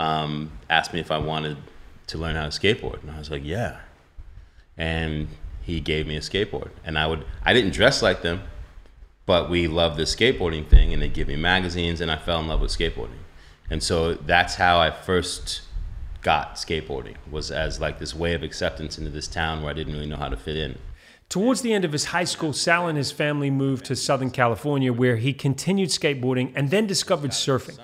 um, 0.00 0.50
asked 0.70 0.94
me 0.94 1.00
if 1.00 1.10
I 1.10 1.18
wanted 1.18 1.58
to 2.06 2.18
learn 2.18 2.34
how 2.34 2.48
to 2.48 2.50
skateboard, 2.50 3.02
and 3.02 3.10
I 3.10 3.18
was 3.18 3.30
like, 3.30 3.44
"Yeah." 3.44 3.80
And 4.78 5.28
he 5.62 5.80
gave 5.80 6.06
me 6.06 6.16
a 6.16 6.20
skateboard, 6.20 6.70
and 6.84 6.98
I 6.98 7.06
would 7.06 7.24
I 7.44 7.52
didn't 7.52 7.72
dress 7.72 8.02
like 8.02 8.22
them, 8.22 8.42
but 9.26 9.50
we 9.50 9.68
loved 9.68 9.98
this 9.98 10.14
skateboarding 10.16 10.66
thing, 10.66 10.92
and 10.92 11.02
they 11.02 11.08
give 11.08 11.28
me 11.28 11.36
magazines, 11.36 12.00
and 12.00 12.10
I 12.10 12.16
fell 12.16 12.40
in 12.40 12.48
love 12.48 12.60
with 12.62 12.70
skateboarding, 12.70 13.22
and 13.68 13.82
so 13.82 14.14
that's 14.14 14.54
how 14.54 14.80
I 14.80 14.90
first 14.90 15.62
got 16.22 16.56
skateboarding 16.56 17.16
was 17.30 17.50
as 17.50 17.80
like 17.80 17.98
this 17.98 18.14
way 18.14 18.34
of 18.34 18.42
acceptance 18.42 18.98
into 18.98 19.10
this 19.10 19.26
town 19.26 19.62
where 19.62 19.70
I 19.70 19.74
didn't 19.74 19.94
really 19.94 20.06
know 20.06 20.16
how 20.16 20.28
to 20.28 20.36
fit 20.36 20.56
in. 20.56 20.78
Towards 21.30 21.62
the 21.62 21.72
end 21.72 21.84
of 21.84 21.92
his 21.92 22.06
high 22.06 22.24
school, 22.24 22.52
Sal 22.52 22.88
and 22.88 22.98
his 22.98 23.12
family 23.12 23.50
moved 23.50 23.84
to 23.86 23.96
Southern 23.96 24.30
California, 24.30 24.92
where 24.92 25.16
he 25.16 25.32
continued 25.32 25.90
skateboarding 25.90 26.52
and 26.56 26.70
then 26.70 26.86
discovered 26.86 27.30
surfing. 27.30 27.78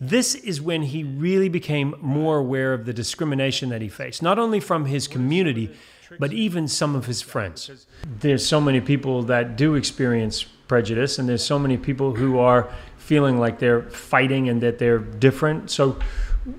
This 0.00 0.34
is 0.36 0.60
when 0.60 0.82
he 0.82 1.02
really 1.02 1.48
became 1.48 1.94
more 2.00 2.38
aware 2.38 2.72
of 2.72 2.84
the 2.84 2.92
discrimination 2.92 3.68
that 3.70 3.82
he 3.82 3.88
faced, 3.88 4.22
not 4.22 4.38
only 4.38 4.60
from 4.60 4.86
his 4.86 5.08
community, 5.08 5.74
but 6.18 6.32
even 6.32 6.68
some 6.68 6.94
of 6.94 7.06
his 7.06 7.20
friends. 7.20 7.86
There's 8.20 8.46
so 8.46 8.60
many 8.60 8.80
people 8.80 9.22
that 9.24 9.56
do 9.56 9.74
experience 9.74 10.42
prejudice, 10.42 11.18
and 11.18 11.28
there's 11.28 11.44
so 11.44 11.58
many 11.58 11.76
people 11.76 12.14
who 12.14 12.38
are 12.38 12.70
feeling 12.96 13.40
like 13.40 13.58
they're 13.58 13.82
fighting 13.82 14.48
and 14.48 14.60
that 14.62 14.78
they're 14.78 14.98
different. 14.98 15.70
So, 15.70 15.98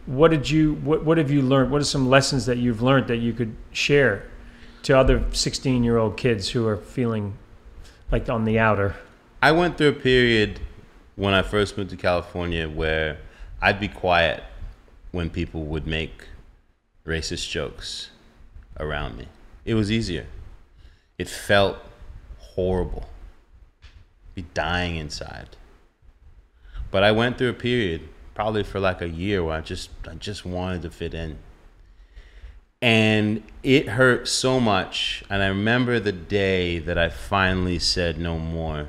what 0.05 0.31
did 0.31 0.49
you 0.49 0.73
what, 0.75 1.05
what 1.05 1.17
have 1.17 1.31
you 1.31 1.41
learned? 1.41 1.71
What 1.71 1.81
are 1.81 1.85
some 1.85 2.09
lessons 2.09 2.45
that 2.45 2.57
you've 2.57 2.81
learned 2.81 3.07
that 3.07 3.17
you 3.17 3.33
could 3.33 3.55
share 3.71 4.29
to 4.83 4.97
other 4.97 5.23
16 5.31 5.83
year 5.83 5.97
old 5.97 6.17
kids 6.17 6.49
who 6.49 6.67
are 6.67 6.77
feeling 6.77 7.37
like 8.11 8.29
on 8.29 8.43
the 8.43 8.59
outer? 8.59 8.95
I 9.41 9.51
went 9.51 9.77
through 9.77 9.89
a 9.89 9.93
period 9.93 10.59
when 11.15 11.33
I 11.33 11.41
first 11.41 11.77
moved 11.77 11.89
to 11.91 11.95
California 11.95 12.67
where 12.67 13.19
I'd 13.61 13.79
be 13.79 13.87
quiet 13.89 14.43
when 15.11 15.29
people 15.29 15.63
would 15.63 15.85
make 15.85 16.27
racist 17.05 17.49
jokes 17.49 18.09
around 18.79 19.17
me. 19.17 19.27
It 19.65 19.73
was 19.73 19.91
easier. 19.91 20.27
It 21.17 21.27
felt 21.27 21.77
horrible. 22.37 23.09
Be 24.33 24.43
dying 24.53 24.95
inside. 24.95 25.57
But 26.91 27.03
I 27.03 27.11
went 27.11 27.37
through 27.37 27.49
a 27.49 27.53
period, 27.53 28.07
probably 28.33 28.63
for 28.63 28.79
like 28.79 29.01
a 29.01 29.09
year, 29.09 29.43
where 29.43 29.57
I 29.57 29.61
just 29.61 29.89
I 30.09 30.15
just 30.15 30.45
wanted 30.45 30.81
to 30.83 30.89
fit 30.89 31.13
in. 31.13 31.37
And 32.81 33.43
it 33.61 33.89
hurt 33.89 34.27
so 34.29 34.59
much. 34.59 35.23
And 35.29 35.43
I 35.43 35.47
remember 35.47 35.99
the 35.99 36.13
day 36.13 36.79
that 36.79 36.97
I 36.97 37.09
finally 37.09 37.77
said 37.77 38.17
no 38.17 38.39
more. 38.39 38.87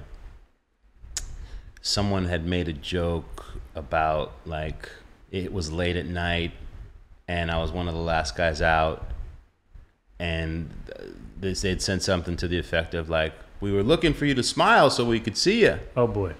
Someone 1.82 2.26
had 2.26 2.46
made 2.46 2.68
a 2.68 2.72
joke 2.72 3.49
about 3.74 4.32
like 4.44 4.88
it 5.30 5.52
was 5.52 5.70
late 5.70 5.96
at 5.96 6.06
night 6.06 6.52
and 7.30 7.48
I 7.48 7.58
was 7.58 7.70
one 7.70 7.86
of 7.86 7.94
the 7.94 8.00
last 8.00 8.36
guys 8.36 8.60
out. 8.60 9.06
And 10.18 10.68
they 11.38 11.52
they'd 11.52 11.80
sent 11.80 12.02
something 12.02 12.36
to 12.36 12.48
the 12.48 12.58
effect 12.58 12.92
of 12.92 13.08
like, 13.08 13.32
we 13.60 13.70
were 13.70 13.84
looking 13.84 14.14
for 14.14 14.26
you 14.26 14.34
to 14.34 14.42
smile 14.42 14.90
so 14.90 15.04
we 15.04 15.20
could 15.20 15.36
see 15.36 15.62
you. 15.62 15.78
Oh 15.96 16.08
boy. 16.08 16.34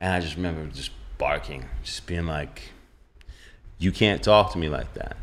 And 0.00 0.12
I 0.12 0.18
just 0.18 0.34
remember 0.34 0.66
just 0.74 0.90
barking, 1.18 1.66
just 1.84 2.04
being 2.06 2.26
like, 2.26 2.72
you 3.78 3.92
can't 3.92 4.24
talk 4.24 4.50
to 4.52 4.58
me 4.58 4.68
like 4.68 4.92
that. 4.94 5.16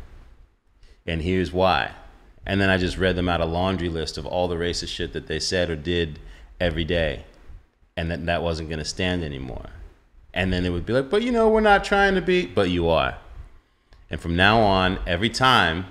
And 1.06 1.20
here's 1.20 1.52
why. 1.52 1.92
And 2.46 2.58
then 2.58 2.70
I 2.70 2.78
just 2.78 2.96
read 2.96 3.16
them 3.16 3.28
out 3.28 3.42
a 3.42 3.44
laundry 3.44 3.90
list 3.90 4.16
of 4.16 4.24
all 4.24 4.48
the 4.48 4.56
racist 4.56 4.88
shit 4.88 5.12
that 5.12 5.26
they 5.26 5.40
said 5.40 5.68
or 5.68 5.76
did 5.76 6.18
every 6.58 6.84
day. 6.84 7.24
And 7.98 8.10
that 8.10 8.24
that 8.24 8.42
wasn't 8.42 8.70
going 8.70 8.78
to 8.78 8.84
stand 8.84 9.22
anymore. 9.22 9.66
And 10.34 10.52
then 10.52 10.66
it 10.66 10.70
would 10.70 10.84
be 10.84 10.92
like, 10.92 11.08
but 11.08 11.22
you 11.22 11.30
know, 11.30 11.48
we're 11.48 11.60
not 11.60 11.84
trying 11.84 12.16
to 12.16 12.20
be, 12.20 12.44
but 12.44 12.68
you 12.68 12.88
are. 12.88 13.16
And 14.10 14.20
from 14.20 14.36
now 14.36 14.60
on, 14.60 14.98
every 15.06 15.30
time, 15.30 15.86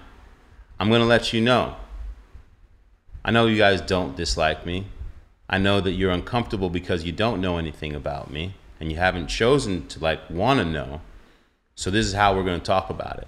I'm 0.80 0.90
going 0.90 1.02
to 1.02 1.08
let 1.08 1.32
you 1.32 1.42
know. 1.42 1.78
I 3.24 3.32
know 3.32 3.48
you 3.48 3.58
guys 3.58 3.80
don't 3.80 4.18
dislike 4.18 4.66
me. 4.66 4.88
I 5.50 5.58
know 5.58 5.80
that 5.80 5.94
you're 5.94 6.12
uncomfortable 6.12 6.70
because 6.70 7.06
you 7.06 7.14
don't 7.14 7.40
know 7.40 7.58
anything 7.58 7.96
about 7.96 8.32
me 8.32 8.56
and 8.82 8.92
you 8.92 8.98
haven't 8.98 9.28
chosen 9.28 9.88
to 9.88 10.00
like 10.00 10.30
want 10.30 10.60
to 10.60 10.66
know. 10.66 11.00
So 11.76 11.90
this 11.90 12.06
is 12.06 12.14
how 12.14 12.36
we're 12.36 12.44
going 12.44 12.60
to 12.60 12.66
talk 12.66 12.90
about 12.90 13.20
it. 13.20 13.28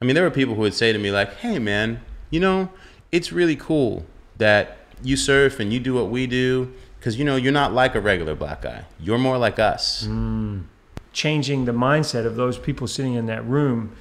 I 0.00 0.06
mean, 0.06 0.14
there 0.14 0.24
were 0.24 0.30
people 0.30 0.54
who 0.54 0.62
would 0.62 0.74
say 0.74 0.92
to 0.92 0.98
me 0.98 1.10
like, 1.10 1.34
"Hey 1.36 1.58
man, 1.58 2.00
you 2.30 2.40
know, 2.40 2.70
it's 3.12 3.30
really 3.30 3.56
cool 3.56 4.04
that 4.38 4.78
you 5.02 5.16
surf 5.16 5.60
and 5.60 5.72
you 5.72 5.80
do 5.80 5.94
what 5.94 6.08
we 6.08 6.26
do 6.26 6.72
because 7.04 7.18
you 7.18 7.24
know, 7.26 7.36
you're 7.36 7.52
not 7.52 7.74
like 7.74 7.94
a 7.94 8.00
regular 8.00 8.34
black 8.34 8.62
guy. 8.62 8.86
You're 8.98 9.18
more 9.18 9.36
like 9.36 9.58
us." 9.58 10.06
Mm. 10.08 10.62
Changing 11.12 11.66
the 11.66 11.72
mindset 11.72 12.24
of 12.24 12.34
those 12.34 12.56
people 12.58 12.86
sitting 12.86 13.12
in 13.12 13.26
that 13.26 13.46
room 13.46 13.92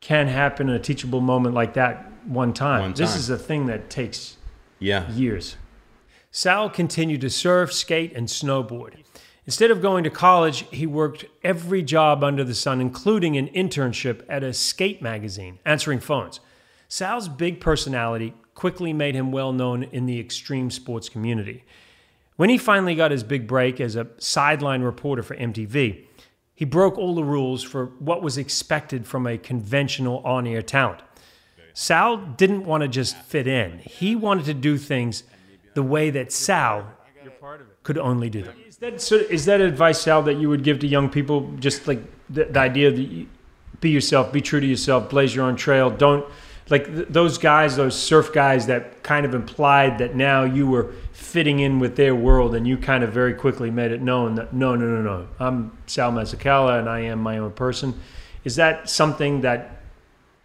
can 0.00 0.26
happen 0.28 0.70
in 0.70 0.74
a 0.74 0.78
teachable 0.78 1.20
moment 1.20 1.54
like 1.54 1.74
that 1.74 2.10
one 2.24 2.54
time. 2.54 2.80
One 2.80 2.92
This 2.94 3.14
is 3.16 3.28
a 3.28 3.36
thing 3.36 3.66
that 3.66 3.90
takes 3.90 4.38
Yeah. 4.78 5.10
years. 5.10 5.56
Sal 6.30 6.70
continued 6.70 7.20
to 7.20 7.28
surf, 7.28 7.70
skate, 7.70 8.14
and 8.16 8.28
snowboard. 8.28 8.94
Instead 9.44 9.70
of 9.70 9.82
going 9.82 10.02
to 10.02 10.10
college, 10.10 10.64
he 10.70 10.86
worked 10.86 11.26
every 11.44 11.82
job 11.82 12.24
under 12.24 12.44
the 12.44 12.54
sun, 12.54 12.80
including 12.80 13.36
an 13.36 13.48
internship 13.48 14.22
at 14.26 14.42
a 14.42 14.54
skate 14.54 15.02
magazine, 15.02 15.58
answering 15.66 16.00
phones. 16.00 16.40
Sal's 16.88 17.28
big 17.28 17.60
personality 17.60 18.32
quickly 18.54 18.94
made 18.94 19.14
him 19.14 19.32
well 19.32 19.52
known 19.52 19.82
in 19.82 20.06
the 20.06 20.18
extreme 20.18 20.70
sports 20.70 21.10
community. 21.10 21.62
When 22.36 22.50
he 22.50 22.58
finally 22.58 22.94
got 22.94 23.10
his 23.10 23.24
big 23.24 23.46
break 23.46 23.80
as 23.80 23.96
a 23.96 24.08
sideline 24.18 24.82
reporter 24.82 25.22
for 25.22 25.34
MTV, 25.36 26.04
he 26.54 26.64
broke 26.64 26.96
all 26.98 27.14
the 27.14 27.24
rules 27.24 27.62
for 27.62 27.86
what 27.98 28.22
was 28.22 28.38
expected 28.38 29.06
from 29.06 29.26
a 29.26 29.38
conventional 29.38 30.18
on 30.18 30.46
air 30.46 30.62
talent. 30.62 31.00
Sal 31.72 32.16
didn't 32.16 32.64
want 32.64 32.82
to 32.82 32.88
just 32.88 33.16
fit 33.16 33.46
in, 33.46 33.78
he 33.80 34.16
wanted 34.16 34.46
to 34.46 34.54
do 34.54 34.78
things 34.78 35.24
the 35.74 35.82
way 35.82 36.08
that 36.10 36.32
Sal 36.32 36.86
could 37.82 37.98
only 37.98 38.30
do 38.30 38.42
them. 38.42 38.56
Is 38.66 38.78
that, 38.78 39.00
so 39.00 39.16
is 39.16 39.44
that 39.44 39.60
advice, 39.60 40.00
Sal, 40.00 40.22
that 40.22 40.34
you 40.34 40.48
would 40.48 40.64
give 40.64 40.78
to 40.80 40.86
young 40.86 41.10
people? 41.10 41.52
Just 41.58 41.86
like 41.86 42.00
the, 42.30 42.44
the 42.44 42.58
idea 42.58 42.90
that 42.90 43.00
you, 43.00 43.28
be 43.80 43.90
yourself, 43.90 44.32
be 44.32 44.40
true 44.40 44.60
to 44.60 44.66
yourself, 44.66 45.10
blaze 45.10 45.34
your 45.34 45.44
own 45.44 45.56
trail. 45.56 45.90
Don't 45.90 46.24
like 46.68 46.86
th- 46.86 47.08
those 47.08 47.38
guys, 47.38 47.76
those 47.76 47.98
surf 47.98 48.32
guys 48.32 48.66
that 48.66 49.02
kind 49.02 49.24
of 49.24 49.34
implied 49.34 49.98
that 49.98 50.14
now 50.14 50.44
you 50.44 50.66
were 50.66 50.92
fitting 51.12 51.60
in 51.60 51.78
with 51.78 51.96
their 51.96 52.14
world, 52.14 52.54
and 52.54 52.66
you 52.66 52.76
kind 52.76 53.04
of 53.04 53.12
very 53.12 53.34
quickly 53.34 53.70
made 53.70 53.92
it 53.92 54.02
known 54.02 54.34
that 54.36 54.52
no, 54.52 54.74
no, 54.74 54.86
no, 54.86 55.02
no, 55.02 55.28
I'm 55.38 55.76
Sal 55.86 56.12
Masekela 56.12 56.78
and 56.78 56.88
I 56.88 57.00
am 57.00 57.22
my 57.22 57.38
own 57.38 57.52
person. 57.52 57.98
Is 58.44 58.56
that 58.56 58.88
something 58.88 59.40
that 59.42 59.82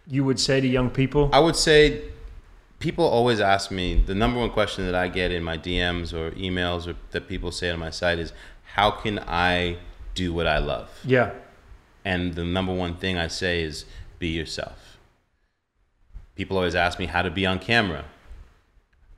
you 0.06 0.24
would 0.24 0.40
say 0.40 0.60
to 0.60 0.66
young 0.66 0.90
people? 0.90 1.30
I 1.32 1.40
would 1.40 1.56
say 1.56 2.02
people 2.78 3.04
always 3.04 3.38
ask 3.38 3.70
me 3.70 4.02
the 4.04 4.14
number 4.14 4.40
one 4.40 4.50
question 4.50 4.84
that 4.86 4.94
I 4.94 5.08
get 5.08 5.30
in 5.30 5.44
my 5.44 5.56
DMs 5.56 6.12
or 6.12 6.32
emails 6.32 6.88
or 6.88 6.96
that 7.12 7.28
people 7.28 7.52
say 7.52 7.70
on 7.70 7.78
my 7.78 7.90
site 7.90 8.18
is 8.18 8.32
how 8.64 8.90
can 8.90 9.20
I 9.20 9.78
do 10.14 10.32
what 10.32 10.46
I 10.46 10.58
love? 10.58 10.90
Yeah. 11.04 11.30
And 12.04 12.34
the 12.34 12.44
number 12.44 12.74
one 12.74 12.96
thing 12.96 13.16
I 13.16 13.28
say 13.28 13.62
is 13.62 13.84
be 14.18 14.28
yourself. 14.28 14.91
People 16.34 16.56
always 16.56 16.74
ask 16.74 16.98
me 16.98 17.06
how 17.06 17.22
to 17.22 17.30
be 17.30 17.44
on 17.46 17.58
camera. 17.58 18.04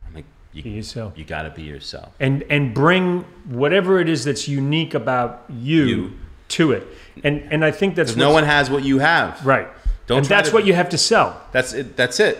I'm 0.06 0.14
like, 0.14 0.24
you, 0.52 0.62
Be 0.62 0.70
yourself. 0.70 1.12
You 1.16 1.24
got 1.24 1.42
to 1.42 1.50
be 1.50 1.62
yourself. 1.62 2.12
and 2.20 2.42
and 2.50 2.74
bring 2.74 3.24
whatever 3.48 4.00
it 4.00 4.08
is 4.08 4.24
that's 4.24 4.48
unique 4.48 4.94
about 4.94 5.44
you, 5.48 6.12
to 6.48 6.72
it. 6.72 6.86
And 7.22 7.46
and 7.52 7.64
I 7.64 7.70
think 7.70 7.94
that's 7.94 8.16
no 8.16 8.32
one 8.32 8.44
has 8.44 8.68
what 8.70 8.84
you 8.84 8.98
have. 8.98 9.44
right. 9.46 9.68
Don't 10.06 10.18
and 10.18 10.26
that's 10.26 10.50
to- 10.50 10.54
what 10.54 10.66
you 10.66 10.74
have 10.74 10.90
to 10.90 10.98
sell. 10.98 11.40
That's 11.52 11.72
it. 11.72 11.96
That's 11.96 12.20
it. 12.20 12.36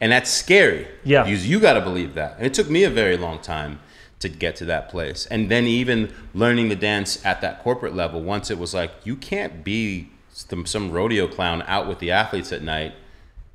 And 0.00 0.12
that's 0.12 0.30
scary. 0.30 0.86
Yeah. 1.02 1.24
Because 1.24 1.48
you 1.48 1.58
got 1.58 1.72
to 1.72 1.80
believe 1.80 2.14
that. 2.14 2.36
And 2.36 2.46
it 2.46 2.54
took 2.54 2.70
me 2.70 2.84
a 2.84 2.90
very 2.90 3.16
long 3.16 3.40
time 3.40 3.80
to 4.20 4.28
get 4.28 4.54
to 4.56 4.64
that 4.66 4.88
place. 4.88 5.26
And 5.26 5.50
then 5.50 5.64
even 5.64 6.12
learning 6.32 6.68
the 6.68 6.76
dance 6.76 7.24
at 7.26 7.40
that 7.40 7.60
corporate 7.64 7.96
level, 7.96 8.22
once 8.22 8.48
it 8.52 8.58
was 8.58 8.72
like, 8.74 8.92
you 9.02 9.16
can't 9.16 9.64
be 9.64 10.10
some, 10.30 10.66
some 10.66 10.92
rodeo 10.92 11.26
clown 11.26 11.64
out 11.66 11.88
with 11.88 11.98
the 11.98 12.12
athletes 12.12 12.52
at 12.52 12.62
night 12.62 12.94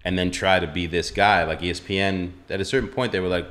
and 0.06 0.18
then 0.18 0.32
try 0.32 0.60
to 0.60 0.68
be 0.68 0.86
this 0.88 1.12
guy. 1.12 1.44
Like 1.44 1.62
ESPN, 1.62 2.32
at 2.50 2.60
a 2.62 2.66
certain 2.66 2.90
point, 2.90 3.12
they 3.12 3.20
were 3.20 3.28
like, 3.28 3.48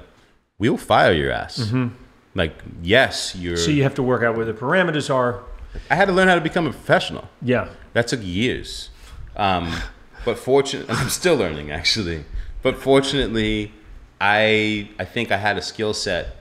we'll 0.58 0.76
fire 0.76 1.12
your 1.12 1.30
ass. 1.32 1.58
Mhm. 1.58 1.92
Like, 2.34 2.54
yes, 2.82 3.34
you're. 3.36 3.56
So 3.56 3.70
you 3.70 3.82
have 3.82 3.94
to 3.96 4.02
work 4.02 4.22
out 4.22 4.36
where 4.36 4.46
the 4.46 4.54
parameters 4.54 5.12
are. 5.12 5.40
I 5.90 5.94
had 5.94 6.06
to 6.06 6.12
learn 6.12 6.28
how 6.28 6.34
to 6.34 6.40
become 6.40 6.66
a 6.66 6.70
professional. 6.70 7.28
Yeah. 7.40 7.68
That 7.94 8.08
took 8.08 8.20
years. 8.22 8.90
Um, 9.36 9.72
but 10.24 10.38
fortunately, 10.38 10.94
I'm 10.98 11.08
still 11.08 11.36
learning 11.36 11.70
actually. 11.70 12.24
But 12.62 12.76
fortunately, 12.78 13.72
I 14.20 14.88
I 14.98 15.04
think 15.04 15.30
I 15.32 15.36
had 15.36 15.56
a 15.58 15.62
skill 15.62 15.94
set 15.94 16.36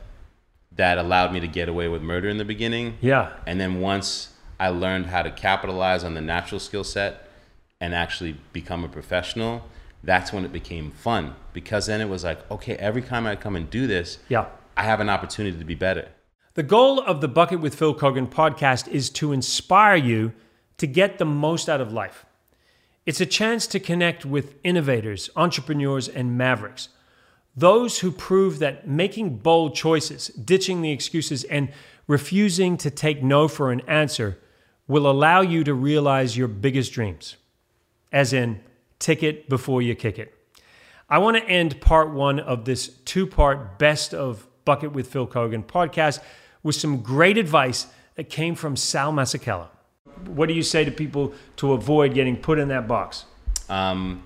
that 0.74 0.98
allowed 0.98 1.34
me 1.34 1.40
to 1.42 1.48
get 1.48 1.68
away 1.68 1.88
with 1.88 2.02
murder 2.02 2.30
in 2.30 2.38
the 2.38 2.46
beginning. 2.46 2.98
Yeah. 3.02 3.32
And 3.46 3.60
then 3.60 3.82
once 3.82 4.30
I 4.60 4.70
learned 4.70 5.08
how 5.08 5.22
to 5.24 5.32
capitalize 5.32 6.04
on 6.04 6.14
the 6.14 6.22
natural 6.22 6.60
skill 6.60 6.84
set 6.84 7.28
and 7.82 7.94
actually 7.94 8.38
become 8.54 8.84
a 8.84 8.88
professional, 8.88 9.64
that's 10.04 10.34
when 10.34 10.46
it 10.46 10.52
became 10.52 10.92
fun 10.92 11.36
because 11.54 11.86
then 11.88 12.02
it 12.02 12.10
was 12.10 12.24
like, 12.24 12.50
okay, 12.50 12.76
every 12.78 13.02
time 13.02 13.26
I 13.28 13.36
come 13.36 13.56
and 13.56 13.70
do 13.70 13.88
this, 13.88 14.18
Yeah. 14.30 14.46
I 14.78 14.84
have 14.84 15.00
an 15.00 15.10
opportunity 15.10 15.58
to 15.58 15.66
be 15.66 15.76
better. 15.76 16.08
The 16.54 16.64
goal 16.64 17.00
of 17.02 17.22
the 17.22 17.28
Bucket 17.28 17.60
with 17.60 17.76
Phil 17.76 17.94
Keoghan 17.94 18.30
podcast 18.30 18.88
is 18.88 19.10
to 19.12 19.32
inspire 19.32 19.96
you 19.96 20.34
to 20.78 20.88
get 20.88 21.18
the 21.18 21.26
most 21.26 21.70
out 21.70 21.82
of 21.82 21.94
life. 21.94 22.26
It's 23.06 23.22
a 23.22 23.26
chance 23.26 23.68
to 23.68 23.80
connect 23.80 24.26
with 24.26 24.56
innovators, 24.64 25.30
entrepreneurs, 25.36 26.08
and 26.08 26.38
mavericks. 26.38 26.90
Those 27.56 28.00
who 28.00 28.12
prove 28.12 28.60
that 28.60 28.88
making 28.88 29.38
bold 29.38 29.76
choices, 29.76 30.28
ditching 30.28 30.82
the 30.82 30.92
excuses, 30.92 31.44
and 31.46 31.70
refusing 32.08 32.78
to 32.78 32.90
take 32.90 33.22
no 33.22 33.48
for 33.48 33.72
an 33.72 33.82
answer 33.82 34.38
will 34.88 35.10
allow 35.10 35.42
you 35.42 35.64
to 35.64 35.74
realize 35.74 36.38
your 36.38 36.48
biggest 36.48 36.94
dreams. 36.94 37.38
As 38.12 38.34
in, 38.34 38.62
tick 39.02 39.24
it 39.24 39.50
before 39.50 39.82
you 39.82 39.96
kick 39.96 40.18
it. 40.18 40.34
I 41.10 41.18
want 41.18 41.36
to 41.36 41.44
end 41.44 41.82
part 41.82 42.12
one 42.12 42.40
of 42.40 42.64
this 42.64 42.88
two 43.04 43.28
part 43.28 43.78
best 43.78 44.14
of 44.14 44.48
Bucket 44.64 44.94
with 44.94 45.08
Phil 45.08 45.28
Keoghan 45.28 45.66
podcast 45.66 46.20
with 46.64 46.76
some 46.76 47.02
great 47.02 47.38
advice 47.38 47.88
that 48.16 48.30
came 48.30 48.56
from 48.56 48.78
Sal 48.78 49.12
Masekela. 49.12 49.68
What 50.28 50.48
do 50.48 50.54
you 50.54 50.64
say 50.64 50.86
to 50.86 50.92
people 50.92 51.34
to 51.58 51.74
avoid 51.74 52.14
getting 52.14 52.38
put 52.38 52.60
in 52.60 52.70
that 52.70 52.88
box? 52.88 53.26
um, 53.72 54.22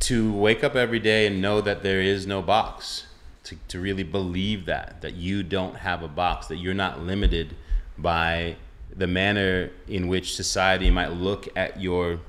to 0.00 0.32
wake 0.32 0.64
up 0.64 0.74
every 0.74 0.98
day 0.98 1.26
and 1.26 1.40
know 1.40 1.60
that 1.60 1.82
there 1.82 2.00
is 2.00 2.26
no 2.26 2.42
box 2.42 3.06
to, 3.44 3.56
to 3.68 3.80
really 3.80 4.02
believe 4.02 4.66
that 4.66 5.00
that 5.00 5.14
you 5.14 5.42
don't 5.42 5.76
have 5.76 6.02
a 6.02 6.08
box 6.08 6.48
that 6.48 6.56
you're 6.56 6.74
not 6.74 7.00
limited 7.00 7.54
by 7.96 8.56
the 8.94 9.06
manner 9.06 9.70
in 9.86 10.08
which 10.08 10.34
society 10.34 10.90
might 10.90 11.12
look 11.12 11.48
at 11.56 11.80
your 11.80 12.20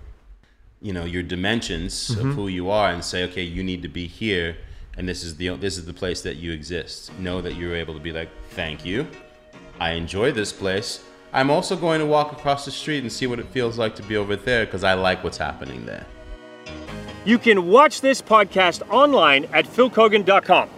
you 0.81 0.93
know 0.93 1.05
your 1.05 1.23
dimensions 1.23 2.09
Mhm. 2.09 2.19
of 2.29 2.35
who 2.35 2.47
you 2.47 2.69
are 2.69 2.89
and 2.91 3.03
say 3.03 3.23
okay 3.23 3.41
you 3.43 3.63
need 3.63 3.81
to 3.81 3.87
be 3.87 4.05
here 4.07 4.57
and 4.97 5.07
this 5.09 5.23
is 5.23 5.35
the 5.37 5.49
this 5.57 5.77
is 5.77 5.85
the 5.85 5.93
place 5.93 6.21
that 6.21 6.35
you 6.37 6.51
exist 6.51 7.11
know 7.19 7.41
that 7.41 7.55
you're 7.55 7.75
able 7.75 7.93
to 7.93 7.99
be 7.99 8.11
like 8.11 8.29
thank 8.51 8.85
you 8.85 9.07
i 9.79 9.91
enjoy 9.91 10.31
this 10.31 10.51
place 10.53 10.99
i'm 11.33 11.49
also 11.49 11.75
going 11.75 11.99
to 11.99 12.05
walk 12.05 12.31
across 12.31 12.63
the 12.65 12.71
street 12.71 12.99
and 13.01 13.11
see 13.11 13.25
what 13.27 13.39
it 13.39 13.47
feels 13.47 13.77
like 13.77 13.95
to 13.95 14.03
be 14.03 14.15
over 14.17 14.35
there 14.35 14.65
because 14.65 14.83
i 14.83 14.93
like 14.93 15.23
what's 15.23 15.37
happening 15.37 15.85
there 15.85 16.05
You 17.25 17.37
can 17.37 17.67
watch 17.67 17.99
this 17.99 18.21
podcast 18.21 18.83
online 18.89 19.47
at 19.51 19.65
philkeoghan.com 19.65 20.69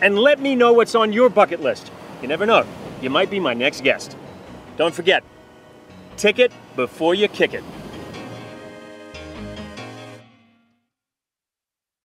and 0.00 0.18
let 0.18 0.40
me 0.40 0.54
know 0.56 0.72
what's 0.72 0.94
on 0.94 1.12
your 1.12 1.28
bucket 1.28 1.60
list. 1.60 1.90
You 2.22 2.28
never 2.28 2.46
know, 2.46 2.64
you 3.02 3.10
might 3.10 3.28
be 3.30 3.38
my 3.38 3.52
next 3.52 3.82
guest. 3.84 4.16
Don't 4.78 4.94
forget, 4.94 5.22
ticket 6.16 6.52
before 6.74 7.14
you 7.14 7.28
kick 7.28 7.52
it. 7.52 7.62